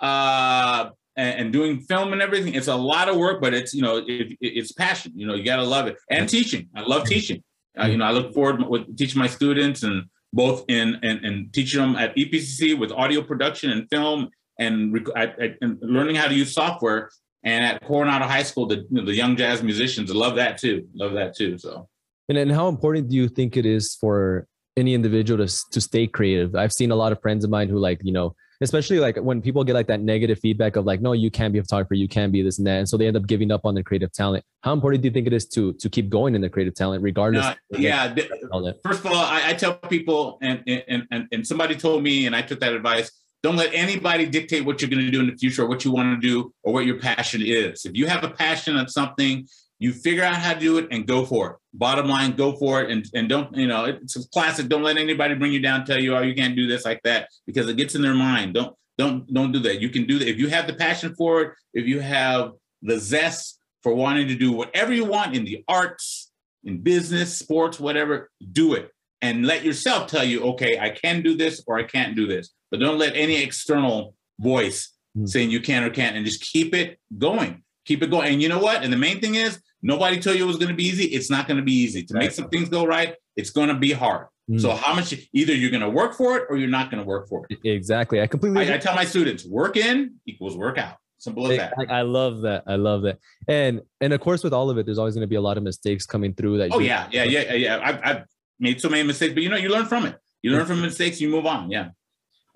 uh, 0.00 0.90
and, 1.16 1.40
and 1.40 1.52
doing 1.52 1.80
film 1.80 2.12
and 2.12 2.22
everything. 2.22 2.54
It's 2.54 2.68
a 2.68 2.76
lot 2.76 3.08
of 3.08 3.16
work, 3.16 3.40
but 3.40 3.52
it's 3.54 3.74
you 3.74 3.82
know, 3.82 3.98
it, 3.98 4.06
it- 4.08 4.36
it's 4.40 4.72
passion. 4.72 5.12
You 5.14 5.26
know, 5.26 5.34
you 5.34 5.44
gotta 5.44 5.64
love 5.64 5.86
it. 5.86 5.96
And 6.10 6.28
teaching, 6.28 6.68
I 6.74 6.80
love 6.82 7.04
teaching. 7.06 7.42
Uh, 7.80 7.86
you 7.86 7.96
know, 7.98 8.04
I 8.04 8.10
look 8.12 8.34
forward 8.34 8.66
with 8.68 8.96
teaching 8.96 9.18
my 9.18 9.28
students 9.28 9.82
and 9.82 10.04
both 10.32 10.64
in 10.68 10.96
and, 11.02 11.24
and 11.24 11.52
teaching 11.52 11.80
them 11.80 11.96
at 11.96 12.14
EPCC 12.16 12.78
with 12.78 12.90
audio 12.92 13.22
production 13.22 13.70
and 13.70 13.88
film 13.90 14.28
and, 14.60 14.94
rec- 14.94 15.16
I, 15.16 15.24
I, 15.44 15.54
and 15.60 15.78
learning 15.82 16.14
how 16.14 16.28
to 16.28 16.34
use 16.34 16.54
software. 16.54 17.10
And 17.42 17.64
at 17.64 17.82
Coronado 17.82 18.26
High 18.26 18.42
School, 18.44 18.66
the 18.66 18.76
you 18.76 18.86
know, 18.90 19.04
the 19.04 19.14
young 19.14 19.34
jazz 19.34 19.62
musicians 19.62 20.14
love 20.14 20.36
that 20.36 20.58
too. 20.58 20.86
Love 20.94 21.14
that 21.14 21.34
too. 21.34 21.56
So. 21.56 21.88
And 22.28 22.36
then 22.36 22.50
how 22.50 22.68
important 22.68 23.08
do 23.08 23.16
you 23.16 23.28
think 23.28 23.56
it 23.56 23.64
is 23.64 23.96
for 23.98 24.46
any 24.76 24.92
individual 24.94 25.44
to, 25.44 25.52
to 25.72 25.80
stay 25.80 26.06
creative? 26.06 26.54
I've 26.54 26.72
seen 26.72 26.90
a 26.90 26.96
lot 26.96 27.12
of 27.12 27.20
friends 27.22 27.42
of 27.42 27.50
mine 27.50 27.68
who 27.68 27.78
like, 27.78 28.00
you 28.04 28.12
know, 28.12 28.36
especially 28.60 29.00
like 29.00 29.16
when 29.16 29.40
people 29.40 29.64
get 29.64 29.74
like 29.74 29.86
that 29.86 30.00
negative 30.00 30.38
feedback 30.38 30.76
of 30.76 30.84
like, 30.84 31.00
no, 31.00 31.12
you 31.12 31.30
can't 31.30 31.52
be 31.52 31.58
a 31.58 31.62
photographer, 31.62 31.94
you 31.94 32.08
can't 32.08 32.30
be 32.30 32.42
this 32.42 32.58
and 32.58 32.66
that. 32.66 32.78
And 32.78 32.88
so 32.88 32.96
they 32.98 33.06
end 33.06 33.16
up 33.16 33.26
giving 33.26 33.50
up 33.50 33.62
on 33.64 33.74
their 33.74 33.82
creative 33.82 34.12
talent. 34.12 34.44
How 34.60 34.72
important 34.72 35.02
do 35.02 35.08
you 35.08 35.12
think 35.12 35.26
it 35.26 35.32
is 35.32 35.46
to 35.48 35.72
to 35.74 35.88
keep 35.88 36.10
going 36.10 36.34
in 36.34 36.40
their 36.42 36.50
creative 36.50 36.74
talent 36.74 37.02
regardless? 37.02 37.56
The 37.70 37.80
yeah, 37.80 38.08
negative 38.08 38.30
th- 38.32 38.50
talent? 38.50 38.76
First 38.84 39.00
of 39.00 39.06
all, 39.06 39.14
I, 39.14 39.40
I 39.46 39.54
tell 39.54 39.74
people, 39.74 40.38
and, 40.42 40.62
and 40.66 41.06
and 41.10 41.26
and 41.32 41.46
somebody 41.46 41.74
told 41.74 42.02
me, 42.02 42.26
and 42.26 42.36
I 42.36 42.42
took 42.42 42.60
that 42.60 42.74
advice. 42.74 43.10
Don't 43.42 43.56
let 43.56 43.72
anybody 43.72 44.26
dictate 44.26 44.64
what 44.64 44.80
you're 44.80 44.90
going 44.90 45.04
to 45.04 45.10
do 45.10 45.20
in 45.20 45.26
the 45.26 45.36
future, 45.36 45.62
or 45.62 45.68
what 45.68 45.84
you 45.84 45.92
want 45.92 46.20
to 46.20 46.26
do, 46.26 46.52
or 46.62 46.72
what 46.72 46.84
your 46.84 46.98
passion 46.98 47.40
is. 47.42 47.84
If 47.84 47.96
you 47.96 48.06
have 48.06 48.22
a 48.24 48.30
passion 48.30 48.76
on 48.76 48.88
something, 48.88 49.46
you 49.78 49.92
figure 49.92 50.22
out 50.22 50.36
how 50.36 50.52
to 50.52 50.60
do 50.60 50.76
it 50.76 50.88
and 50.90 51.06
go 51.06 51.24
for 51.24 51.50
it. 51.52 51.56
Bottom 51.72 52.06
line, 52.06 52.32
go 52.32 52.52
for 52.56 52.82
it, 52.82 52.90
and 52.90 53.04
and 53.14 53.28
don't 53.28 53.54
you 53.56 53.66
know 53.66 53.84
it's 53.84 54.16
a 54.16 54.28
classic. 54.28 54.68
Don't 54.68 54.82
let 54.82 54.98
anybody 54.98 55.34
bring 55.34 55.52
you 55.52 55.60
down, 55.60 55.86
tell 55.86 55.98
you, 55.98 56.14
oh, 56.14 56.20
you 56.22 56.34
can't 56.34 56.54
do 56.54 56.66
this 56.66 56.84
like 56.84 57.00
that, 57.04 57.28
because 57.46 57.68
it 57.68 57.76
gets 57.76 57.94
in 57.94 58.02
their 58.02 58.14
mind. 58.14 58.54
Don't 58.54 58.76
don't 58.98 59.32
don't 59.32 59.52
do 59.52 59.60
that. 59.60 59.80
You 59.80 59.88
can 59.88 60.06
do 60.06 60.18
that 60.18 60.28
if 60.28 60.38
you 60.38 60.48
have 60.48 60.66
the 60.66 60.74
passion 60.74 61.14
for 61.14 61.42
it. 61.42 61.52
If 61.72 61.86
you 61.86 62.00
have 62.00 62.52
the 62.82 62.98
zest 62.98 63.58
for 63.82 63.94
wanting 63.94 64.28
to 64.28 64.34
do 64.34 64.52
whatever 64.52 64.92
you 64.92 65.06
want 65.06 65.34
in 65.34 65.44
the 65.44 65.64
arts, 65.66 66.30
in 66.64 66.82
business, 66.82 67.38
sports, 67.38 67.80
whatever, 67.80 68.30
do 68.52 68.74
it. 68.74 68.90
And 69.22 69.46
let 69.46 69.64
yourself 69.64 70.10
tell 70.10 70.24
you, 70.24 70.42
okay, 70.52 70.78
I 70.78 70.90
can 70.90 71.22
do 71.22 71.36
this 71.36 71.62
or 71.66 71.78
I 71.78 71.82
can't 71.82 72.16
do 72.16 72.26
this. 72.26 72.50
But 72.70 72.80
don't 72.80 72.98
let 72.98 73.16
any 73.16 73.42
external 73.42 74.14
voice 74.38 74.92
Mm. 75.16 75.28
saying 75.28 75.50
you 75.50 75.60
can 75.60 75.82
or 75.82 75.90
can't 75.90 76.16
and 76.16 76.24
just 76.24 76.40
keep 76.40 76.72
it 76.74 76.98
going. 77.18 77.64
Keep 77.84 78.04
it 78.04 78.10
going. 78.10 78.32
And 78.32 78.42
you 78.42 78.48
know 78.48 78.60
what? 78.60 78.84
And 78.84 78.92
the 78.92 78.96
main 78.96 79.20
thing 79.20 79.34
is 79.34 79.60
nobody 79.82 80.20
told 80.20 80.36
you 80.36 80.44
it 80.44 80.46
was 80.46 80.56
going 80.56 80.68
to 80.68 80.74
be 80.74 80.84
easy. 80.84 81.06
It's 81.06 81.28
not 81.28 81.48
going 81.48 81.56
to 81.56 81.64
be 81.64 81.72
easy. 81.72 82.04
To 82.04 82.14
make 82.14 82.30
some 82.30 82.48
things 82.48 82.68
go 82.68 82.86
right, 82.86 83.16
it's 83.34 83.50
going 83.50 83.68
to 83.68 83.74
be 83.74 83.92
hard. 83.92 84.28
Mm. 84.48 84.60
So 84.60 84.70
how 84.70 84.94
much 84.94 85.12
either 85.32 85.52
you're 85.52 85.70
going 85.70 85.82
to 85.82 85.90
work 85.90 86.14
for 86.14 86.36
it 86.36 86.44
or 86.48 86.56
you're 86.56 86.68
not 86.68 86.90
going 86.92 87.02
to 87.02 87.06
work 87.06 87.28
for 87.28 87.44
it. 87.48 87.58
Exactly. 87.64 88.20
I 88.20 88.28
completely 88.28 88.70
I. 88.70 88.76
I 88.76 88.78
tell 88.78 88.94
my 88.94 89.04
students, 89.04 89.44
work 89.44 89.76
in 89.76 90.14
equals 90.26 90.56
work 90.56 90.78
out. 90.78 90.94
Simple 91.18 91.50
as 91.50 91.58
that. 91.58 91.74
I, 91.76 91.98
I 91.98 92.02
love 92.02 92.42
that. 92.42 92.62
I 92.66 92.76
love 92.76 93.02
that. 93.02 93.18
And 93.48 93.82
and 94.00 94.12
of 94.12 94.20
course, 94.20 94.44
with 94.44 94.54
all 94.54 94.70
of 94.70 94.78
it, 94.78 94.86
there's 94.86 94.98
always 94.98 95.14
going 95.14 95.22
to 95.22 95.28
be 95.28 95.34
a 95.36 95.40
lot 95.40 95.56
of 95.56 95.64
mistakes 95.64 96.06
coming 96.06 96.34
through. 96.34 96.58
That 96.58 96.70
Oh 96.72 96.78
yeah, 96.78 97.08
yeah, 97.10 97.24
yeah, 97.24 97.52
yeah. 97.52 97.80
I've, 97.82 98.00
I've 98.04 98.24
made 98.58 98.80
so 98.80 98.88
many 98.88 99.02
mistakes, 99.02 99.34
but 99.34 99.42
you 99.42 99.48
know, 99.48 99.56
you 99.56 99.70
learn 99.70 99.86
from 99.86 100.06
it. 100.06 100.16
You 100.40 100.52
learn 100.52 100.66
from 100.66 100.80
mistakes, 100.80 101.20
you 101.20 101.28
move 101.28 101.46
on. 101.46 101.70
Yeah. 101.70 101.88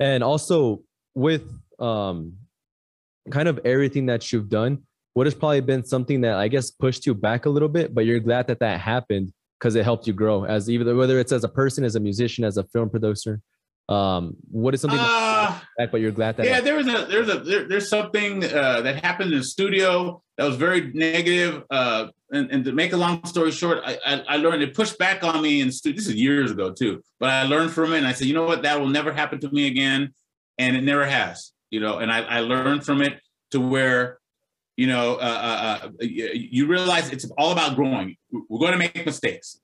And 0.00 0.24
also 0.24 0.82
with 1.14 1.42
um, 1.78 2.34
kind 3.30 3.48
of 3.48 3.60
everything 3.64 4.06
that 4.06 4.32
you've 4.32 4.48
done, 4.48 4.82
what 5.14 5.26
has 5.26 5.34
probably 5.34 5.60
been 5.60 5.84
something 5.84 6.20
that 6.22 6.34
I 6.34 6.48
guess 6.48 6.70
pushed 6.70 7.06
you 7.06 7.14
back 7.14 7.46
a 7.46 7.50
little 7.50 7.68
bit, 7.68 7.94
but 7.94 8.04
you're 8.04 8.18
glad 8.18 8.48
that 8.48 8.60
that 8.60 8.80
happened 8.80 9.32
because 9.58 9.76
it 9.76 9.84
helped 9.84 10.06
you 10.06 10.12
grow 10.12 10.44
as 10.44 10.68
either 10.68 10.94
whether 10.94 11.18
it's 11.18 11.32
as 11.32 11.44
a 11.44 11.48
person, 11.48 11.84
as 11.84 11.94
a 11.94 12.00
musician, 12.00 12.44
as 12.44 12.56
a 12.56 12.64
film 12.64 12.90
producer. 12.90 13.40
Um, 13.88 14.36
what 14.50 14.72
is 14.72 14.80
something 14.80 14.98
that 14.98 15.06
Uh, 15.06 15.60
back, 15.76 15.92
but 15.92 16.00
you're 16.00 16.10
glad 16.10 16.38
that 16.38 16.46
yeah, 16.46 16.60
there 16.60 16.76
was 16.76 16.86
a 16.86 17.04
there's 17.04 17.28
a 17.28 17.38
there, 17.40 17.68
there's 17.68 17.88
something 17.88 18.42
uh, 18.42 18.80
that 18.80 19.04
happened 19.04 19.32
in 19.32 19.38
the 19.38 19.44
studio 19.44 20.22
that 20.38 20.44
was 20.46 20.56
very 20.56 20.90
negative. 20.94 21.64
Uh, 21.70 22.06
and, 22.32 22.50
and 22.50 22.64
to 22.64 22.72
make 22.72 22.94
a 22.94 22.96
long 22.96 23.22
story 23.26 23.50
short, 23.52 23.82
I, 23.84 23.98
I, 24.06 24.24
I 24.28 24.36
learned 24.38 24.62
it 24.62 24.74
pushed 24.74 24.98
back 24.98 25.22
on 25.22 25.42
me 25.42 25.60
in 25.60 25.70
stu- 25.70 25.92
this 25.92 26.06
is 26.06 26.14
years 26.14 26.50
ago 26.50 26.72
too. 26.72 27.02
But 27.20 27.28
I 27.30 27.42
learned 27.44 27.72
from 27.72 27.92
it, 27.92 27.98
and 27.98 28.06
I 28.06 28.12
said, 28.12 28.26
you 28.26 28.34
know 28.34 28.44
what, 28.44 28.62
that 28.62 28.80
will 28.80 28.88
never 28.88 29.12
happen 29.12 29.38
to 29.40 29.50
me 29.50 29.66
again, 29.66 30.14
and 30.58 30.76
it 30.76 30.82
never 30.82 31.04
has. 31.04 31.52
You 31.70 31.80
know, 31.80 31.98
and 31.98 32.10
I, 32.10 32.20
I 32.22 32.40
learned 32.40 32.84
from 32.86 33.02
it 33.02 33.20
to 33.50 33.60
where, 33.60 34.18
you 34.76 34.86
know, 34.86 35.16
uh, 35.16 35.18
uh, 35.82 35.86
uh, 35.86 35.88
you 36.00 36.66
realize 36.66 37.10
it's 37.10 37.30
all 37.36 37.52
about 37.52 37.76
growing. 37.76 38.16
We're 38.30 38.60
going 38.60 38.72
to 38.72 38.78
make 38.78 39.04
mistakes. 39.04 39.60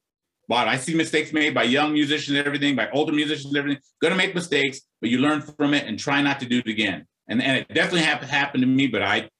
But 0.50 0.66
I 0.66 0.76
see 0.78 0.94
mistakes 0.96 1.32
made 1.32 1.54
by 1.54 1.62
young 1.62 1.92
musicians 1.92 2.36
and 2.36 2.44
everything, 2.44 2.74
by 2.74 2.90
older 2.90 3.12
musicians 3.12 3.46
and 3.52 3.56
everything. 3.56 3.80
Going 4.02 4.10
to 4.10 4.16
make 4.16 4.34
mistakes, 4.34 4.80
but 5.00 5.08
you 5.08 5.18
learn 5.18 5.40
from 5.42 5.74
it 5.74 5.86
and 5.86 5.96
try 5.96 6.20
not 6.28 6.40
to 6.40 6.46
do 6.46 6.58
it 6.58 6.66
again. 6.66 7.06
And, 7.28 7.40
and 7.40 7.58
it 7.58 7.68
definitely 7.72 8.00
happened 8.10 8.32
happened 8.32 8.62
to 8.62 8.66
me, 8.66 8.88
but 8.88 9.00
I, 9.00 9.30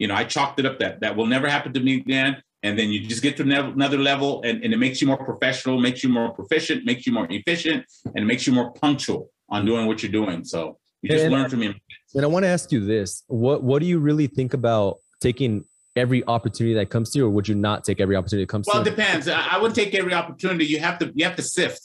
you 0.00 0.08
know, 0.08 0.16
I 0.16 0.24
chalked 0.24 0.58
it 0.58 0.66
up 0.66 0.80
that 0.80 0.98
that 1.02 1.14
will 1.16 1.26
never 1.26 1.48
happen 1.48 1.72
to 1.74 1.78
me 1.78 1.92
again. 1.98 2.42
And 2.64 2.76
then 2.76 2.90
you 2.90 2.98
just 3.06 3.22
get 3.22 3.36
to 3.36 3.44
another 3.44 3.96
level, 3.98 4.42
and, 4.44 4.64
and 4.64 4.74
it 4.74 4.78
makes 4.78 5.00
you 5.00 5.06
more 5.06 5.22
professional, 5.24 5.78
makes 5.78 6.02
you 6.02 6.08
more 6.08 6.30
proficient, 6.32 6.84
makes 6.84 7.06
you 7.06 7.12
more 7.12 7.28
efficient, 7.30 7.84
and 8.06 8.18
it 8.24 8.26
makes 8.26 8.44
you 8.44 8.52
more 8.52 8.72
punctual 8.72 9.30
on 9.48 9.64
doing 9.64 9.86
what 9.86 10.02
you're 10.02 10.10
doing. 10.10 10.44
So 10.44 10.78
you 11.00 11.10
just 11.10 11.26
And- 11.26 11.32
learn 11.32 11.48
from 11.48 11.62
your 11.62 11.74
And 12.16 12.24
I 12.24 12.26
want 12.26 12.42
to 12.44 12.48
ask 12.48 12.72
you 12.72 12.84
this: 12.84 13.22
what 13.28 13.62
What 13.62 13.78
do 13.82 13.86
you 13.86 14.00
really 14.00 14.26
think 14.26 14.52
about 14.52 14.96
taking 15.20 15.64
every 15.96 16.24
opportunity 16.26 16.74
that 16.74 16.90
comes 16.90 17.10
to 17.10 17.18
you, 17.18 17.26
or 17.26 17.30
would 17.30 17.48
you 17.48 17.54
not 17.54 17.84
take 17.84 18.00
every 18.00 18.14
opportunity 18.16 18.44
that 18.44 18.50
comes 18.50 18.66
Well, 18.66 18.84
to 18.84 18.90
you? 18.90 18.96
Well, 18.96 19.06
it 19.06 19.08
depends. 19.08 19.28
I, 19.28 19.58
would 19.58 19.74
take 19.74 19.94
every 19.94 20.14
opportunity. 20.14 20.66
You 20.66 20.78
have 20.80 20.98
to 20.98 21.12
you 21.14 21.24
have 21.24 21.36
to 21.36 21.42
sift 21.42 21.80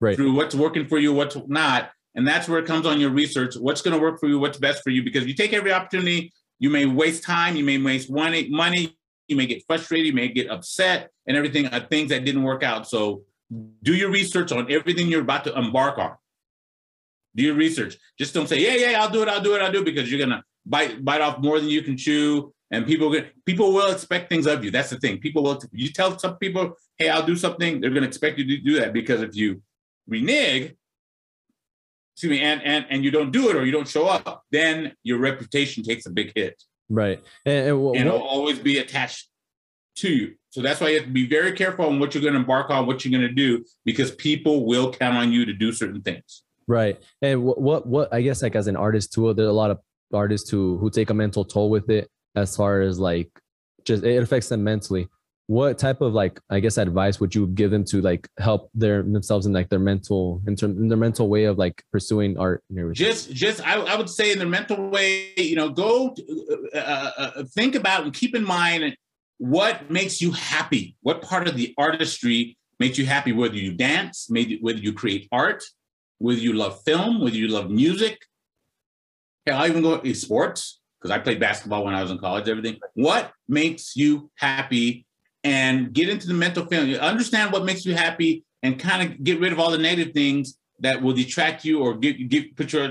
Right. 0.00 0.16
through 0.16 0.34
what's 0.34 0.54
working 0.54 0.86
for 0.86 0.98
you, 0.98 1.12
what's 1.12 1.36
not, 1.46 1.90
And 2.16 2.26
that's 2.28 2.48
where 2.48 2.58
it 2.58 2.66
comes 2.66 2.86
on 2.86 3.00
your 3.00 3.10
research. 3.10 3.54
What's 3.56 3.82
going 3.82 3.96
to 3.96 4.00
work 4.00 4.20
for 4.20 4.28
you? 4.28 4.38
What's 4.38 4.58
best 4.58 4.84
for 4.84 4.90
you? 4.90 5.02
Because 5.02 5.26
you 5.26 5.34
take 5.34 5.52
every 5.52 5.72
opportunity, 5.72 6.32
you 6.60 6.70
may 6.70 6.86
waste 6.86 7.24
time, 7.24 7.56
you 7.56 7.64
may 7.64 7.78
waste 7.78 8.10
money, 8.10 8.48
money, 8.50 8.96
you 9.26 9.36
may 9.36 9.46
get 9.46 9.64
frustrated, 9.66 10.06
you 10.06 10.12
may 10.12 10.28
get 10.28 10.48
upset, 10.48 11.10
and 11.26 11.36
everything 11.36 11.66
uh, 11.66 11.84
things 11.90 12.10
that 12.10 12.24
didn't 12.24 12.44
work 12.44 12.62
out. 12.62 12.86
So 12.88 13.22
do 13.82 13.94
your 13.94 14.10
research 14.10 14.52
on 14.52 14.70
everything 14.70 15.08
you're 15.08 15.22
about 15.22 15.44
to 15.44 15.58
embark 15.58 15.98
on. 15.98 16.12
Do 17.34 17.42
your 17.42 17.54
research. 17.54 17.96
Just 18.16 18.32
don't 18.32 18.48
say, 18.48 18.60
yeah, 18.60 18.90
yeah, 18.90 19.02
I'll 19.02 19.10
do 19.10 19.22
it, 19.22 19.28
I'll 19.28 19.42
do 19.42 19.56
it, 19.56 19.62
I'll 19.62 19.72
do 19.72 19.80
it, 19.80 19.84
because 19.84 20.10
you're 20.10 20.20
gonna 20.20 20.44
bite 20.64 21.04
bite 21.04 21.20
off 21.20 21.38
more 21.40 21.58
than 21.58 21.68
you 21.68 21.82
can 21.82 21.96
chew. 21.96 22.53
And 22.70 22.86
people 22.86 23.14
people 23.46 23.72
will 23.72 23.92
expect 23.92 24.28
things 24.28 24.46
of 24.46 24.64
you. 24.64 24.70
That's 24.70 24.90
the 24.90 24.98
thing. 24.98 25.18
People 25.18 25.42
will 25.42 25.60
you 25.72 25.92
tell 25.92 26.18
some 26.18 26.36
people, 26.38 26.74
hey, 26.98 27.08
I'll 27.08 27.26
do 27.26 27.36
something, 27.36 27.80
they're 27.80 27.90
gonna 27.90 28.06
expect 28.06 28.38
you 28.38 28.46
to 28.46 28.62
do 28.62 28.80
that 28.80 28.92
because 28.92 29.20
if 29.22 29.36
you 29.36 29.62
renege, 30.08 30.74
excuse 32.14 32.30
me, 32.30 32.40
and 32.40 32.62
and 32.62 32.86
and 32.90 33.04
you 33.04 33.10
don't 33.10 33.30
do 33.30 33.50
it 33.50 33.56
or 33.56 33.64
you 33.64 33.72
don't 33.72 33.88
show 33.88 34.06
up, 34.06 34.44
then 34.50 34.92
your 35.02 35.18
reputation 35.18 35.82
takes 35.82 36.06
a 36.06 36.10
big 36.10 36.32
hit. 36.34 36.62
Right. 36.88 37.22
And, 37.46 37.68
and, 37.68 37.96
and 37.96 38.08
it'll 38.08 38.22
always 38.22 38.58
be 38.58 38.78
attached 38.78 39.28
to 39.96 40.08
you. 40.12 40.34
So 40.50 40.60
that's 40.60 40.80
why 40.80 40.90
you 40.90 40.96
have 40.96 41.06
to 41.06 41.12
be 41.12 41.26
very 41.26 41.52
careful 41.52 41.86
on 41.86 41.98
what 41.98 42.14
you're 42.14 42.22
going 42.22 42.34
to 42.34 42.40
embark 42.40 42.70
on, 42.70 42.86
what 42.86 43.04
you're 43.04 43.18
going 43.18 43.28
to 43.28 43.34
do, 43.34 43.64
because 43.84 44.10
people 44.12 44.66
will 44.66 44.92
count 44.92 45.16
on 45.16 45.32
you 45.32 45.44
to 45.46 45.52
do 45.52 45.72
certain 45.72 46.02
things. 46.02 46.42
Right. 46.66 47.00
And 47.22 47.42
what, 47.42 47.60
what, 47.60 47.86
what 47.86 48.14
I 48.14 48.22
guess 48.22 48.42
like 48.42 48.54
as 48.54 48.66
an 48.66 48.76
artist 48.76 49.12
too, 49.12 49.32
there 49.34 49.46
are 49.46 49.50
a 49.50 49.52
lot 49.52 49.70
of 49.70 49.78
artists 50.12 50.48
who 50.48 50.78
who 50.78 50.90
take 50.90 51.10
a 51.10 51.14
mental 51.14 51.44
toll 51.44 51.70
with 51.70 51.90
it 51.90 52.08
as 52.34 52.56
far 52.56 52.80
as 52.80 52.98
like 52.98 53.30
just 53.84 54.04
it 54.04 54.22
affects 54.22 54.48
them 54.48 54.64
mentally. 54.64 55.08
What 55.46 55.78
type 55.78 56.00
of 56.00 56.14
like 56.14 56.40
i 56.48 56.58
guess 56.58 56.78
advice 56.78 57.20
would 57.20 57.34
you 57.34 57.48
give 57.48 57.70
them 57.70 57.84
to 57.84 58.00
like 58.00 58.26
help 58.38 58.70
their 58.72 59.02
themselves 59.02 59.44
in 59.44 59.52
like 59.52 59.68
their 59.68 59.78
mental 59.78 60.40
in, 60.46 60.56
term, 60.56 60.70
in 60.70 60.88
their 60.88 60.96
mental 60.96 61.28
way 61.28 61.44
of 61.44 61.58
like 61.58 61.84
pursuing 61.92 62.38
art 62.38 62.64
just 62.92 63.30
just 63.30 63.60
I, 63.60 63.74
I 63.74 63.94
would 63.94 64.08
say 64.08 64.32
in 64.32 64.38
their 64.38 64.48
mental 64.48 64.88
way 64.88 65.34
you 65.36 65.54
know 65.54 65.68
go 65.68 66.16
uh, 66.74 66.78
uh, 66.78 67.10
uh, 67.18 67.44
think 67.54 67.74
about 67.74 68.04
and 68.04 68.14
keep 68.14 68.34
in 68.34 68.42
mind 68.42 68.96
what 69.38 69.90
makes 69.90 70.20
you 70.20 70.30
happy. 70.30 70.96
What 71.02 71.22
part 71.22 71.48
of 71.48 71.56
the 71.56 71.74
artistry 71.76 72.56
makes 72.78 72.98
you 72.98 73.06
happy? 73.06 73.32
Whether 73.32 73.56
you 73.56 73.72
dance 73.74 74.28
maybe 74.30 74.58
whether 74.60 74.78
you 74.78 74.92
create 74.92 75.28
art 75.30 75.62
whether 76.18 76.38
you 76.38 76.52
love 76.52 76.82
film 76.84 77.20
whether 77.20 77.36
you 77.36 77.48
love 77.48 77.70
music. 77.70 78.18
Yeah 79.46 79.60
i 79.60 79.68
even 79.68 79.82
go 79.82 80.02
sports 80.12 80.80
because 81.04 81.14
i 81.14 81.22
played 81.22 81.38
basketball 81.38 81.84
when 81.84 81.94
i 81.94 82.02
was 82.02 82.10
in 82.10 82.18
college 82.18 82.48
everything 82.48 82.78
what 82.94 83.32
makes 83.48 83.94
you 83.94 84.30
happy 84.36 85.06
and 85.44 85.92
get 85.92 86.08
into 86.08 86.26
the 86.26 86.34
mental 86.34 86.64
feeling. 86.66 86.96
Understand 86.96 87.52
what 87.52 87.64
makes 87.64 87.84
you 87.84 87.94
happy 87.94 88.44
and 88.62 88.78
kind 88.78 89.08
of 89.08 89.22
get 89.22 89.38
rid 89.38 89.52
of 89.52 89.60
all 89.60 89.70
the 89.70 89.78
negative 89.78 90.14
things 90.14 90.58
that 90.80 91.00
will 91.00 91.12
detract 91.12 91.64
you 91.64 91.80
or 91.80 91.94
get, 91.94 92.28
get 92.28 92.56
put 92.56 92.72
your 92.72 92.90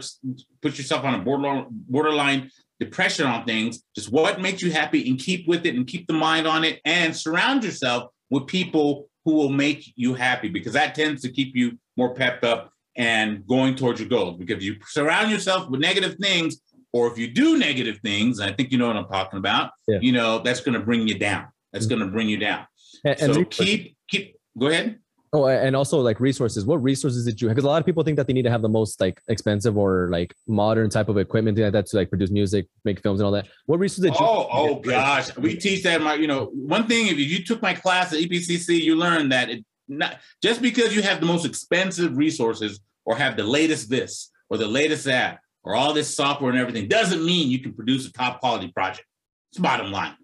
put 0.62 0.78
yourself 0.78 1.04
on 1.04 1.16
a 1.16 1.20
borderline 1.20 1.66
borderline 1.70 2.50
depression 2.80 3.26
on 3.26 3.44
things. 3.46 3.84
Just 3.96 4.12
what 4.12 4.40
makes 4.40 4.62
you 4.62 4.72
happy 4.72 5.10
and 5.10 5.20
keep 5.20 5.48
with 5.48 5.66
it 5.66 5.76
and 5.76 5.88
keep 5.88 6.08
the 6.08 6.14
mind 6.14 6.48
on 6.48 6.64
it 6.64 6.80
and 6.86 7.16
surround 7.16 7.64
yourself 7.64 8.12
with 8.30 8.48
people 8.48 9.10
who 9.26 9.34
will 9.34 9.50
make 9.50 9.92
you 9.96 10.14
happy 10.14 10.50
because 10.50 10.74
that 10.74 10.96
tends 10.96 11.22
to 11.24 11.32
keep 11.32 11.56
you 11.56 11.78
more 11.98 12.14
pepped 12.14 12.44
up 12.44 12.72
and 12.96 13.46
going 13.48 13.76
towards 13.76 14.00
your 14.00 14.10
goals. 14.10 14.38
Because 14.38 14.64
you 14.64 14.76
surround 14.86 15.32
yourself 15.32 15.70
with 15.70 15.82
negative 15.82 16.16
things, 16.22 16.62
or 16.94 17.12
if 17.12 17.18
you 17.18 17.28
do 17.28 17.58
negative 17.58 18.00
things, 18.04 18.40
I 18.40 18.52
think 18.52 18.72
you 18.72 18.78
know 18.78 18.88
what 18.88 18.96
I'm 18.96 19.08
talking 19.08 19.40
about, 19.40 19.72
yeah. 19.88 20.00
you 20.00 20.12
know, 20.12 20.40
that's 20.40 20.62
going 20.62 20.80
to 20.80 20.86
bring 20.86 21.08
you 21.08 21.18
down 21.18 21.48
that's 21.74 21.88
mm-hmm. 21.88 21.98
going 21.98 22.08
to 22.08 22.14
bring 22.14 22.30
you 22.30 22.38
down. 22.38 22.66
And, 23.04 23.22
and 23.22 23.34
so 23.34 23.44
keep 23.44 23.98
keep 24.08 24.38
go 24.58 24.68
ahead. 24.68 25.00
Oh, 25.36 25.48
and 25.48 25.76
also 25.76 26.00
like 26.00 26.20
resources. 26.20 26.64
What 26.64 26.84
resources 26.84 27.26
did 27.26 27.42
you? 27.42 27.50
Because 27.50 27.64
a 27.64 27.68
lot 27.68 27.82
of 27.82 27.88
people 27.88 28.04
think 28.04 28.18
that 28.18 28.28
they 28.28 28.34
need 28.34 28.44
to 28.44 28.52
have 28.52 28.62
the 28.62 28.70
most 28.70 29.02
like 29.02 29.20
expensive 29.28 29.76
or 29.76 30.08
like 30.12 30.36
modern 30.48 30.92
type 30.92 31.10
of 31.10 31.18
equipment 31.18 31.58
like 31.58 31.74
that 31.74 31.88
to 31.88 31.98
like 31.98 32.10
produce 32.10 32.30
music, 32.30 32.68
make 32.86 33.02
films, 33.02 33.20
and 33.20 33.26
all 33.26 33.32
that. 33.32 33.48
What 33.66 33.80
resources 33.80 34.04
did 34.04 34.20
you? 34.20 34.26
Oh, 34.26 34.48
oh 34.52 34.76
gosh, 34.76 35.36
we 35.38 35.56
teach 35.56 35.82
that. 35.84 36.02
My, 36.04 36.14
you 36.14 36.28
know, 36.28 36.52
one 36.54 36.88
thing 36.88 37.08
if 37.08 37.18
you 37.18 37.44
took 37.44 37.64
my 37.64 37.74
class 37.74 38.14
at 38.14 38.20
EPCC, 38.20 38.80
you 38.80 38.96
learned 38.96 39.32
that 39.32 39.50
it 39.50 39.66
not 39.88 40.20
just 40.44 40.62
because 40.62 40.96
you 40.96 41.02
have 41.02 41.20
the 41.20 41.26
most 41.26 41.46
expensive 41.46 42.16
resources 42.16 42.80
or 43.04 43.16
have 43.16 43.36
the 43.36 43.44
latest 43.44 43.90
this 43.90 44.30
or 44.52 44.58
the 44.58 44.68
latest 44.68 45.06
that 45.06 45.40
or 45.64 45.76
all 45.76 45.94
this 45.94 46.16
software 46.16 46.52
and 46.52 46.60
everything 46.60 46.88
doesn't 46.88 47.26
mean 47.26 47.50
you 47.50 47.60
can 47.60 47.74
produce 47.74 48.08
a 48.08 48.14
top 48.14 48.40
quality 48.40 48.70
project. 48.70 49.08
It's 49.52 49.60
bottom 49.60 49.92
line. 49.92 50.16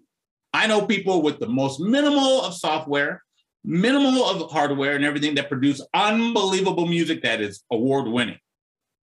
I 0.52 0.66
know 0.66 0.86
people 0.86 1.22
with 1.22 1.38
the 1.38 1.48
most 1.48 1.80
minimal 1.80 2.42
of 2.42 2.54
software, 2.54 3.22
minimal 3.64 4.24
of 4.24 4.50
hardware, 4.50 4.96
and 4.96 5.04
everything 5.04 5.36
that 5.36 5.48
produce 5.48 5.80
unbelievable 5.94 6.86
music 6.86 7.22
that 7.22 7.40
is 7.40 7.62
award 7.70 8.08
winning. 8.08 8.38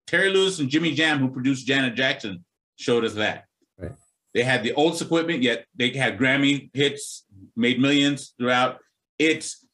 Terry 0.07 0.29
Lewis 0.29 0.59
and 0.59 0.69
Jimmy 0.69 0.93
Jam, 0.93 1.19
who 1.19 1.31
produced 1.31 1.67
Janet 1.67 1.95
Jackson, 1.95 2.45
showed 2.77 3.05
us 3.05 3.15
that. 3.15 3.45
Right. 3.79 3.93
They 4.35 4.43
had 4.43 4.63
the 4.63 4.73
oldest 4.75 5.03
equipment, 5.03 5.43
yet 5.43 5.67
they 5.75 5.91
had 5.91 6.19
Grammy 6.19 6.71
hits, 6.75 7.25
made 7.57 7.81
millions 7.81 8.35
throughout. 8.39 8.79
It's, 9.19 9.65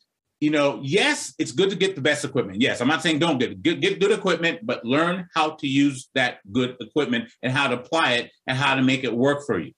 you 0.41 0.51
know, 0.51 0.81
yes, 0.83 1.35
it's 1.39 1.53
good 1.53 1.71
to 1.71 1.77
get 1.77 1.95
the 1.95 2.01
best 2.01 2.25
equipment. 2.25 2.61
Yes, 2.61 2.81
I'm 2.81 2.89
not 2.89 3.03
saying 3.03 3.19
don't 3.19 3.39
get 3.39 3.63
get, 3.63 3.81
get 3.81 4.01
good 4.01 4.13
equipment, 4.13 4.61
but 4.63 4.85
learn 4.85 5.29
how 5.35 5.51
to 5.51 5.67
use 5.67 6.09
that 6.15 6.39
good 6.53 6.77
equipment 6.81 7.31
and 7.43 7.53
how 7.53 7.69
to 7.69 7.79
apply 7.79 8.13
it 8.13 8.31
and 8.47 8.57
how 8.57 8.75
to 8.75 8.83
make 8.83 9.05
it 9.05 9.15
work 9.15 9.47
for 9.47 9.59
you. 9.59 9.73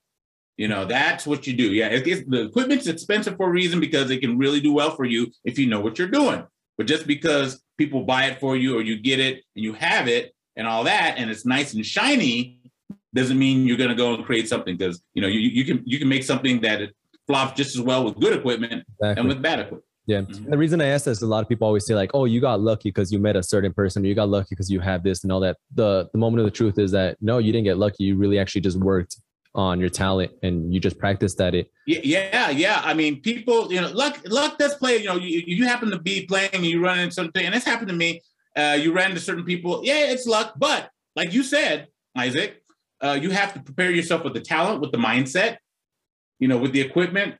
You 0.57 0.67
know, 0.67 0.83
that's 0.83 1.25
what 1.25 1.47
you 1.47 1.53
do. 1.53 1.71
Yeah, 1.71 1.87
it, 1.87 2.05
it, 2.05 2.29
the 2.29 2.45
equipment's 2.45 2.87
expensive 2.87 3.37
for 3.37 3.47
a 3.47 3.51
reason 3.51 3.79
because 3.79 4.09
it 4.09 4.19
can 4.19 4.37
really 4.37 4.59
do 4.59 4.73
well 4.73 4.91
for 4.91 5.05
you 5.05 5.31
if 5.45 5.57
you 5.57 5.67
know 5.67 5.79
what 5.79 5.97
you're 5.97 6.09
doing. 6.09 6.45
But 6.77 6.87
just 6.87 7.07
because 7.07 7.61
people 7.77 8.03
buy 8.03 8.25
it 8.25 8.41
for 8.41 8.57
you 8.57 8.77
or 8.77 8.81
you 8.81 8.97
get 8.97 9.21
it 9.21 9.43
and 9.55 9.63
you 9.63 9.73
have 9.73 10.09
it 10.09 10.33
and 10.57 10.67
all 10.67 10.83
that, 10.83 11.15
and 11.17 11.29
it's 11.31 11.45
nice 11.45 11.73
and 11.73 11.85
shiny, 11.85 12.59
doesn't 13.13 13.39
mean 13.39 13.65
you're 13.65 13.77
going 13.77 13.89
to 13.89 13.95
go 13.95 14.13
and 14.13 14.25
create 14.25 14.49
something 14.49 14.75
because 14.75 15.01
you 15.13 15.21
know 15.21 15.27
you, 15.27 15.39
you 15.39 15.63
can 15.63 15.81
you 15.85 15.97
can 15.97 16.09
make 16.09 16.23
something 16.23 16.61
that 16.61 16.81
flops 17.27 17.55
just 17.55 17.75
as 17.75 17.81
well 17.81 18.03
with 18.03 18.19
good 18.19 18.33
equipment 18.33 18.83
exactly. 18.99 19.19
and 19.19 19.27
with 19.29 19.41
bad 19.41 19.59
equipment. 19.59 19.83
Yeah. 20.09 20.21
Mm-hmm. 20.21 20.49
The 20.49 20.57
reason 20.57 20.81
I 20.81 20.87
ask 20.87 21.05
this, 21.05 21.21
a 21.21 21.27
lot 21.27 21.43
of 21.43 21.47
people 21.47 21.67
always 21.67 21.85
say 21.85 21.93
like, 21.93 22.09
"Oh, 22.15 22.25
you 22.25 22.41
got 22.41 22.61
lucky 22.61 22.89
because 22.89 23.11
you 23.11 23.19
met 23.19 23.35
a 23.35 23.43
certain 23.43 23.71
person, 23.71 24.03
or 24.03 24.07
you 24.07 24.15
got 24.15 24.27
lucky 24.27 24.47
because 24.49 24.71
you 24.71 24.79
have 24.79 25.03
this 25.03 25.21
and 25.23 25.31
all 25.31 25.39
that." 25.41 25.57
The 25.75 26.09
the 26.11 26.17
moment 26.17 26.39
of 26.39 26.45
the 26.45 26.51
truth 26.51 26.79
is 26.79 26.89
that 26.91 27.17
no, 27.21 27.37
you 27.37 27.51
didn't 27.51 27.65
get 27.65 27.77
lucky. 27.77 28.05
You 28.05 28.17
really 28.17 28.39
actually 28.39 28.61
just 28.61 28.77
worked 28.77 29.17
on 29.53 29.79
your 29.79 29.89
talent 29.89 30.31
and 30.41 30.73
you 30.73 30.79
just 30.79 30.97
practiced 30.97 31.39
at 31.41 31.53
it. 31.53 31.71
Yeah, 31.85 31.99
yeah, 32.03 32.49
yeah. 32.49 32.81
I 32.83 32.95
mean, 32.95 33.21
people, 33.21 33.71
you 33.71 33.81
know, 33.81 33.89
luck, 33.89 34.19
luck 34.27 34.57
does 34.57 34.75
play. 34.75 34.97
You 34.97 35.07
know, 35.07 35.17
you, 35.17 35.43
you 35.45 35.65
happen 35.65 35.89
to 35.91 35.99
be 35.99 36.25
playing 36.25 36.51
and 36.53 36.65
you 36.65 36.83
run 36.83 36.97
into 36.97 37.13
something, 37.13 37.45
and 37.45 37.53
it's 37.53 37.65
happened 37.65 37.89
to 37.89 37.95
me. 37.95 38.21
Uh, 38.55 38.77
you 38.81 38.91
ran 38.91 39.11
into 39.11 39.21
certain 39.21 39.45
people. 39.45 39.81
Yeah, 39.83 40.11
it's 40.11 40.25
luck, 40.25 40.53
but 40.57 40.89
like 41.15 41.33
you 41.33 41.43
said, 41.43 41.87
Isaac, 42.17 42.63
uh, 42.99 43.19
you 43.21 43.29
have 43.29 43.53
to 43.53 43.59
prepare 43.59 43.91
yourself 43.91 44.23
with 44.23 44.33
the 44.33 44.41
talent, 44.41 44.81
with 44.81 44.91
the 44.91 44.97
mindset, 44.97 45.57
you 46.39 46.47
know, 46.47 46.57
with 46.57 46.71
the 46.71 46.81
equipment, 46.81 47.35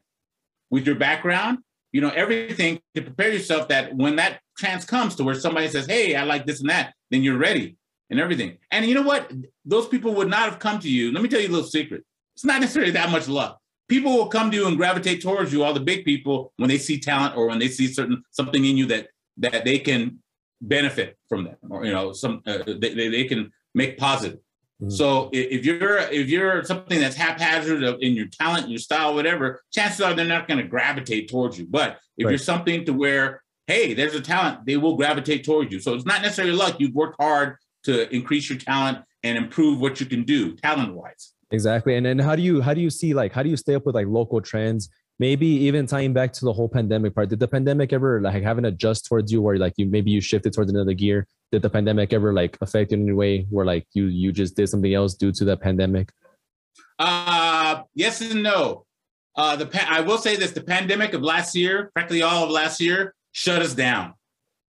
with 0.70 0.86
your 0.86 0.96
background, 0.96 1.60
you 1.92 2.02
know, 2.02 2.10
everything 2.10 2.80
to 2.96 3.02
prepare 3.02 3.32
yourself 3.32 3.68
that 3.70 3.96
when 3.96 4.16
that 4.18 4.42
chance 4.58 4.86
comes 4.86 5.16
to 5.16 5.24
where 5.24 5.36
somebody 5.36 5.68
says, 5.68 5.88
"Hey, 5.88 6.16
I 6.16 6.24
like 6.24 6.46
this 6.46 6.62
and 6.62 6.70
that," 6.70 6.94
then 7.12 7.24
you're 7.24 7.38
ready 7.38 7.78
and 8.10 8.20
everything. 8.20 8.58
And 8.72 8.86
you 8.86 8.96
know 8.96 9.02
what? 9.02 9.32
Those 9.66 9.88
people 9.88 10.14
would 10.16 10.30
not 10.30 10.50
have 10.50 10.60
come 10.60 10.80
to 10.80 10.90
you. 10.90 11.12
Let 11.12 11.24
me 11.24 11.30
tell 11.30 11.40
you 11.40 11.48
a 11.48 11.56
little 11.56 11.66
secret. 11.68 12.04
It's 12.36 12.46
not 12.46 12.62
necessarily 12.62 12.92
that 12.92 13.12
much 13.12 13.28
luck. 13.28 13.60
People 13.88 14.14
will 14.14 14.28
come 14.28 14.52
to 14.52 14.58
you 14.58 14.68
and 14.68 14.78
gravitate 14.78 15.22
towards 15.22 15.52
you, 15.52 15.64
all 15.64 15.74
the 15.74 15.80
big 15.80 16.06
people, 16.06 16.54
when 16.58 16.70
they 16.70 16.78
see 16.78 17.00
talent 17.00 17.36
or 17.36 17.48
when 17.48 17.60
they 17.60 17.68
see 17.68 17.88
certain 17.88 18.24
something 18.32 18.64
in 18.64 18.78
you 18.78 18.86
that 18.88 19.08
that 19.38 19.66
they 19.66 19.80
can 19.80 20.20
benefit 20.62 21.18
from 21.28 21.44
them, 21.46 21.58
or 21.70 21.86
you 21.86 21.92
know, 21.92 22.14
some 22.14 22.42
uh, 22.46 22.60
they, 22.66 22.94
they 22.94 23.24
can 23.24 23.52
make 23.74 23.98
positive. 23.98 24.40
Mm-hmm. 24.82 24.92
So 24.92 25.30
if 25.34 25.66
you're 25.66 25.98
if 25.98 26.30
you're 26.30 26.64
something 26.64 27.00
that's 27.00 27.16
haphazard 27.16 27.84
in 28.02 28.14
your 28.14 28.28
talent, 28.28 28.70
your 28.70 28.80
style, 28.80 29.14
whatever, 29.14 29.62
chances 29.74 30.00
are 30.02 30.14
they're 30.14 30.26
not 30.26 30.48
going 30.48 30.60
to 30.60 30.68
gravitate 30.68 31.30
towards 31.30 31.60
you. 31.60 31.68
But 31.70 32.00
if 32.18 32.26
right. 32.26 32.32
you're 32.32 32.38
something 32.38 32.86
to 32.86 32.94
where, 32.94 33.44
hey, 33.68 33.94
there's 33.94 34.16
a 34.16 34.22
talent, 34.22 34.66
they 34.66 34.78
will 34.78 34.96
gravitate 34.96 35.44
towards 35.44 35.72
you. 35.72 35.80
So 35.80 35.94
it's 35.96 36.06
not 36.06 36.22
necessarily 36.22 36.56
luck. 36.56 36.80
You've 36.80 36.96
worked 36.96 37.22
hard 37.22 37.58
to 37.84 38.14
increase 38.14 38.50
your 38.50 38.60
talent 38.60 39.00
and 39.24 39.38
improve 39.38 39.80
what 39.80 40.00
you 40.00 40.06
can 40.06 40.24
do 40.24 40.56
talent 40.56 40.94
wise 40.94 41.34
exactly 41.52 41.96
and 41.96 42.06
then 42.06 42.20
how 42.20 42.36
do 42.36 42.42
you 42.42 42.62
how 42.62 42.74
do 42.74 42.82
you 42.82 42.90
see 42.90 43.14
like 43.14 43.32
how 43.32 43.44
do 43.44 43.50
you 43.50 43.58
stay 43.58 43.76
up 43.76 43.86
with 43.86 43.96
like 43.96 44.08
local 44.08 44.42
trends 44.42 44.90
maybe 45.20 45.46
even 45.46 45.86
tying 45.86 46.14
back 46.14 46.32
to 46.34 46.46
the 46.46 46.54
whole 46.54 46.70
pandemic 46.70 47.14
part 47.14 47.30
did 47.30 47.40
the 47.40 47.48
pandemic 47.48 47.92
ever 47.92 48.22
like 48.22 48.42
have 48.42 48.58
an 48.58 48.66
adjust 48.66 49.06
towards 49.06 49.32
you 49.32 49.42
where 49.42 49.58
like 49.58 49.74
you 49.78 49.86
maybe 49.86 50.10
you 50.10 50.22
shifted 50.22 50.54
towards 50.54 50.72
another 50.72 50.94
gear? 50.94 51.28
Did 51.52 51.62
the 51.62 51.70
pandemic 51.70 52.14
ever 52.14 52.34
like 52.34 52.58
affect 52.62 52.92
you 52.92 52.98
in 52.98 53.04
any 53.04 53.14
way 53.14 53.46
where 53.50 53.66
like 53.66 53.86
you 53.94 54.06
you 54.06 54.32
just 54.32 54.56
did 54.56 54.70
something 54.70 54.94
else 54.94 55.14
due 55.14 55.32
to 55.34 55.46
the 55.46 55.58
pandemic? 55.58 56.12
Uh 56.98 57.84
yes 57.94 58.22
and 58.22 58.44
no. 58.44 58.86
Uh 59.36 59.56
the 59.56 59.66
pa- 59.66 59.88
i 59.90 60.02
will 60.02 60.18
say 60.18 60.36
this 60.36 60.52
the 60.52 60.64
pandemic 60.64 61.14
of 61.14 61.22
last 61.22 61.56
year 61.56 61.92
practically 61.94 62.22
all 62.22 62.46
of 62.46 62.50
last 62.50 62.80
year 62.80 63.14
shut 63.32 63.62
us 63.62 63.74
down. 63.74 64.14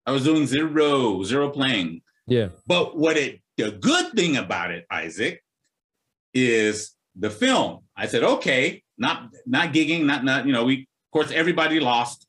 I 0.04 0.10
was 0.10 0.24
doing 0.24 0.46
zero 0.46 1.22
zero 1.22 1.48
playing. 1.50 2.02
Yeah. 2.26 2.48
But 2.66 2.96
what 2.96 3.16
it 3.16 3.40
the 3.56 3.70
good 3.70 4.12
thing 4.12 4.36
about 4.36 4.70
it, 4.70 4.86
Isaac, 4.90 5.42
is 6.34 6.92
the 7.14 7.30
film. 7.30 7.80
I 7.96 8.06
said, 8.06 8.24
okay, 8.24 8.82
not 8.98 9.30
not 9.46 9.72
gigging, 9.72 10.04
not 10.04 10.24
not 10.24 10.46
you 10.46 10.52
know 10.52 10.64
we 10.64 10.80
of 10.80 11.12
course 11.12 11.30
everybody 11.30 11.80
lost, 11.80 12.26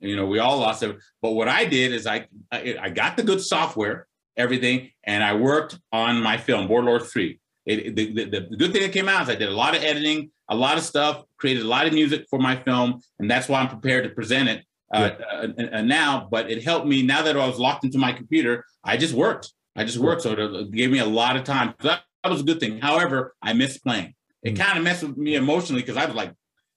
you 0.00 0.16
know 0.16 0.26
we 0.26 0.38
all 0.38 0.58
lost 0.58 0.82
it. 0.82 0.96
But 1.20 1.32
what 1.32 1.48
I 1.48 1.64
did 1.64 1.92
is 1.92 2.06
I 2.06 2.26
I, 2.50 2.76
I 2.80 2.88
got 2.90 3.16
the 3.16 3.22
good 3.22 3.40
software, 3.40 4.06
everything, 4.36 4.90
and 5.04 5.22
I 5.22 5.34
worked 5.34 5.78
on 5.92 6.22
my 6.22 6.36
film, 6.36 6.68
Warlord 6.68 7.02
3. 7.02 7.38
It, 7.64 7.94
the, 7.94 8.12
the, 8.12 8.24
the, 8.24 8.56
good 8.56 8.72
thing 8.72 8.82
that 8.82 8.92
came 8.92 9.08
out 9.08 9.22
is 9.22 9.28
I 9.28 9.36
did 9.36 9.48
a 9.48 9.54
lot 9.54 9.76
of 9.76 9.84
editing, 9.84 10.32
a 10.48 10.56
lot 10.56 10.76
of 10.76 10.82
stuff, 10.82 11.22
created 11.36 11.62
a 11.62 11.68
lot 11.68 11.86
of 11.86 11.92
music 11.92 12.26
for 12.28 12.40
my 12.40 12.56
film, 12.56 13.00
and 13.20 13.30
that's 13.30 13.48
why 13.48 13.60
I'm 13.60 13.68
prepared 13.68 14.02
to 14.02 14.10
present 14.10 14.48
it 14.48 14.64
uh, 14.92 15.10
yeah. 15.18 15.64
uh, 15.64 15.76
uh, 15.76 15.82
now. 15.82 16.26
But 16.28 16.50
it 16.50 16.64
helped 16.64 16.86
me 16.86 17.02
now 17.02 17.22
that 17.22 17.36
I 17.36 17.46
was 17.46 17.60
locked 17.60 17.84
into 17.84 17.98
my 17.98 18.12
computer. 18.12 18.64
I 18.82 18.96
just 18.96 19.14
worked. 19.14 19.52
I 19.76 19.84
just 19.84 19.98
worked, 19.98 20.22
so 20.22 20.32
it 20.32 20.72
gave 20.72 20.90
me 20.90 20.98
a 20.98 21.06
lot 21.06 21.36
of 21.36 21.44
time. 21.44 21.74
That, 21.80 22.02
that 22.22 22.30
was 22.30 22.40
a 22.40 22.44
good 22.44 22.60
thing. 22.60 22.78
However, 22.80 23.34
I 23.40 23.52
missed 23.52 23.82
playing. 23.84 24.14
It 24.42 24.54
mm. 24.54 24.58
kind 24.58 24.78
of 24.78 24.84
messed 24.84 25.02
with 25.02 25.16
me 25.16 25.36
emotionally 25.36 25.82
because 25.82 25.96
I 25.96 26.06
was 26.06 26.14
like, 26.14 26.32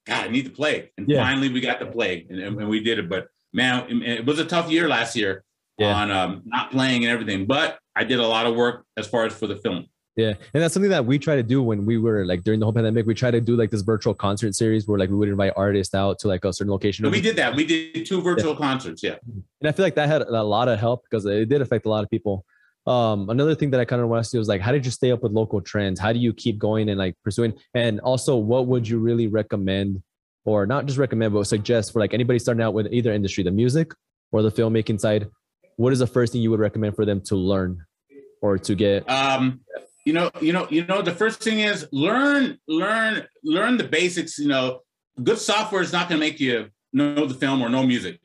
God, 0.06 0.26
I 0.26 0.28
need 0.30 0.46
to 0.46 0.52
play. 0.52 0.92
And 0.98 1.10
yeah. 1.10 1.24
finally, 1.24 1.50
we 1.50 1.62
got 1.62 1.80
to 1.80 1.88
play, 1.88 2.28
and, 2.30 2.40
and, 2.40 2.70
we 2.70 2.80
did 2.80 3.00
it. 3.00 3.10
But 3.10 3.28
man, 3.54 3.90
it, 3.90 4.20
it 4.20 4.26
was 4.26 4.40
a 4.40 4.46
tough 4.46 4.70
year 4.70 4.88
last 4.88 5.16
year 5.16 5.44
yeah. 5.78 5.96
on 5.96 6.12
um, 6.12 6.44
not 6.46 6.72
playing 6.72 7.04
and 7.04 7.12
everything. 7.12 7.46
But 7.46 7.80
I 7.96 8.04
did 8.04 8.20
a 8.20 8.28
lot 8.28 8.46
of 8.46 8.56
work 8.56 8.86
as 8.98 9.08
far 9.08 9.26
as 9.26 9.34
for 9.34 9.48
the 9.48 9.56
film. 9.58 9.88
Yeah, 10.16 10.34
and 10.54 10.64
that's 10.64 10.74
something 10.74 10.92
that 10.92 11.06
we 11.06 11.20
try 11.20 11.36
to 11.36 11.44
do 11.44 11.62
when 11.62 11.86
we 11.86 11.98
were 11.98 12.26
like 12.26 12.44
during 12.44 12.62
the 12.62 12.66
whole 12.66 12.72
pandemic. 12.72 13.06
We 13.06 13.14
try 13.14 13.32
to 13.32 13.42
do 13.42 13.58
like 13.58 13.70
this 13.70 13.82
virtual 13.82 14.14
concert 14.14 14.56
series 14.56 14.88
where 14.88 14.98
like 14.98 15.10
we 15.10 15.16
would 15.18 15.28
invite 15.28 15.52
artists 15.58 15.94
out 15.94 16.20
to 16.20 16.30
like 16.30 16.46
a 16.46 16.54
certain 16.54 16.72
location. 16.72 17.10
we 17.12 17.20
did 17.20 17.36
that. 17.36 17.54
We 17.54 17.66
did 17.66 18.06
two 18.06 18.22
virtual 18.22 18.54
yeah. 18.54 18.58
concerts. 18.60 19.04
Yeah, 19.04 19.16
and 19.26 19.68
I 19.68 19.74
feel 19.74 19.86
like 19.86 19.96
that 19.96 20.08
had 20.08 20.22
a 20.22 20.44
lot 20.44 20.70
of 20.70 20.80
help 20.80 21.04
because 21.04 21.26
it 21.26 21.50
did 21.50 21.62
affect 21.62 21.86
a 21.86 21.90
lot 21.90 22.04
of 22.04 22.10
people. 22.10 22.46
Um, 22.88 23.30
another 23.30 23.56
thing 23.56 23.72
that 23.72 23.80
I 23.80 23.86
kind 23.86 24.02
of 24.02 24.10
want 24.10 24.24
to 24.24 24.30
see 24.30 24.38
was 24.38 24.48
like, 24.48 24.62
how 24.62 24.72
did 24.72 24.86
you 24.86 24.92
stay 24.92 25.12
up 25.12 25.24
with 25.24 25.32
local 25.32 25.60
trends? 25.62 26.00
How 26.00 26.14
do 26.14 26.20
you 26.20 26.34
keep 26.34 26.60
going 26.60 26.90
and 26.90 27.00
like 27.00 27.16
pursuing? 27.24 27.54
And 27.74 28.00
also, 28.02 28.36
what 28.36 28.68
would 28.68 28.88
you 28.88 29.00
really 29.00 29.28
recommend, 29.28 30.04
or 30.46 30.66
not 30.66 30.86
just 30.86 30.98
recommend, 30.98 31.34
but 31.34 31.46
suggest 31.46 31.94
for 31.94 32.00
like 32.00 32.14
anybody 32.14 32.38
starting 32.38 32.64
out 32.64 32.74
with 32.74 32.88
either 32.92 33.12
industry, 33.12 33.44
the 33.44 33.52
music 33.52 33.92
or 34.32 34.42
the 34.44 34.52
filmmaking 34.52 35.00
side? 35.00 35.28
What 35.78 35.94
is 35.94 36.00
the 36.00 36.08
first 36.08 36.34
thing 36.34 36.42
you 36.42 36.52
would 36.52 36.60
recommend 36.60 36.96
for 36.96 37.06
them 37.06 37.22
to 37.22 37.36
learn 37.36 37.84
or 38.42 38.58
to 38.60 38.76
get? 38.76 39.10
Um, 39.10 39.62
you 40.06 40.14
know, 40.14 40.30
you 40.40 40.54
know, 40.54 40.68
you 40.70 40.86
know, 40.86 41.02
the 41.02 41.12
first 41.12 41.42
thing 41.42 41.60
is 41.60 41.88
learn, 41.92 42.60
learn, 42.68 43.26
learn 43.44 43.78
the 43.78 43.84
basics. 43.84 44.38
You 44.38 44.50
know, 44.50 44.82
good 45.22 45.40
software 45.40 45.82
is 45.82 45.92
not 45.92 46.08
going 46.08 46.22
to 46.22 46.26
make 46.26 46.40
you 46.40 46.70
know 46.94 47.26
the 47.26 47.34
film 47.34 47.62
or 47.62 47.70
know 47.70 47.84
music. 47.84 48.20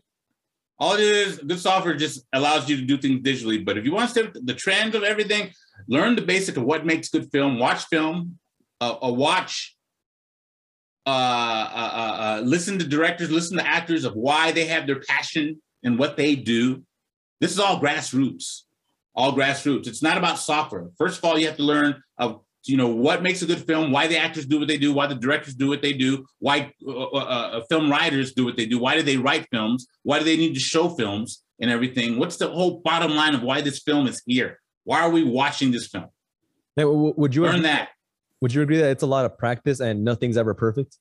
All 0.80 0.94
it 0.94 1.00
is, 1.00 1.38
good 1.38 1.60
software 1.60 1.94
just 1.94 2.26
allows 2.32 2.68
you 2.68 2.76
to 2.76 2.82
do 2.82 2.96
things 2.96 3.20
digitally. 3.20 3.64
But 3.64 3.76
if 3.76 3.84
you 3.84 3.92
want 3.92 4.10
to 4.10 4.24
stay 4.24 4.40
the 4.42 4.54
trends 4.54 4.94
of 4.94 5.02
everything, 5.02 5.50
learn 5.86 6.16
the 6.16 6.22
basic 6.22 6.56
of 6.56 6.64
what 6.64 6.86
makes 6.86 7.10
good 7.10 7.30
film. 7.30 7.58
Watch 7.58 7.84
film, 7.84 8.38
uh, 8.80 8.96
uh 9.02 9.12
watch, 9.12 9.76
uh, 11.06 11.10
uh, 11.10 11.92
uh, 11.92 12.16
uh, 12.38 12.42
listen 12.42 12.78
to 12.78 12.86
directors, 12.86 13.30
listen 13.30 13.58
to 13.58 13.66
actors 13.66 14.04
of 14.04 14.14
why 14.14 14.52
they 14.52 14.64
have 14.64 14.86
their 14.86 15.00
passion 15.00 15.60
and 15.84 15.98
what 15.98 16.16
they 16.16 16.34
do. 16.34 16.82
This 17.40 17.52
is 17.52 17.58
all 17.58 17.78
grassroots 17.78 18.62
all 19.14 19.32
grassroots. 19.32 19.86
It's 19.86 20.02
not 20.02 20.16
about 20.16 20.38
software. 20.38 20.88
First 20.96 21.18
of 21.18 21.24
all, 21.24 21.38
you 21.38 21.46
have 21.46 21.56
to 21.56 21.62
learn 21.62 22.02
of 22.18 22.40
you 22.64 22.76
know 22.76 22.88
what 22.88 23.22
makes 23.22 23.42
a 23.42 23.46
good 23.46 23.64
film, 23.66 23.90
why 23.90 24.06
the 24.06 24.18
actors 24.18 24.46
do 24.46 24.58
what 24.58 24.68
they 24.68 24.78
do, 24.78 24.92
why 24.92 25.06
the 25.06 25.14
directors 25.14 25.54
do 25.54 25.68
what 25.68 25.82
they 25.82 25.92
do, 25.92 26.26
why 26.38 26.72
uh, 26.86 26.90
uh, 26.90 27.16
uh, 27.16 27.64
film 27.70 27.90
writers 27.90 28.32
do 28.32 28.44
what 28.44 28.56
they 28.56 28.66
do, 28.66 28.78
why 28.78 28.94
do 28.96 29.02
they 29.02 29.16
write 29.16 29.46
films, 29.50 29.86
why 30.02 30.18
do 30.18 30.24
they 30.24 30.36
need 30.36 30.54
to 30.54 30.60
show 30.60 30.88
films 30.88 31.42
and 31.60 31.70
everything. 31.70 32.18
What's 32.18 32.36
the 32.36 32.48
whole 32.48 32.80
bottom 32.80 33.12
line 33.12 33.34
of 33.34 33.42
why 33.42 33.60
this 33.60 33.80
film 33.80 34.06
is 34.06 34.22
here? 34.26 34.58
Why 34.84 35.00
are 35.00 35.10
we 35.10 35.22
watching 35.22 35.70
this 35.70 35.86
film? 35.86 36.06
Now, 36.76 36.88
would 36.90 37.34
you 37.34 37.42
learn 37.42 37.56
agree, 37.56 37.62
that? 37.64 37.90
Would 38.40 38.54
you 38.54 38.62
agree 38.62 38.78
that 38.78 38.90
it's 38.90 39.02
a 39.02 39.06
lot 39.06 39.24
of 39.24 39.36
practice 39.36 39.80
and 39.80 40.02
nothing's 40.02 40.36
ever 40.36 40.54
perfect? 40.54 40.96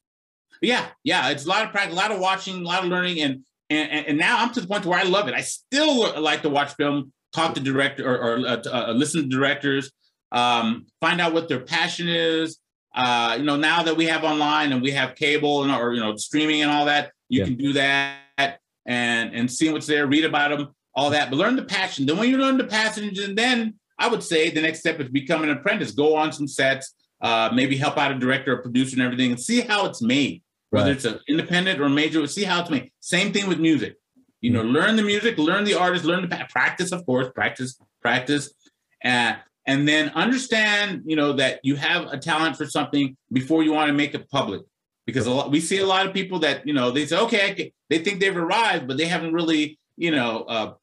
Yeah, 0.62 0.88
yeah, 1.04 1.30
it's 1.30 1.46
a 1.46 1.48
lot 1.48 1.66
of 1.66 1.72
practice, 1.72 1.94
a 1.94 1.98
lot 1.98 2.12
of 2.12 2.20
watching, 2.20 2.58
a 2.58 2.68
lot 2.68 2.84
of 2.84 2.90
learning, 2.90 3.22
and 3.22 3.46
and, 3.70 4.08
and 4.08 4.18
now 4.18 4.40
I'm 4.40 4.52
to 4.54 4.62
the 4.62 4.68
point 4.68 4.86
where 4.86 4.98
I 4.98 5.04
love 5.04 5.28
it. 5.28 5.36
I 5.36 5.42
still 5.42 6.20
like 6.20 6.42
to 6.42 6.50
watch 6.50 6.74
film 6.74 7.14
talk 7.34 7.54
to 7.54 7.62
director 7.62 8.04
or, 8.04 8.18
or 8.18 8.48
uh, 8.48 8.62
uh, 8.66 8.94
listen 8.94 9.22
to 9.22 9.28
directors, 9.30 9.92
um, 10.32 10.86
find 11.02 11.20
out 11.22 11.34
what 11.34 11.48
their 11.48 11.60
passion 11.60 12.08
is. 12.08 12.60
Uh, 12.96 13.36
you 13.38 13.44
know, 13.44 13.56
now 13.56 13.84
that 13.84 13.96
we 13.96 14.06
have 14.06 14.24
online 14.24 14.72
and 14.72 14.82
we 14.82 14.92
have 14.92 15.16
cable 15.16 15.64
and 15.64 15.72
or 15.72 15.94
you 15.94 16.00
know 16.00 16.16
streaming 16.16 16.62
and 16.62 16.72
all 16.72 16.86
that, 16.86 17.12
you 17.30 17.40
yeah. 17.40 17.46
can 17.46 17.56
do 17.56 17.74
that 17.74 18.60
and 18.86 19.34
and 19.34 19.52
see 19.52 19.72
what's 19.72 19.88
there, 19.88 20.08
read 20.08 20.26
about 20.26 20.50
them, 20.50 20.70
all 20.96 21.12
that. 21.12 21.30
But 21.30 21.38
learn 21.38 21.56
the 21.56 21.64
passion. 21.64 22.06
Then 22.06 22.18
when 22.18 22.30
you 22.30 22.38
learn 22.38 22.58
the 22.58 22.66
passion, 22.66 23.12
and 23.16 23.38
then 23.38 23.76
I 23.98 24.08
would 24.08 24.24
say 24.24 24.50
the 24.50 24.62
next 24.62 24.80
step 24.80 25.00
is 25.00 25.10
become 25.10 25.44
an 25.44 25.50
apprentice. 25.50 25.92
Go 25.92 26.16
on 26.16 26.32
some 26.32 26.48
sets, 26.48 26.94
uh, 27.22 27.52
maybe 27.54 27.78
help 27.78 27.98
out 27.98 28.12
a 28.12 28.16
director 28.18 28.54
or 28.54 28.62
producer 28.62 28.96
and 28.96 29.04
everything, 29.04 29.32
and 29.32 29.40
see 29.40 29.62
how 29.62 29.86
it's 29.86 30.02
made. 30.02 30.42
Right. 30.72 30.82
Whether 30.82 30.92
it's 30.92 31.06
an 31.06 31.20
independent 31.28 31.80
or 31.80 31.90
major, 31.90 32.26
see 32.28 32.44
how 32.44 32.62
it's 32.62 32.70
made. 32.70 32.92
Same 33.00 33.32
thing 33.34 33.48
with 33.48 33.60
music. 33.60 33.96
You 34.42 34.52
know, 34.52 34.62
learn 34.62 34.96
the 34.96 35.04
music, 35.04 35.38
learn 35.38 35.66
the 35.66 35.74
artist, 35.74 36.06
learn 36.06 36.22
the 36.22 36.46
practice, 36.50 36.92
of 36.92 37.06
course, 37.06 37.28
practice, 37.36 37.78
practice, 38.02 38.54
and 39.02 39.38
and 39.70 39.88
then 39.88 40.10
understand, 40.16 41.04
you 41.06 41.16
know, 41.16 41.34
that 41.34 41.60
you 41.62 41.76
have 41.76 42.12
a 42.12 42.18
talent 42.18 42.58
for 42.58 42.66
something 42.66 43.16
before 43.32 43.62
you 43.62 43.72
want 43.72 43.88
to 43.88 43.94
make 43.94 44.16
it 44.16 44.28
public. 44.32 44.62
Because 45.06 45.28
a 45.28 45.32
lot, 45.32 45.52
we 45.52 45.60
see 45.60 45.78
a 45.78 45.86
lot 45.86 46.08
of 46.08 46.14
people 46.14 46.40
that 46.40 46.66
you 46.68 46.74
know 46.74 46.90
they 46.90 47.06
say, 47.06 47.20
okay, 47.20 47.72
they 47.88 48.00
think 48.00 48.20
they've 48.20 48.36
arrived, 48.36 48.88
but 48.88 48.98
they 48.98 49.06
haven't 49.06 49.32
really, 49.32 49.78
you 49.96 50.10
know, 50.10 50.42
uh, 50.56 50.74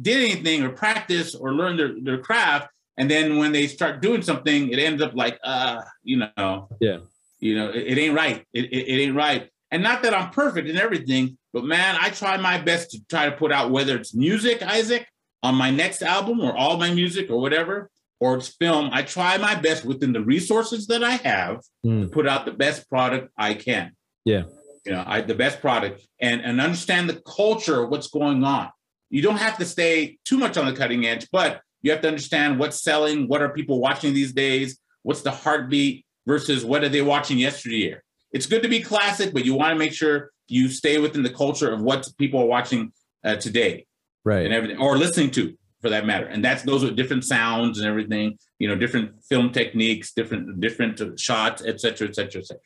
did 0.00 0.18
anything 0.30 0.62
or 0.62 0.70
practice 0.70 1.34
or 1.34 1.52
learn 1.52 1.76
their 1.76 2.00
their 2.00 2.18
craft. 2.18 2.68
And 2.96 3.10
then 3.10 3.38
when 3.38 3.50
they 3.50 3.66
start 3.66 4.02
doing 4.02 4.22
something, 4.22 4.70
it 4.70 4.78
ends 4.78 5.02
up 5.02 5.14
like, 5.14 5.38
uh, 5.42 5.82
you 6.04 6.18
know, 6.18 6.68
yeah, 6.80 6.98
you 7.40 7.56
know, 7.56 7.70
it, 7.70 7.86
it 7.88 7.98
ain't 7.98 8.14
right. 8.14 8.44
It, 8.52 8.66
it, 8.66 8.88
it 8.92 9.02
ain't 9.02 9.16
right. 9.16 9.50
And 9.72 9.82
not 9.82 10.02
that 10.02 10.14
I'm 10.14 10.30
perfect 10.30 10.68
in 10.68 10.76
everything, 10.76 11.38
but 11.52 11.64
man, 11.64 11.96
I 12.00 12.10
try 12.10 12.36
my 12.36 12.58
best 12.58 12.92
to 12.92 13.00
try 13.10 13.28
to 13.28 13.36
put 13.36 13.50
out 13.50 13.72
whether 13.72 13.96
it's 13.96 14.14
music, 14.14 14.62
Isaac, 14.62 15.08
on 15.42 15.56
my 15.56 15.70
next 15.70 16.02
album 16.02 16.40
or 16.40 16.56
all 16.56 16.76
my 16.76 16.92
music 16.94 17.30
or 17.30 17.40
whatever, 17.40 17.90
or 18.20 18.36
it's 18.36 18.48
film. 18.48 18.90
I 18.92 19.02
try 19.02 19.38
my 19.38 19.54
best 19.54 19.84
within 19.84 20.12
the 20.12 20.22
resources 20.22 20.86
that 20.88 21.04
I 21.04 21.12
have 21.12 21.60
mm. 21.84 22.02
to 22.02 22.08
put 22.08 22.26
out 22.26 22.44
the 22.44 22.52
best 22.52 22.88
product 22.88 23.30
I 23.36 23.54
can. 23.54 23.92
Yeah. 24.24 24.44
You 24.84 24.92
know, 24.92 25.04
I, 25.06 25.20
the 25.20 25.34
best 25.34 25.60
product 25.60 26.06
and, 26.20 26.40
and 26.40 26.60
understand 26.60 27.08
the 27.08 27.20
culture 27.26 27.82
of 27.82 27.90
what's 27.90 28.08
going 28.08 28.42
on. 28.44 28.70
You 29.10 29.22
don't 29.22 29.36
have 29.36 29.58
to 29.58 29.64
stay 29.64 30.18
too 30.24 30.38
much 30.38 30.56
on 30.56 30.66
the 30.66 30.72
cutting 30.72 31.06
edge, 31.06 31.28
but 31.30 31.60
you 31.82 31.90
have 31.90 32.00
to 32.02 32.08
understand 32.08 32.58
what's 32.58 32.82
selling, 32.82 33.28
what 33.28 33.42
are 33.42 33.50
people 33.50 33.80
watching 33.80 34.14
these 34.14 34.32
days, 34.32 34.78
what's 35.02 35.22
the 35.22 35.30
heartbeat 35.30 36.04
versus 36.26 36.64
what 36.64 36.84
are 36.84 36.88
they 36.88 37.02
watching 37.02 37.38
yesterday. 37.38 37.96
It's 38.32 38.46
good 38.46 38.62
to 38.62 38.68
be 38.68 38.80
classic, 38.80 39.32
but 39.32 39.44
you 39.44 39.54
want 39.54 39.72
to 39.72 39.78
make 39.78 39.92
sure 39.92 40.30
you 40.46 40.68
stay 40.68 40.98
within 40.98 41.22
the 41.22 41.30
culture 41.30 41.72
of 41.72 41.80
what 41.80 42.06
people 42.18 42.40
are 42.40 42.46
watching 42.46 42.92
uh, 43.24 43.36
today, 43.36 43.86
right, 44.24 44.44
and 44.44 44.52
everything, 44.52 44.78
or 44.78 44.98
listening 44.98 45.30
to, 45.32 45.56
for 45.80 45.90
that 45.90 46.06
matter. 46.06 46.26
And 46.26 46.44
that's 46.44 46.62
those 46.62 46.84
are 46.84 46.90
different 46.90 47.24
sounds 47.24 47.78
and 47.78 47.86
everything. 47.86 48.38
You 48.58 48.68
know, 48.68 48.74
different 48.74 49.22
film 49.24 49.52
techniques, 49.52 50.12
different 50.12 50.60
different 50.60 51.18
shots, 51.18 51.64
etc., 51.64 52.08
etc., 52.08 52.40
etc. 52.40 52.60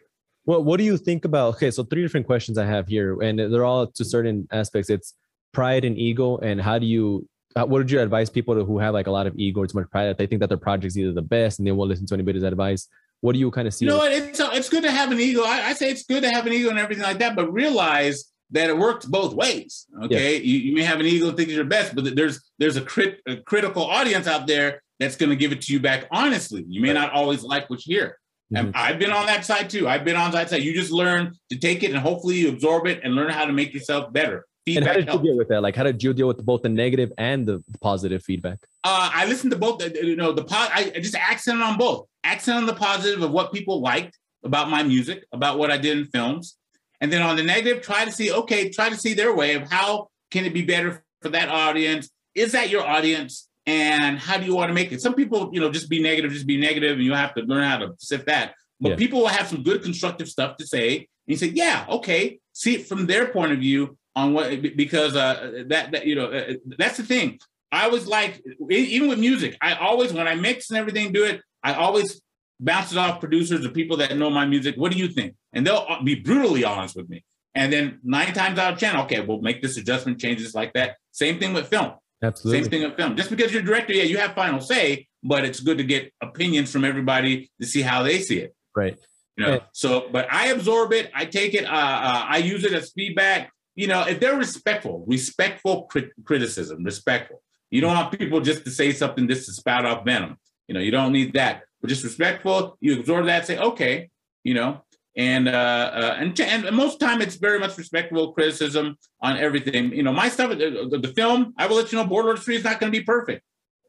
Well, 0.45 0.65
what 0.65 0.79
do 0.79 0.85
you 0.85 0.97
think 0.97 1.25
about? 1.25 1.55
Okay, 1.55 1.71
so 1.71 1.85
three 1.85 2.03
different 2.03 2.27
questions 2.27 2.59
I 2.59 2.65
have 2.65 2.89
here, 2.89 3.21
and 3.21 3.39
they're 3.39 3.65
all 3.65 3.87
to 3.87 4.05
certain 4.05 4.49
aspects. 4.51 4.91
It's 4.91 5.15
pride 5.53 5.85
and 5.85 5.97
ego, 5.97 6.39
and 6.39 6.61
how 6.61 6.79
do 6.79 6.87
you? 6.87 7.29
What 7.55 7.69
would 7.69 7.91
you 7.91 8.01
advise 8.01 8.31
people 8.31 8.55
to, 8.55 8.65
who 8.65 8.79
have 8.79 8.95
like 8.95 9.07
a 9.07 9.11
lot 9.11 9.27
of 9.27 9.35
ego 9.37 9.61
or 9.61 9.67
too 9.67 9.79
much 9.79 9.91
pride 9.91 10.07
that 10.07 10.17
they 10.17 10.27
think 10.27 10.41
that 10.41 10.49
their 10.49 10.59
project's 10.59 10.97
either 10.97 11.13
the 11.13 11.21
best 11.21 11.59
and 11.59 11.69
they 11.69 11.73
won't 11.73 11.91
listen 11.91 12.07
to 12.07 12.15
anybody's 12.15 12.43
advice? 12.43 12.89
What 13.21 13.35
do 13.35 13.39
you 13.39 13.51
kind 13.51 13.69
of 13.69 13.75
see? 13.75 13.85
You 13.85 13.91
know 13.91 13.99
what? 13.99 14.11
It's 14.11 14.41
it's 14.41 14.69
good 14.69 14.83
to 14.83 14.91
have 14.91 15.13
an 15.13 15.21
ego. 15.21 15.43
I, 15.43 15.69
I, 15.69 15.73
say 15.75 15.91
it's 15.91 16.05
good 16.05 16.23
to 16.23 16.31
have 16.31 16.47
an 16.47 16.53
ego 16.53 16.71
and 16.71 16.79
everything 16.79 17.05
like 17.05 17.19
that, 17.19 17.37
but 17.37 17.53
realize 17.53 18.32
that 18.53 18.71
it 18.71 18.77
works 18.77 19.07
both 19.07 19.35
ways. 19.35 19.87
Okay, 20.05 20.35
yeah. 20.35 20.43
you, 20.43 20.59
you, 20.59 20.75
may 20.75 20.83
have 20.83 21.01
an 21.01 21.07
ego 21.07 21.33
thinking 21.33 21.55
you're 21.55 21.65
best, 21.65 21.95
but 21.95 22.15
there's 22.15 22.41
there's 22.59 22.77
a, 22.77 22.83
crit, 22.83 23.21
a 23.27 23.37
critical 23.37 23.85
audience 23.85 24.27
out 24.27 24.47
there 24.47 24.83
that's 25.01 25.17
going 25.17 25.31
to 25.31 25.37
give 25.37 25.53
it 25.53 25.63
to 25.63 25.73
you 25.73 25.81
back 25.81 26.07
honestly. 26.11 26.65
You 26.69 26.81
may 26.81 26.89
right. 26.89 26.95
not 26.95 27.13
always 27.13 27.43
like 27.43 27.69
what 27.69 27.85
you 27.87 27.97
hear. 27.97 28.19
Mm-hmm. 28.53 28.67
And 28.67 28.77
I've 28.77 28.99
been 28.99 29.11
on 29.11 29.27
that 29.27 29.45
side 29.45 29.71
too. 29.71 29.89
I've 29.89 30.05
been 30.05 30.17
on 30.17 30.31
that 30.33 30.51
side. 30.51 30.63
You 30.63 30.75
just 30.75 30.93
learn 30.93 31.35
to 31.51 31.59
take 31.59 31.83
it 31.83 31.91
and 31.91 31.99
hopefully 31.99 32.37
you 32.37 32.51
absorb 32.51 32.87
it 32.87 33.01
and 33.03 33.15
learn 33.15 33.31
how 33.31 33.47
to 33.47 33.53
make 33.53 33.75
yourself 33.75 34.13
better. 34.13 34.47
Feedback 34.65 34.77
and 34.77 34.87
how 34.87 34.93
did 34.95 35.09
helps. 35.09 35.25
you 35.25 35.31
deal 35.31 35.39
with 35.39 35.49
that? 35.49 35.63
Like, 35.63 35.75
how 35.75 35.83
did 35.83 36.03
you 36.03 36.13
deal 36.13 36.29
with 36.29 36.45
both 36.45 36.63
the 36.63 36.69
negative 36.69 37.13
and 37.19 37.45
the 37.47 37.65
positive 37.81 38.23
feedback? 38.23 38.59
Uh, 38.85 39.11
I 39.13 39.27
listened 39.27 39.51
to 39.53 39.59
both. 39.59 39.83
You 39.83 40.15
know, 40.15 40.31
the 40.31 40.45
pod. 40.45 40.71
I 40.73 40.91
just 40.91 41.17
accent 41.17 41.61
on 41.61 41.79
both. 41.79 42.07
Accent 42.23 42.59
on 42.59 42.67
the 42.67 42.75
positive 42.75 43.23
of 43.23 43.33
what 43.33 43.53
people 43.53 43.81
liked 43.81 44.17
about 44.45 44.71
my 44.71 44.85
music, 44.85 45.25
about 45.33 45.59
what 45.59 45.73
I 45.73 45.79
did 45.79 45.99
in 45.99 46.05
films, 46.07 46.57
and 47.03 47.13
then 47.13 47.21
on 47.21 47.35
the 47.35 47.43
negative, 47.43 47.83
try 47.83 48.05
to 48.05 48.13
see. 48.13 48.33
Okay, 48.33 48.71
try 48.71 48.89
to 48.89 48.97
see 48.97 49.13
their 49.13 49.35
way 49.35 49.55
of 49.57 49.71
how 49.71 50.09
can 50.31 50.45
it 50.45 50.55
be 50.55 50.63
better 50.63 51.05
for 51.21 51.31
that 51.31 51.49
audience. 51.49 52.09
Is 52.37 52.53
that 52.53 52.71
your 52.71 52.87
audience? 52.87 53.49
And 53.67 54.19
how 54.19 54.39
do 54.39 54.45
you 54.45 54.55
want 54.55 54.71
to 54.71 54.75
make 54.75 54.91
it? 54.93 55.01
Some 55.01 55.15
people, 55.15 55.51
you 55.53 55.61
know, 55.61 55.71
just 55.71 55.91
be 55.91 56.03
negative, 56.03 56.33
just 56.33 56.47
be 56.47 56.57
negative, 56.57 56.93
and 56.93 57.03
you 57.03 57.13
have 57.13 57.35
to 57.35 57.43
learn 57.43 57.69
how 57.69 57.79
to 57.79 57.95
sift 57.99 58.27
that. 58.27 58.55
But 58.81 58.91
yeah. 58.91 58.97
people 58.97 59.21
will 59.21 59.29
have 59.29 59.49
some 59.49 59.63
good 59.63 59.83
constructive 59.83 60.29
stuff 60.29 60.57
to 60.57 60.67
say. 60.67 60.97
And 60.97 61.07
you 61.27 61.37
say, 61.37 61.49
yeah, 61.49 61.87
okay, 61.89 62.39
see 62.53 62.77
it 62.77 62.87
from 62.87 63.07
their 63.07 63.29
point 63.29 63.53
of 63.53 63.59
view 63.59 63.97
on 64.15 64.33
what 64.33 64.63
because 64.77 65.17
uh, 65.17 65.65
that 65.67 65.93
that 65.93 66.07
you 66.07 66.15
know 66.15 66.27
uh, 66.27 66.55
that's 66.79 66.99
the 66.99 67.05
thing. 67.05 67.41
I 67.71 67.89
was 67.89 68.07
like 68.07 68.43
even 68.71 69.09
with 69.09 69.19
music, 69.19 69.57
I 69.61 69.75
always 69.75 70.13
when 70.13 70.29
I 70.29 70.35
mix 70.35 70.71
and 70.71 70.79
everything, 70.79 71.13
do 71.13 71.25
it. 71.25 71.41
I 71.63 71.75
always 71.75 72.21
bounce 72.63 72.93
it 72.93 72.99
off 72.99 73.21
producers 73.21 73.65
or 73.67 73.71
people 73.71 73.97
that 73.99 74.17
know 74.17 74.31
my 74.31 74.47
music. 74.47 74.77
What 74.77 74.93
do 74.93 74.99
you 74.99 75.09
think? 75.09 75.35
And 75.53 75.67
they'll 75.67 75.87
be 76.05 76.15
brutally 76.15 76.65
honest 76.65 76.97
with 76.97 77.09
me. 77.09 77.25
And 77.55 77.73
then 77.73 77.99
nine 78.03 78.33
times 78.33 78.59
out 78.59 78.73
of 78.73 78.79
ten, 78.79 78.97
okay, 79.01 79.21
we'll 79.21 79.43
make 79.43 79.61
this 79.61 79.77
adjustment, 79.77 80.19
changes 80.19 80.55
like 80.55 80.73
that. 80.73 80.97
Same 81.11 81.39
thing 81.39 81.53
with 81.53 81.69
film. 81.69 81.93
Absolutely. 82.23 82.63
Same 82.63 82.71
thing 82.71 82.83
with 82.85 82.97
film. 82.97 83.17
Just 83.17 83.31
because 83.31 83.53
you're 83.53 83.63
director, 83.63 83.93
yeah, 83.93 84.05
you 84.05 84.17
have 84.17 84.35
final 84.35 84.61
say, 84.61 85.07
but 85.23 85.45
it's 85.45 85.61
good 85.61 85.77
to 85.79 85.85
get 85.85 86.13
opinions 86.23 86.71
from 86.73 86.85
everybody 86.85 87.51
to 87.61 87.67
see 87.67 87.83
how 87.83 88.03
they 88.03 88.21
see 88.21 88.39
it. 88.39 88.55
Right. 88.75 88.97
You 89.37 89.45
know, 89.45 89.53
Yeah. 89.55 89.61
so 89.73 90.09
but 90.11 90.33
I 90.33 90.47
absorb 90.49 90.93
it. 90.93 91.11
I 91.15 91.25
take 91.27 91.55
it. 91.55 91.65
Uh, 91.65 91.69
uh, 91.69 92.25
I 92.29 92.39
use 92.39 92.65
it 92.65 92.73
as 92.73 92.93
feedback. 92.93 93.51
You 93.75 93.87
know, 93.87 94.03
if 94.07 94.21
they're 94.21 94.37
respectful, 94.37 95.05
respectful 95.07 95.85
crit- 95.85 96.13
criticism, 96.25 96.85
respectful. 96.85 97.43
You 97.71 97.81
don't 97.81 97.95
want 97.95 98.19
people 98.19 98.41
just 98.41 98.65
to 98.65 98.71
say 98.71 98.93
something 98.93 99.27
just 99.27 99.47
to 99.47 99.53
spout 99.53 99.85
off 99.87 100.05
venom. 100.05 100.37
You 100.69 100.75
know, 100.75 100.81
you 100.81 100.91
don't 100.91 101.13
need 101.13 101.33
that. 101.35 101.63
But 101.83 101.89
just 101.89 102.05
respectful. 102.05 102.79
You 102.81 102.99
absorb 103.01 103.27
that. 103.27 103.47
Say, 103.47 103.59
okay. 103.59 104.09
You 104.45 104.55
know, 104.55 104.83
and 105.17 105.49
uh, 105.49 105.53
uh 105.53 106.17
and 106.19 106.39
and 106.41 106.75
most 106.75 106.99
time 106.99 107.21
it's 107.21 107.37
very 107.37 107.59
much 107.59 107.77
respectful 107.77 108.33
criticism 108.33 108.97
on 109.21 109.37
everything. 109.37 109.93
You 109.93 110.03
know, 110.05 110.13
my 110.13 110.29
stuff, 110.29 110.51
the, 110.51 110.89
the, 110.91 110.99
the 110.99 111.09
film. 111.09 111.53
I 111.59 111.67
will 111.67 111.77
let 111.77 111.93
you 111.93 111.99
know. 111.99 112.05
Borderlords 112.07 112.41
Three 112.45 112.57
is 112.57 112.65
not 112.65 112.81
going 112.81 112.91
to 112.93 112.99
be 112.99 113.05
perfect. 113.05 113.43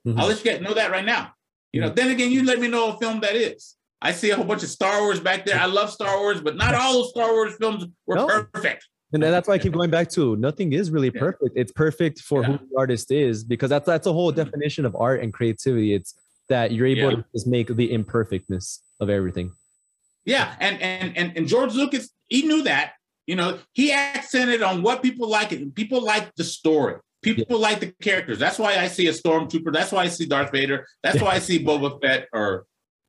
Mhm. 0.05 0.19
I'll 0.19 0.27
let 0.27 0.39
you 0.39 0.43
get 0.43 0.61
know 0.61 0.73
that 0.73 0.91
right 0.91 1.05
now. 1.05 1.31
You 1.71 1.81
know, 1.81 1.89
then 1.89 2.11
again, 2.11 2.31
you 2.31 2.43
let 2.43 2.59
me 2.59 2.67
know 2.67 2.89
a 2.93 2.97
film 2.99 3.21
that 3.21 3.35
is. 3.35 3.75
I 4.01 4.11
see 4.11 4.31
a 4.31 4.35
whole 4.35 4.45
bunch 4.45 4.63
of 4.63 4.69
Star 4.69 5.01
Wars 5.01 5.19
back 5.19 5.45
there. 5.45 5.57
I 5.59 5.65
love 5.65 5.89
Star 5.89 6.19
Wars, 6.19 6.41
but 6.41 6.57
not 6.57 6.75
all 6.75 6.93
those 6.93 7.09
Star 7.11 7.31
Wars 7.31 7.55
films 7.59 7.85
were 8.05 8.15
No. 8.15 8.27
perfect. 8.27 8.85
And 9.13 9.21
that's 9.23 9.47
why 9.47 9.53
I 9.53 9.57
keep 9.59 9.73
going 9.73 9.91
back 9.91 10.09
to 10.11 10.35
nothing 10.37 10.73
is 10.73 10.89
really 10.91 11.11
perfect. 11.11 11.51
It's 11.55 11.71
perfect 11.71 12.19
for 12.19 12.41
Yeah. 12.41 12.47
who 12.47 12.57
the 12.57 12.77
artist 12.77 13.11
is 13.11 13.43
because 13.43 13.69
that's 13.69 13.85
that's 13.85 14.07
a 14.07 14.13
whole 14.13 14.31
definition 14.31 14.85
of 14.85 14.95
art 14.95 15.21
and 15.21 15.31
creativity. 15.31 15.93
It's 15.93 16.15
that 16.53 16.71
you're 16.71 16.85
able 16.85 17.09
Yeah. 17.09 17.15
to 17.17 17.25
just 17.35 17.47
make 17.47 17.67
the 17.75 17.91
imperfectness 17.91 18.79
of 18.99 19.09
everything. 19.09 19.51
Yeah, 20.25 20.55
and 20.59 20.79
and 20.81 21.17
and 21.17 21.37
and 21.37 21.47
George 21.47 21.73
Lucas, 21.73 22.09
he 22.27 22.43
knew 22.43 22.61
that. 22.63 22.93
You 23.25 23.35
know, 23.35 23.59
he 23.73 23.91
accented 23.91 24.61
on 24.61 24.83
what 24.83 25.01
people 25.01 25.27
like. 25.29 25.51
It 25.51 25.73
people 25.75 26.01
like 26.03 26.33
the 26.35 26.43
story. 26.43 26.95
People 27.23 27.57
like 27.57 27.79
the 27.79 27.91
characters. 28.01 28.37
That's 28.37 28.59
why 28.59 28.77
I 28.77 28.87
see 28.87 29.07
a 29.07 29.13
stormtrooper. 29.13 29.71
That's 29.71 29.91
why 29.93 30.03
I 30.03 30.09
see 30.09 30.25
Darth 30.25 30.51
Vader. 30.51 30.85
That's 31.03 31.21
why 31.21 31.31
I 31.31 31.39
see 31.39 31.63
Boba 31.63 31.89
Fett 32.01 32.27
or 32.33 32.65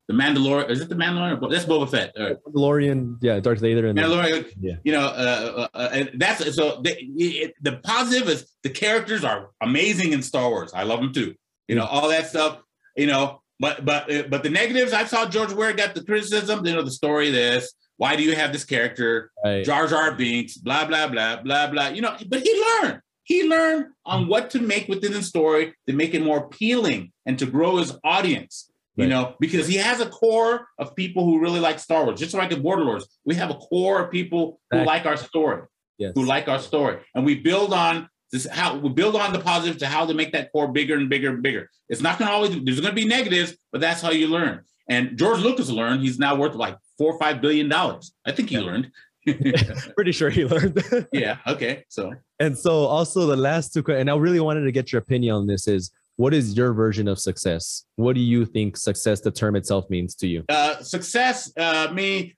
the 0.07 0.13
Mandalorian. 0.13 0.69
Is 0.69 0.79
it 0.81 0.89
the 0.89 0.95
Mandalorian? 0.95 1.51
That's 1.51 1.65
Boba 1.65 1.89
Fett. 1.89 2.13
Uh, 2.17 2.35
Mandalorian, 2.47 3.17
yeah, 3.21 3.39
Darth 3.41 3.59
Vader, 3.59 3.87
and 3.87 3.99
Mandalorian. 3.99 4.45
Yeah. 4.59 4.75
You 4.85 4.93
know, 4.93 5.05
uh, 5.05 5.67
uh, 5.73 5.77
uh, 5.77 5.89
and 5.91 6.11
that's 6.15 6.55
so. 6.55 6.81
The, 6.81 6.91
it, 7.17 7.53
the 7.61 7.73
positive 7.93 8.29
is 8.29 8.39
the 8.63 8.69
characters 8.69 9.23
are 9.25 9.49
amazing 9.61 10.13
in 10.13 10.21
Star 10.21 10.49
Wars. 10.49 10.71
I 10.73 10.83
love 10.83 11.01
them 11.01 11.11
too. 11.13 11.35
You 11.67 11.75
know, 11.75 11.85
all 11.85 12.07
that 12.09 12.27
stuff. 12.27 12.61
You 12.95 13.07
know, 13.07 13.41
but 13.59 13.85
but 13.85 14.11
uh, 14.13 14.23
but 14.29 14.43
the 14.43 14.49
negatives. 14.49 14.93
I 14.93 15.05
saw 15.05 15.25
George 15.25 15.53
Ware 15.53 15.73
got 15.73 15.95
the 15.95 16.03
criticism. 16.03 16.65
You 16.65 16.73
know, 16.73 16.81
the 16.81 16.91
story. 16.91 17.31
This. 17.31 17.73
Why 17.97 18.15
do 18.15 18.23
you 18.23 18.35
have 18.35 18.51
this 18.51 18.65
character? 18.65 19.31
right. 19.43 19.63
Jar 19.63 19.87
Jar 19.87 20.13
Binks. 20.13 20.57
Blah 20.57 20.85
blah 20.85 21.07
blah 21.07 21.41
blah 21.41 21.67
blah. 21.67 21.87
You 21.87 22.01
know, 22.01 22.15
but 22.27 22.41
he 22.41 22.63
learned. 22.81 23.01
He 23.23 23.47
learned 23.47 23.87
on 24.05 24.27
what 24.27 24.51
to 24.51 24.59
make 24.59 24.87
within 24.87 25.11
the 25.11 25.23
story 25.23 25.73
to 25.87 25.93
make 25.93 26.13
it 26.13 26.21
more 26.23 26.37
appealing 26.37 27.11
and 27.25 27.39
to 27.39 27.45
grow 27.45 27.77
his 27.77 27.97
audience. 28.03 28.71
You 28.97 29.07
know, 29.07 29.35
because 29.41 29.67
he 29.67 29.75
has 29.75 29.99
a 29.99 30.05
core 30.07 30.69
of 30.79 30.95
people 30.95 31.25
who 31.25 31.41
really 31.41 31.59
like 31.59 31.79
Star 31.79 32.05
Wars, 32.05 32.17
just 32.17 32.33
like 32.33 32.53
in 32.53 32.63
Borderlords. 32.63 33.03
We 33.25 33.35
have 33.35 33.49
a 33.49 33.55
core 33.55 34.01
of 34.01 34.09
people 34.09 34.61
who 34.71 34.77
Exactly. 34.77 34.85
like 34.85 35.05
our 35.05 35.17
story, 35.17 35.63
yes. 35.97 36.13
who 36.15 36.23
like 36.23 36.47
our 36.47 36.59
story, 36.59 36.99
and 37.13 37.25
we 37.25 37.35
build 37.35 37.73
on 37.73 38.07
this. 38.35 38.47
How 38.51 38.77
we 38.77 38.89
build 38.89 39.15
on 39.15 39.33
the 39.33 39.39
positive 39.39 39.77
to 39.79 39.87
how 39.87 40.05
to 40.05 40.13
make 40.13 40.31
that 40.33 40.51
core 40.51 40.67
bigger 40.67 40.95
and 40.95 41.09
bigger 41.09 41.29
and 41.29 41.41
bigger. 41.41 41.69
It's 41.89 42.01
not 42.01 42.19
going 42.19 42.29
to 42.29 42.33
always. 42.33 42.51
There's 42.63 42.79
going 42.79 42.95
to 42.95 43.01
be 43.01 43.07
negatives, 43.07 43.57
but 43.71 43.81
that's 43.81 44.01
how 44.01 44.11
you 44.11 44.27
learn. 44.27 44.61
And 44.89 45.17
George 45.17 45.39
Lucas 45.39 45.69
learned. 45.69 46.01
He's 46.01 46.19
now 46.19 46.35
worth 46.35 46.55
like 46.55 46.77
four 46.97 47.13
or 47.13 47.19
five 47.19 47.41
billion 47.41 47.69
dollars. 47.69 48.13
I 48.25 48.31
think 48.31 48.49
he 48.49 48.59
learned. 48.59 48.91
Pretty 49.95 50.11
sure 50.11 50.29
he 50.29 50.45
learned. 50.45 50.83
yeah. 51.11 51.37
Okay. 51.47 51.83
So. 51.89 52.13
and 52.39 52.57
so 52.57 52.85
also 52.85 53.25
the 53.25 53.35
last 53.35 53.73
two 53.73 53.83
and 53.87 54.09
I 54.09 54.15
really 54.15 54.39
wanted 54.39 54.61
to 54.65 54.71
get 54.71 54.91
your 54.91 55.01
opinion 55.01 55.35
on 55.35 55.47
this 55.47 55.67
is 55.67 55.91
what 56.17 56.33
is 56.33 56.55
your 56.55 56.73
version 56.73 57.07
of 57.07 57.19
success? 57.19 57.85
What 57.95 58.13
do 58.13 58.21
you 58.21 58.45
think 58.45 58.77
success 58.77 59.21
the 59.21 59.31
term 59.31 59.55
itself 59.55 59.89
means 59.89 60.15
to 60.15 60.27
you? 60.27 60.45
uh, 60.49 60.81
success 60.81 61.51
uh, 61.57 61.89
me 61.91 62.35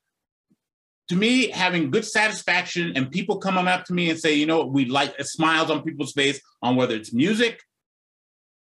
to 1.10 1.16
me 1.16 1.50
having 1.50 1.90
good 1.90 2.06
satisfaction 2.06 2.94
and 2.96 3.12
people 3.12 3.38
coming 3.38 3.68
up 3.68 3.86
to 3.86 3.94
me 3.94 4.10
and 4.10 4.20
say 4.20 4.34
you 4.34 4.46
know 4.46 4.66
we 4.66 4.86
like 4.86 5.14
uh, 5.20 5.24
smiles 5.24 5.70
on 5.70 5.84
people's 5.84 6.14
face 6.14 6.40
on 6.62 6.76
whether 6.76 6.96
it's 6.96 7.14
music 7.14 7.62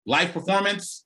live 0.05 0.31
performance 0.31 1.05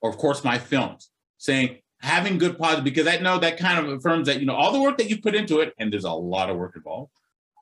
or 0.00 0.10
of 0.10 0.16
course 0.16 0.44
my 0.44 0.58
films 0.58 1.10
saying 1.38 1.78
having 2.00 2.38
good 2.38 2.58
positive 2.58 2.84
because 2.84 3.06
i 3.06 3.16
know 3.18 3.38
that 3.38 3.58
kind 3.58 3.84
of 3.84 3.92
affirms 3.92 4.26
that 4.26 4.40
you 4.40 4.46
know 4.46 4.54
all 4.54 4.72
the 4.72 4.80
work 4.80 4.98
that 4.98 5.10
you 5.10 5.20
put 5.20 5.34
into 5.34 5.60
it 5.60 5.74
and 5.78 5.92
there's 5.92 6.04
a 6.04 6.12
lot 6.12 6.48
of 6.48 6.56
work 6.56 6.74
involved 6.76 7.10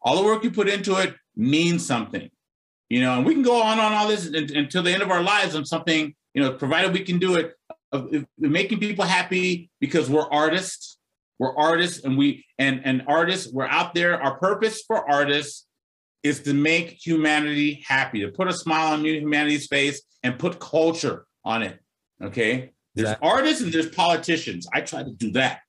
all 0.02 0.16
the 0.16 0.24
work 0.24 0.44
you 0.44 0.50
put 0.50 0.68
into 0.68 0.96
it 0.96 1.14
means 1.36 1.84
something 1.84 2.30
you 2.88 3.00
know 3.00 3.16
and 3.16 3.26
we 3.26 3.34
can 3.34 3.42
go 3.42 3.60
on 3.60 3.78
on 3.78 3.92
all 3.92 4.08
this 4.08 4.26
until 4.26 4.82
the 4.82 4.92
end 4.92 5.02
of 5.02 5.10
our 5.10 5.22
lives 5.22 5.54
on 5.54 5.64
something 5.64 6.14
you 6.34 6.42
know 6.42 6.52
provided 6.52 6.92
we 6.92 7.00
can 7.00 7.18
do 7.18 7.36
it 7.36 7.54
of 7.90 8.12
making 8.36 8.78
people 8.78 9.04
happy 9.04 9.70
because 9.80 10.10
we're 10.10 10.28
artists 10.30 10.97
we're 11.38 11.56
artists 11.56 12.04
and 12.04 12.18
we 12.18 12.44
and 12.58 12.82
and 12.84 13.04
artists 13.06 13.52
we're 13.52 13.66
out 13.66 13.94
there. 13.94 14.20
Our 14.20 14.38
purpose 14.38 14.82
for 14.86 15.08
artists 15.08 15.66
is 16.22 16.42
to 16.42 16.52
make 16.52 16.98
humanity 17.04 17.84
happy 17.86 18.20
to 18.20 18.28
put 18.28 18.48
a 18.48 18.52
smile 18.52 18.92
on 18.94 19.04
humanity's 19.04 19.66
face 19.68 20.02
and 20.22 20.38
put 20.38 20.58
culture 20.58 21.26
on 21.44 21.62
it 21.62 21.80
okay? 22.22 22.72
There's 22.94 23.10
Exactly. 23.10 23.28
artists 23.28 23.62
and 23.62 23.72
there's 23.72 23.90
politicians. 23.90 24.66
I 24.72 24.80
try 24.80 25.02
to 25.02 25.10
do 25.10 25.30
that 25.32 25.60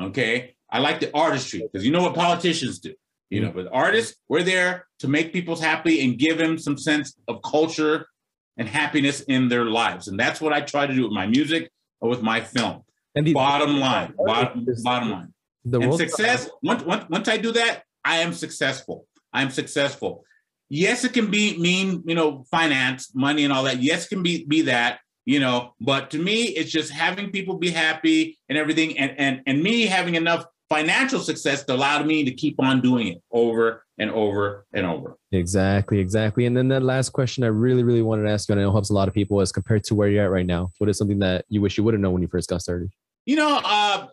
okay? 0.00 0.54
I 0.70 0.78
like 0.78 1.00
the 1.00 1.14
artistry 1.14 1.60
because 1.60 1.84
you 1.84 1.92
know 1.92 2.02
what 2.02 2.14
politicians 2.14 2.78
do 2.78 2.94
you 3.30 3.40
know? 3.40 3.48
Mm-hmm. 3.48 3.64
But 3.64 3.72
artists 3.72 4.16
we're 4.28 4.42
there 4.42 4.86
to 5.00 5.08
make 5.08 5.32
people 5.32 5.56
happy 5.56 6.04
and 6.04 6.18
give 6.18 6.38
them 6.38 6.58
some 6.58 6.78
sense 6.78 7.14
of 7.26 7.42
culture 7.42 8.06
and 8.56 8.68
happiness 8.68 9.20
in 9.22 9.48
their 9.48 9.66
lives. 9.66 10.08
And 10.08 10.18
that's 10.18 10.40
what 10.40 10.52
i 10.52 10.60
try 10.60 10.86
to 10.86 10.94
do 10.94 11.02
with 11.02 11.12
my 11.12 11.26
music 11.26 11.70
or 12.00 12.08
with 12.08 12.22
my 12.22 12.40
film 12.40 12.82
And 13.14 13.26
the 13.26 13.32
bottom 13.32 13.80
line 13.80 14.14
bottom, 14.18 14.66
bottom 14.82 15.10
line. 15.10 15.32
the 15.64 15.80
and 15.80 15.94
success 15.94 16.48
once, 16.62 16.82
once 16.84 17.04
once 17.08 17.26
i 17.28 17.36
do 17.36 17.52
that 17.52 17.82
i 18.04 18.18
am 18.18 18.32
successful. 18.32 19.06
I'm 19.32 19.50
successful. 19.50 20.24
Yes 20.70 21.04
it 21.04 21.12
can 21.12 21.30
be 21.30 21.58
mean 21.58 22.02
you 22.06 22.14
know 22.14 22.44
finance 22.50 23.14
money 23.14 23.44
and 23.44 23.52
all 23.52 23.64
that. 23.64 23.82
Yes 23.82 24.06
it 24.06 24.08
can 24.08 24.22
be 24.22 24.44
be 24.44 24.62
that 24.62 25.00
you 25.24 25.40
know 25.40 25.74
but 25.80 26.10
to 26.10 26.18
me 26.18 26.44
it's 26.44 26.70
just 26.70 26.90
having 26.90 27.30
people 27.30 27.58
be 27.58 27.70
happy 27.70 28.38
and 28.48 28.58
everything 28.58 28.98
and 28.98 29.12
and 29.18 29.42
and 29.46 29.62
me 29.62 29.86
having 29.86 30.14
enough 30.14 30.44
financial 30.68 31.20
success 31.20 31.64
to 31.64 31.74
allow 31.74 32.02
me 32.02 32.24
to 32.24 32.30
keep 32.30 32.60
on 32.60 32.80
doing 32.80 33.08
it 33.08 33.22
over 33.32 33.84
and 33.98 34.10
over 34.10 34.66
and 34.72 34.86
over 34.86 35.16
Exactly, 35.32 35.98
exactly. 35.98 36.46
And 36.46 36.56
then 36.56 36.68
that 36.68 36.82
last 36.82 37.10
question 37.10 37.44
I 37.44 37.48
really, 37.48 37.82
really 37.82 38.02
wanted 38.02 38.24
to 38.24 38.30
ask 38.30 38.48
you, 38.48 38.52
and 38.52 38.60
I 38.60 38.64
know 38.64 38.72
helps 38.72 38.90
a 38.90 38.94
lot 38.94 39.08
of 39.08 39.14
people, 39.14 39.40
is 39.40 39.52
compared 39.52 39.84
to 39.84 39.94
where 39.94 40.08
you're 40.08 40.24
at 40.24 40.30
right 40.30 40.46
now, 40.46 40.70
what 40.78 40.88
is 40.88 40.96
something 40.96 41.18
that 41.18 41.44
you 41.48 41.60
wish 41.60 41.76
you 41.76 41.84
would 41.84 41.94
have 41.94 42.00
known 42.00 42.12
when 42.12 42.22
you 42.22 42.28
first 42.28 42.48
got 42.48 42.62
started? 42.62 42.90
you 43.28 43.36
know, 43.36 43.60
uh, 43.62 44.06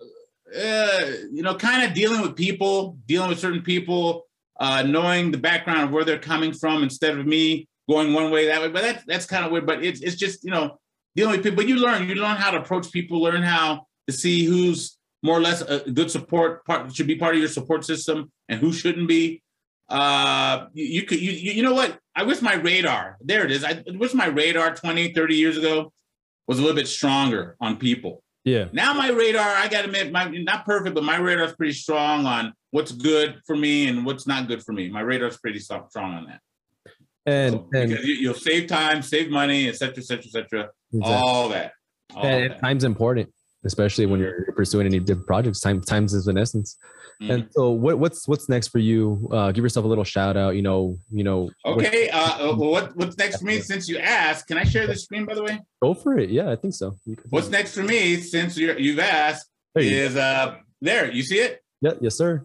uh, 0.62 1.06
you 1.32 1.42
know, 1.42 1.56
kind 1.56 1.88
of 1.88 1.94
dealing 1.94 2.22
with 2.22 2.36
people, 2.36 2.98
dealing 3.06 3.30
with 3.30 3.40
certain 3.40 3.62
people, 3.62 4.28
uh, 4.60 4.84
knowing 4.84 5.32
the 5.32 5.38
background 5.38 5.84
of 5.84 5.92
where 5.92 6.04
they're 6.04 6.20
coming 6.20 6.52
from 6.52 6.84
instead 6.84 7.18
of 7.18 7.26
me 7.26 7.66
going 7.90 8.12
one 8.14 8.30
way 8.30 8.48
that 8.48 8.62
way. 8.62 8.68
But 8.68 8.82
that's 8.82 9.06
that's 9.06 9.26
kind 9.26 9.46
of 9.46 9.54
weird. 9.54 9.66
But 9.66 9.86
it's 9.86 10.02
it's 10.02 10.18
just 10.18 10.44
you 10.44 10.52
know 10.52 10.78
dealing 11.16 11.32
with 11.32 11.44
people. 11.44 11.56
But 11.56 11.70
you 11.70 11.78
learn, 11.78 12.10
you 12.10 12.16
learn 12.16 12.36
how 12.36 12.52
to 12.52 12.58
approach 12.58 12.92
people, 12.92 13.22
learn 13.22 13.42
how 13.42 13.88
to 14.08 14.14
see 14.14 14.44
who's 14.44 14.98
more 15.26 15.38
or 15.38 15.42
less 15.42 15.62
a 15.62 15.80
good 15.92 16.12
support 16.12 16.64
part 16.66 16.96
should 16.96 17.08
be 17.08 17.16
part 17.16 17.34
of 17.36 17.40
your 17.40 17.50
support 17.50 17.84
system 17.84 18.32
and 18.48 18.60
who 18.60 18.72
shouldn't 18.72 19.08
be. 19.08 19.42
Uh, 19.90 20.68
you, 20.74 20.86
you 20.86 21.04
could 21.04 21.20
you 21.20 21.32
you 21.32 21.64
know 21.64 21.74
what? 21.74 22.00
I 22.16 22.24
wish 22.24 22.42
my 22.42 22.56
radar 22.56 23.18
there 23.22 23.44
it 23.46 23.52
is. 23.52 23.64
I 23.64 23.84
wish 23.88 24.14
my 24.14 24.28
radar 24.28 24.76
20, 24.76 25.14
30 25.14 25.36
years 25.36 25.58
ago 25.58 25.92
was 26.48 26.60
a 26.60 26.62
little 26.62 26.76
bit 26.76 26.88
stronger 26.88 27.58
on 27.60 27.78
people. 27.78 28.24
Yeah. 28.46 28.66
Now 28.72 28.94
my 28.94 29.10
radar, 29.10 29.48
I 29.48 29.68
got 29.68 29.82
to 29.82 29.86
admit, 29.86 30.12
my 30.12 30.26
not 30.26 30.66
perfect, 30.66 30.94
but 30.94 31.04
my 31.04 31.18
radar 31.18 31.48
is 31.48 31.54
pretty 31.54 31.74
strong 31.74 32.28
on 32.28 32.54
what's 32.70 32.92
good 32.92 33.42
for 33.48 33.56
me 33.56 33.88
and 33.88 34.06
what's 34.06 34.28
not 34.28 34.48
good 34.48 34.64
for 34.64 34.72
me. 34.72 34.90
My 34.90 35.02
radar 35.02 35.28
is 35.28 35.38
pretty 35.38 35.60
strong 35.60 35.88
on 35.96 36.28
that. 36.28 36.42
And 37.26 37.54
So, 37.54 37.70
and, 37.74 37.90
you, 37.90 38.14
you'll 38.14 38.36
save 38.36 38.68
time, 38.68 39.02
save 39.02 39.32
money, 39.32 39.68
et 39.68 39.76
cetera, 39.76 39.98
et 39.98 40.06
cetera, 40.06 40.26
et 40.26 40.32
cetera. 40.32 40.70
All 41.02 41.50
that. 41.50 41.72
All 42.16 42.24
and 42.24 42.52
that. 42.52 42.62
time's 42.62 42.84
important, 42.84 43.34
especially 43.66 44.06
when 44.06 44.20
you're 44.20 44.52
pursuing 44.56 44.86
any 44.86 45.00
different 45.00 45.28
projects. 45.28 45.60
Time 45.60 45.82
times 45.82 46.14
is 46.14 46.28
an 46.28 46.38
essence. 46.38 46.78
Mhm. 47.22 47.34
And 47.34 47.48
so 47.52 47.72
what 47.72 47.98
what's 48.00 48.28
what's 48.28 48.50
next 48.50 48.68
for 48.70 48.80
you? 48.80 49.28
Uh 49.32 49.52
give 49.52 49.64
yourself 49.64 49.86
a 49.86 49.88
little 49.88 50.04
shout 50.04 50.36
out, 50.38 50.56
you 50.56 50.62
know, 50.62 50.98
you 51.12 51.24
know. 51.24 51.50
Okay. 51.66 52.10
Uh, 52.10 52.52
uh, 52.52 52.56
well, 52.58 52.72
what 52.72 52.96
what's 52.96 53.18
next 53.18 53.40
for 53.40 53.46
me? 53.46 53.60
Since 53.62 53.88
you 53.88 53.98
asked, 53.98 54.48
can 54.48 54.58
I 54.58 54.64
share 54.64 54.86
the 54.88 54.96
screen? 54.96 55.26
By 55.26 55.36
the 55.36 55.44
way, 55.44 55.60
go 55.82 55.94
for 55.94 56.18
it. 56.18 56.30
Yeah, 56.30 56.52
I 56.52 56.56
think 56.56 56.74
so. 56.74 56.96
What's 57.30 57.50
next 57.50 57.74
for 57.74 57.84
me? 57.84 58.18
Since 58.18 58.58
you're, 58.58 58.78
you've 58.78 59.00
asked, 59.00 59.48
There 59.74 59.84
you 59.84 59.96
is 59.96 60.16
uh 60.16 60.56
there. 60.82 61.12
You 61.12 61.24
see 61.24 61.40
it? 61.40 61.62
Yeah, 61.82 61.94
yes, 62.02 62.16
sir. 62.16 62.44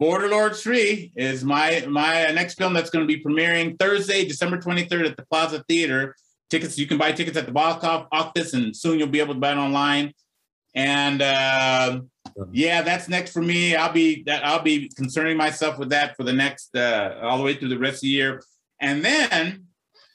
Borderlords 0.00 0.60
3 0.62 1.12
is 1.16 1.44
my 1.44 1.84
my 1.88 2.30
next 2.32 2.54
film 2.58 2.72
that's 2.74 2.90
going 2.90 3.06
to 3.06 3.12
be 3.16 3.22
premiering 3.22 3.78
Thursday, 3.78 4.24
December 4.24 4.58
23rd 4.58 5.10
at 5.10 5.16
the 5.16 5.24
Plaza 5.26 5.64
Theater. 5.68 6.16
Tickets 6.50 6.76
you 6.78 6.86
can 6.86 6.98
buy 6.98 7.12
tickets 7.12 7.36
at 7.36 7.46
the 7.46 7.52
box 7.52 7.84
off- 7.84 8.06
office, 8.12 8.54
and 8.54 8.76
soon 8.76 8.98
you'll 8.98 9.08
be 9.08 9.20
able 9.20 9.34
to 9.34 9.40
buy 9.40 9.52
it 9.52 9.56
online. 9.56 10.12
And 10.74 11.22
uh, 11.22 12.00
yeah, 12.52 12.82
that's 12.82 13.08
next 13.08 13.32
for 13.32 13.42
me. 13.42 13.76
I'll 13.76 13.92
be 13.92 14.22
that 14.24 14.44
I'll 14.44 14.62
be 14.62 14.88
concerning 14.96 15.36
myself 15.36 15.78
with 15.78 15.90
that 15.90 16.16
for 16.16 16.24
the 16.24 16.32
next 16.32 16.74
uh, 16.76 17.18
all 17.22 17.38
the 17.38 17.44
way 17.44 17.54
through 17.54 17.68
the 17.68 17.78
rest 17.78 17.96
of 17.96 18.00
the 18.02 18.08
year. 18.08 18.42
And 18.80 19.04
then 19.04 19.66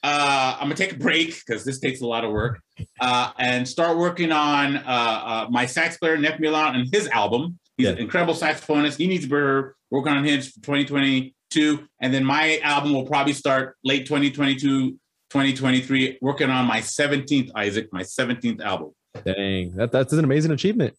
uh, 0.02 0.56
I'm 0.58 0.64
gonna 0.64 0.74
take 0.76 0.92
a 0.92 0.98
break 0.98 1.34
because 1.46 1.64
this 1.64 1.78
takes 1.78 2.00
a 2.02 2.06
lot 2.06 2.24
of 2.24 2.32
work, 2.32 2.60
uh, 3.00 3.32
and 3.38 3.66
start 3.66 3.96
working 3.98 4.32
on 4.32 4.76
uh, 4.76 4.80
uh, 4.86 5.46
my 5.50 5.66
sax 5.66 5.96
player 5.98 6.16
Neff 6.16 6.38
Milan 6.40 6.74
and 6.76 6.88
his 6.92 7.06
album. 7.08 7.58
He's 7.76 7.86
Yeah. 7.86 7.92
an 7.92 7.98
incredible 7.98 8.34
saxophonist. 8.34 8.96
He 8.98 9.06
needs 9.06 9.26
to 9.26 9.30
be 9.30 9.72
working 9.90 10.12
on 10.12 10.24
his 10.24 10.48
for 10.48 10.60
2022, 10.60 11.86
and 12.00 12.12
then 12.14 12.24
my 12.24 12.58
album 12.60 12.92
will 12.92 13.06
probably 13.06 13.32
start 13.32 13.76
late 13.84 14.06
2022, 14.06 14.92
2023, 15.30 16.18
working 16.20 16.50
on 16.50 16.66
my 16.66 16.80
17th 16.80 17.50
Isaac, 17.54 17.88
my 17.92 18.02
17th 18.02 18.60
album. 18.62 18.90
Dang, 19.24 19.74
that, 19.76 19.92
that's 19.92 20.12
an 20.12 20.24
amazing 20.24 20.52
achievement. 20.52 20.94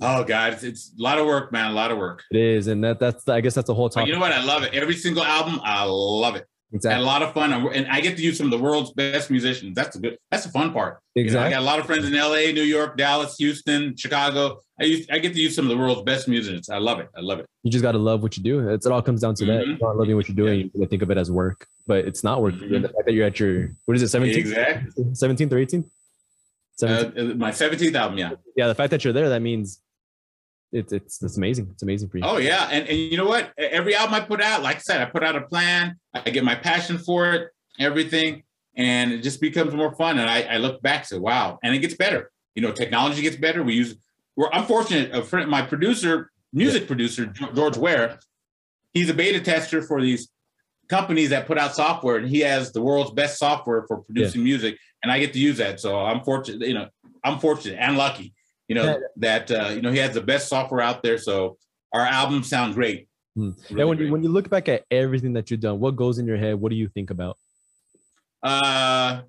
Oh 0.00 0.24
God, 0.24 0.54
it's, 0.54 0.62
it's 0.62 0.92
a 0.98 1.02
lot 1.02 1.18
of 1.18 1.26
work, 1.26 1.52
man, 1.52 1.70
a 1.70 1.74
lot 1.74 1.90
of 1.90 1.98
work. 1.98 2.22
It 2.30 2.38
is, 2.38 2.68
and 2.68 2.82
that 2.84 2.98
that's 2.98 3.28
I 3.28 3.40
guess 3.40 3.54
that's 3.54 3.66
the 3.66 3.74
whole 3.74 3.90
But 3.94 4.06
you 4.06 4.14
know 4.14 4.20
what? 4.20 4.32
I 4.32 4.42
love 4.42 4.62
it. 4.62 4.72
Every 4.72 4.96
single 4.96 5.24
album, 5.24 5.60
I 5.62 5.84
love 5.84 6.36
it. 6.36 6.46
I 6.84 6.92
had 6.92 7.00
a 7.00 7.04
lot 7.04 7.22
of 7.22 7.32
fun, 7.32 7.52
and 7.52 7.66
and 7.68 7.86
I 7.88 8.00
get 8.00 8.16
to 8.16 8.22
use 8.22 8.36
some 8.36 8.46
of 8.46 8.50
the 8.50 8.58
world's 8.58 8.92
best 8.92 9.30
musicians. 9.30 9.74
That's 9.74 9.96
the 9.96 10.02
good. 10.02 10.18
That's 10.30 10.44
the 10.44 10.52
fun 10.52 10.72
part. 10.72 11.00
You 11.14 11.30
know, 11.30 11.40
I 11.40 11.50
got 11.50 11.60
a 11.60 11.64
lot 11.64 11.78
of 11.78 11.86
friends 11.86 12.06
in 12.06 12.14
LA, 12.14 12.52
New 12.52 12.62
York, 12.62 12.96
Dallas, 12.96 13.36
Houston, 13.38 13.96
Chicago. 13.96 14.60
I 14.80 14.84
use, 14.84 15.06
I 15.10 15.18
get 15.18 15.32
to 15.34 15.40
use 15.40 15.56
some 15.56 15.64
of 15.64 15.70
the 15.70 15.76
world's 15.76 16.02
best 16.02 16.28
musicians. 16.28 16.68
I 16.68 16.78
love 16.78 17.00
it. 17.00 17.08
I 17.16 17.20
love 17.20 17.40
it. 17.40 17.46
You 17.64 17.70
just 17.72 17.82
got 17.82 17.92
to 17.92 17.98
love 17.98 18.22
what 18.22 18.36
you 18.36 18.44
do. 18.44 18.68
It's, 18.68 18.86
it 18.86 18.92
all 18.92 19.02
comes 19.02 19.22
down 19.22 19.34
to 19.36 19.44
that. 19.46 19.64
Mhm. 19.64 19.66
You're 19.66 19.88
not 19.88 19.96
loving 19.96 20.14
what 20.14 20.28
you're 20.28 20.36
doing. 20.36 20.70
Going 20.72 20.82
to 20.82 20.86
think 20.86 21.02
of 21.02 21.10
it 21.10 21.18
as 21.18 21.32
work, 21.32 21.66
but 21.86 22.04
it's 22.04 22.22
not 22.22 22.42
work. 22.42 22.54
Mhm. 22.54 22.82
The 22.82 22.88
fact 22.88 23.06
that 23.06 23.12
you're 23.12 23.26
at 23.26 23.40
your, 23.40 23.70
what 23.86 23.96
is 23.96 24.02
it, 24.02 24.16
17th? 24.16 24.36
Exactly. 24.36 25.04
17th 25.14 25.52
or 25.52 25.56
18th? 25.56 25.90
17th. 26.82 27.32
Uh, 27.32 27.34
my 27.34 27.50
17th 27.50 27.94
album, 27.94 28.18
yeah. 28.18 28.30
yeah, 28.56 28.68
the 28.68 28.74
fact 28.74 28.90
that 28.90 29.04
you're 29.04 29.12
there, 29.12 29.28
that 29.30 29.42
means 29.42 29.80
it's 30.72 30.92
it's 30.92 31.22
it's 31.22 31.36
amazing. 31.36 31.68
It's 31.72 31.82
amazing 31.82 32.08
for 32.10 32.18
you. 32.18 32.24
Oh 32.24 32.36
yeah, 32.36 32.68
and 32.70 32.86
and 32.86 32.98
you 32.98 33.16
know 33.16 33.26
what? 33.26 33.52
Every 33.56 33.94
album 33.94 34.14
I 34.14 34.20
put 34.20 34.42
out, 34.42 34.62
like 34.62 34.76
I 34.76 34.80
said, 34.80 35.00
I 35.00 35.06
put 35.06 35.22
out 35.22 35.34
a 35.34 35.42
plan. 35.42 35.96
I 36.14 36.30
get 36.30 36.44
my 36.44 36.54
passion 36.54 36.98
for 36.98 37.32
it, 37.32 37.48
everything, 37.78 38.42
and 38.76 39.12
it 39.12 39.22
just 39.22 39.40
becomes 39.40 39.74
more 39.74 39.94
fun. 39.94 40.18
And 40.18 40.28
I, 40.28 40.42
I 40.42 40.56
look 40.58 40.82
back, 40.82 41.06
say, 41.06 41.18
wow, 41.18 41.58
and 41.62 41.74
it 41.74 41.78
gets 41.78 41.94
better. 41.94 42.30
You 42.54 42.62
know, 42.62 42.72
technology 42.72 43.22
gets 43.22 43.36
better. 43.36 43.62
We 43.62 43.74
use. 43.74 43.96
We're, 44.36 44.50
I'm. 44.52 44.64
A 44.68 45.22
friend, 45.22 45.50
my 45.50 45.62
producer, 45.62 46.30
music 46.52 46.86
producer 46.86 47.26
George 47.26 47.76
Ware, 47.76 48.18
he's 48.92 49.08
a 49.08 49.14
beta 49.14 49.40
tester 49.40 49.82
for 49.82 50.02
these 50.02 50.28
companies 50.88 51.30
that 51.30 51.46
put 51.46 51.58
out 51.58 51.74
software, 51.74 52.16
and 52.16 52.28
he 52.28 52.40
has 52.40 52.72
the 52.72 52.80
world's 52.82 53.10
best 53.12 53.38
software 53.38 53.84
for 53.86 53.98
producing 54.02 54.42
music, 54.42 54.78
and 55.02 55.12
I 55.12 55.18
get 55.18 55.32
to 55.34 55.38
use 55.38 55.58
that. 55.58 55.80
So 55.80 55.98
I'm 55.98 56.22
fortunate. 56.24 56.66
You 56.66 56.74
know, 56.74 56.88
I'm 57.24 57.38
fortunate 57.38 57.78
and 57.80 57.96
lucky. 57.96 58.34
You 58.68 58.74
know 58.74 58.84
Yeah. 58.84 58.96
that 59.16 59.50
uh, 59.50 59.70
you 59.74 59.82
know 59.82 59.90
he 59.92 59.98
has 59.98 60.14
the 60.14 60.20
best 60.22 60.48
software 60.48 60.80
out 60.80 61.02
there. 61.02 61.18
So 61.18 61.56
our 61.92 62.02
albums 62.04 62.48
sound 62.48 62.74
great. 62.74 63.08
Hmm. 63.34 63.50
Really 63.70 63.80
and 63.80 63.88
when 63.88 63.96
great. 63.98 64.06
you, 64.06 64.12
when 64.12 64.22
you 64.22 64.28
look 64.30 64.48
back 64.50 64.68
at 64.68 64.84
everything 64.90 65.32
that 65.34 65.50
you've 65.50 65.60
done, 65.60 65.78
what 65.80 65.96
goes 65.96 66.18
in 66.18 66.26
your 66.26 66.36
head? 66.36 66.54
What 66.60 66.70
do 66.70 66.76
you 66.76 66.88
think 66.88 67.10
about? 67.10 67.38
Uh, 68.42 69.22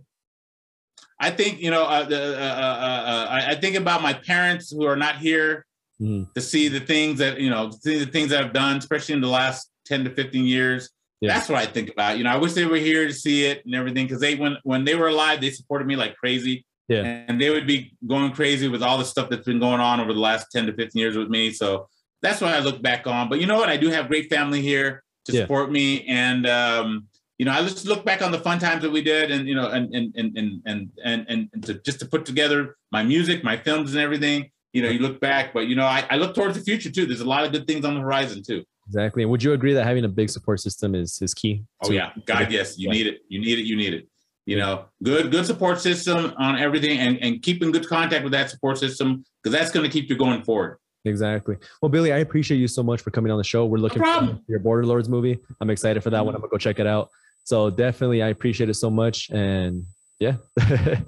I 1.19 1.31
think 1.31 1.61
you 1.61 1.71
know. 1.71 1.83
Uh, 1.83 2.03
the, 2.03 2.21
uh, 2.21 2.39
uh, 2.39 3.03
uh, 3.11 3.27
I, 3.29 3.51
I 3.51 3.55
think 3.55 3.75
about 3.75 4.01
my 4.01 4.13
parents 4.13 4.71
who 4.71 4.85
are 4.85 4.95
not 4.95 5.17
here 5.17 5.65
Mhm. 6.01 6.33
to 6.33 6.39
see 6.41 6.69
the 6.69 6.79
things 6.79 7.19
that 7.19 7.41
you 7.41 7.49
know, 7.49 7.71
see 7.71 7.99
the 7.99 8.05
things 8.09 8.29
that 8.29 8.41
I've 8.43 8.53
done, 8.53 8.77
especially 8.77 9.15
in 9.15 9.21
the 9.21 9.27
last 9.27 9.69
ten 9.85 10.03
to 10.05 10.09
fifteen 10.09 10.45
years. 10.45 10.89
Yeah. 11.21 11.33
That's 11.33 11.49
what 11.49 11.57
I 11.59 11.65
think 11.65 11.89
about. 11.89 12.17
You 12.17 12.23
know, 12.23 12.29
I 12.31 12.37
wish 12.37 12.53
they 12.53 12.65
were 12.65 12.77
here 12.77 13.05
to 13.07 13.13
see 13.13 13.45
it 13.45 13.65
and 13.65 13.75
everything 13.75 14.05
because 14.05 14.21
they 14.21 14.35
when 14.35 14.57
when 14.63 14.85
they 14.85 14.95
were 14.95 15.07
alive, 15.09 15.41
they 15.41 15.49
supported 15.51 15.85
me 15.87 15.95
like 15.95 16.15
crazy. 16.15 16.65
Yeah. 16.87 17.03
and 17.27 17.39
they 17.39 17.51
would 17.51 17.67
be 17.67 17.93
going 18.07 18.31
crazy 18.31 18.67
with 18.67 18.81
all 18.81 18.97
the 18.97 19.05
stuff 19.05 19.29
that's 19.29 19.45
been 19.45 19.59
going 19.59 19.79
on 19.79 19.99
over 19.99 20.11
the 20.11 20.19
last 20.19 20.47
ten 20.51 20.65
to 20.65 20.73
fifteen 20.73 21.01
years 21.01 21.15
with 21.15 21.29
me. 21.29 21.51
So 21.51 21.87
that's 22.23 22.41
what 22.41 22.51
I 22.53 22.59
look 22.59 22.81
back 22.81 23.05
on. 23.05 23.29
But 23.29 23.39
you 23.39 23.45
know 23.45 23.57
what? 23.57 23.69
I 23.69 23.77
do 23.77 23.89
have 23.89 24.07
great 24.07 24.27
family 24.29 24.61
here 24.61 25.03
to 25.25 25.31
Yeah. 25.33 25.41
support 25.41 25.71
me, 25.71 26.03
and 26.07 26.47
um, 26.47 27.07
you 27.37 27.45
know, 27.45 27.51
I 27.51 27.61
just 27.61 27.85
look 27.85 28.03
back 28.05 28.21
on 28.23 28.31
the 28.31 28.39
fun 28.39 28.57
times 28.59 28.81
that 28.81 28.89
we 28.91 29.01
did, 29.03 29.29
and 29.29 29.47
you 29.47 29.53
know, 29.55 29.67
and 29.69 29.93
and 29.93 30.15
and 30.15 30.37
and 30.37 30.61
and 30.65 30.89
and, 31.27 31.49
and 31.53 31.63
to, 31.65 31.75
just 31.75 31.99
to 31.99 32.07
put 32.07 32.25
together 32.25 32.75
my 32.91 33.03
music, 33.03 33.43
my 33.43 33.55
films, 33.57 33.93
and 33.93 34.01
everything. 34.01 34.49
You 34.73 34.81
know, 34.81 34.89
you 34.89 34.99
look 34.99 35.19
back, 35.19 35.53
but 35.53 35.67
you 35.67 35.75
know, 35.75 35.85
I, 35.85 36.05
I 36.09 36.15
look 36.17 36.33
towards 36.33 36.57
the 36.57 36.63
future 36.63 36.89
too. 36.91 37.05
There's 37.05 37.21
a 37.21 37.25
lot 37.29 37.43
of 37.45 37.51
good 37.51 37.67
things 37.67 37.85
on 37.85 37.93
the 37.95 38.01
horizon 38.01 38.41
too. 38.41 38.63
Exactly. 38.89 39.21
And 39.23 39.31
would 39.31 39.43
you 39.43 39.53
agree 39.53 39.73
that 39.73 39.85
having 39.85 40.03
a 40.03 40.09
big 40.09 40.29
support 40.29 40.59
system 40.59 40.95
is 40.95 41.21
is 41.21 41.33
key? 41.33 41.63
Oh 41.83 41.91
yeah, 41.91 42.11
God, 42.25 42.51
yes, 42.51 42.77
you 42.77 42.89
need 42.89 43.07
it. 43.07 43.19
You 43.29 43.39
need 43.39 43.59
it. 43.59 43.65
You 43.65 43.75
need 43.75 43.93
it. 43.93 44.07
You 44.45 44.57
know, 44.57 44.85
good 45.03 45.31
good 45.31 45.45
support 45.45 45.79
system 45.79 46.33
on 46.37 46.57
everything, 46.57 46.97
and 46.99 47.17
and 47.21 47.41
keep 47.41 47.61
in 47.61 47.71
good 47.71 47.87
contact 47.87 48.23
with 48.23 48.33
that 48.33 48.49
support 48.49 48.79
system 48.79 49.23
because 49.43 49.57
that's 49.57 49.71
going 49.71 49.83
to 49.87 49.91
keep 49.91 50.09
you 50.09 50.17
going 50.17 50.43
forward. 50.43 50.77
Exactly. 51.05 51.55
Well, 51.81 51.89
Billy, 51.89 52.11
I 52.11 52.17
appreciate 52.17 52.57
you 52.57 52.67
so 52.67 52.83
much 52.83 53.01
for 53.01 53.11
coming 53.11 53.31
on 53.31 53.37
the 53.37 53.43
show. 53.43 53.65
We're 53.65 53.77
looking 53.77 54.01
problem. 54.01 54.37
for 54.37 54.51
your 54.51 54.59
Border 54.59 54.85
Lords 54.85 55.07
movie. 55.07 55.39
I'm 55.61 55.69
excited 55.69 56.01
for 56.03 56.09
that 56.09 56.25
one. 56.25 56.33
I'm 56.35 56.41
gonna 56.41 56.49
go 56.51 56.57
check 56.57 56.79
it 56.79 56.87
out. 56.87 57.09
So 57.43 57.69
definitely, 57.69 58.21
I 58.23 58.29
appreciate 58.29 58.69
it 58.69 58.73
so 58.73 58.89
much, 58.89 59.29
and 59.29 59.85
yeah, 60.19 60.37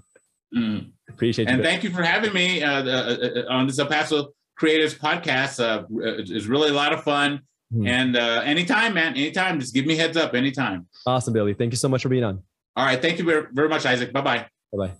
Mm. 0.55 0.91
appreciate 1.09 1.47
And 1.47 1.59
you. 1.59 1.63
thank 1.63 1.81
you 1.83 1.89
for 1.91 2.03
having 2.03 2.33
me 2.33 2.61
uh, 2.61 2.83
uh, 2.83 3.17
uh, 3.47 3.53
on 3.53 3.67
this 3.67 3.79
El 3.79 3.85
Paso 3.85 4.33
Creatives 4.59 4.97
podcast. 4.97 5.63
Uh, 5.63 5.85
it's 6.17 6.45
really 6.45 6.69
a 6.69 6.73
lot 6.73 6.91
of 6.91 7.03
fun. 7.03 7.39
Hmm. 7.71 7.87
And 7.87 8.17
uh, 8.17 8.41
anytime, 8.43 8.93
man, 8.93 9.13
anytime, 9.13 9.59
just 9.59 9.73
give 9.73 9.85
me 9.85 9.95
heads 9.95 10.17
up 10.17 10.33
anytime. 10.33 10.87
Awesome, 11.05 11.33
Billy. 11.33 11.53
Thank 11.53 11.71
you 11.71 11.77
so 11.77 11.87
much 11.87 12.03
for 12.03 12.09
being 12.09 12.23
on. 12.23 12.43
All 12.75 12.85
right. 12.85 13.01
Thank 13.01 13.19
you 13.19 13.25
very, 13.25 13.47
very 13.51 13.69
much, 13.69 13.85
Isaac. 13.85 14.13
Bye 14.13 14.21
bye. 14.21 14.47
Bye 14.71 14.87
bye. 14.87 14.91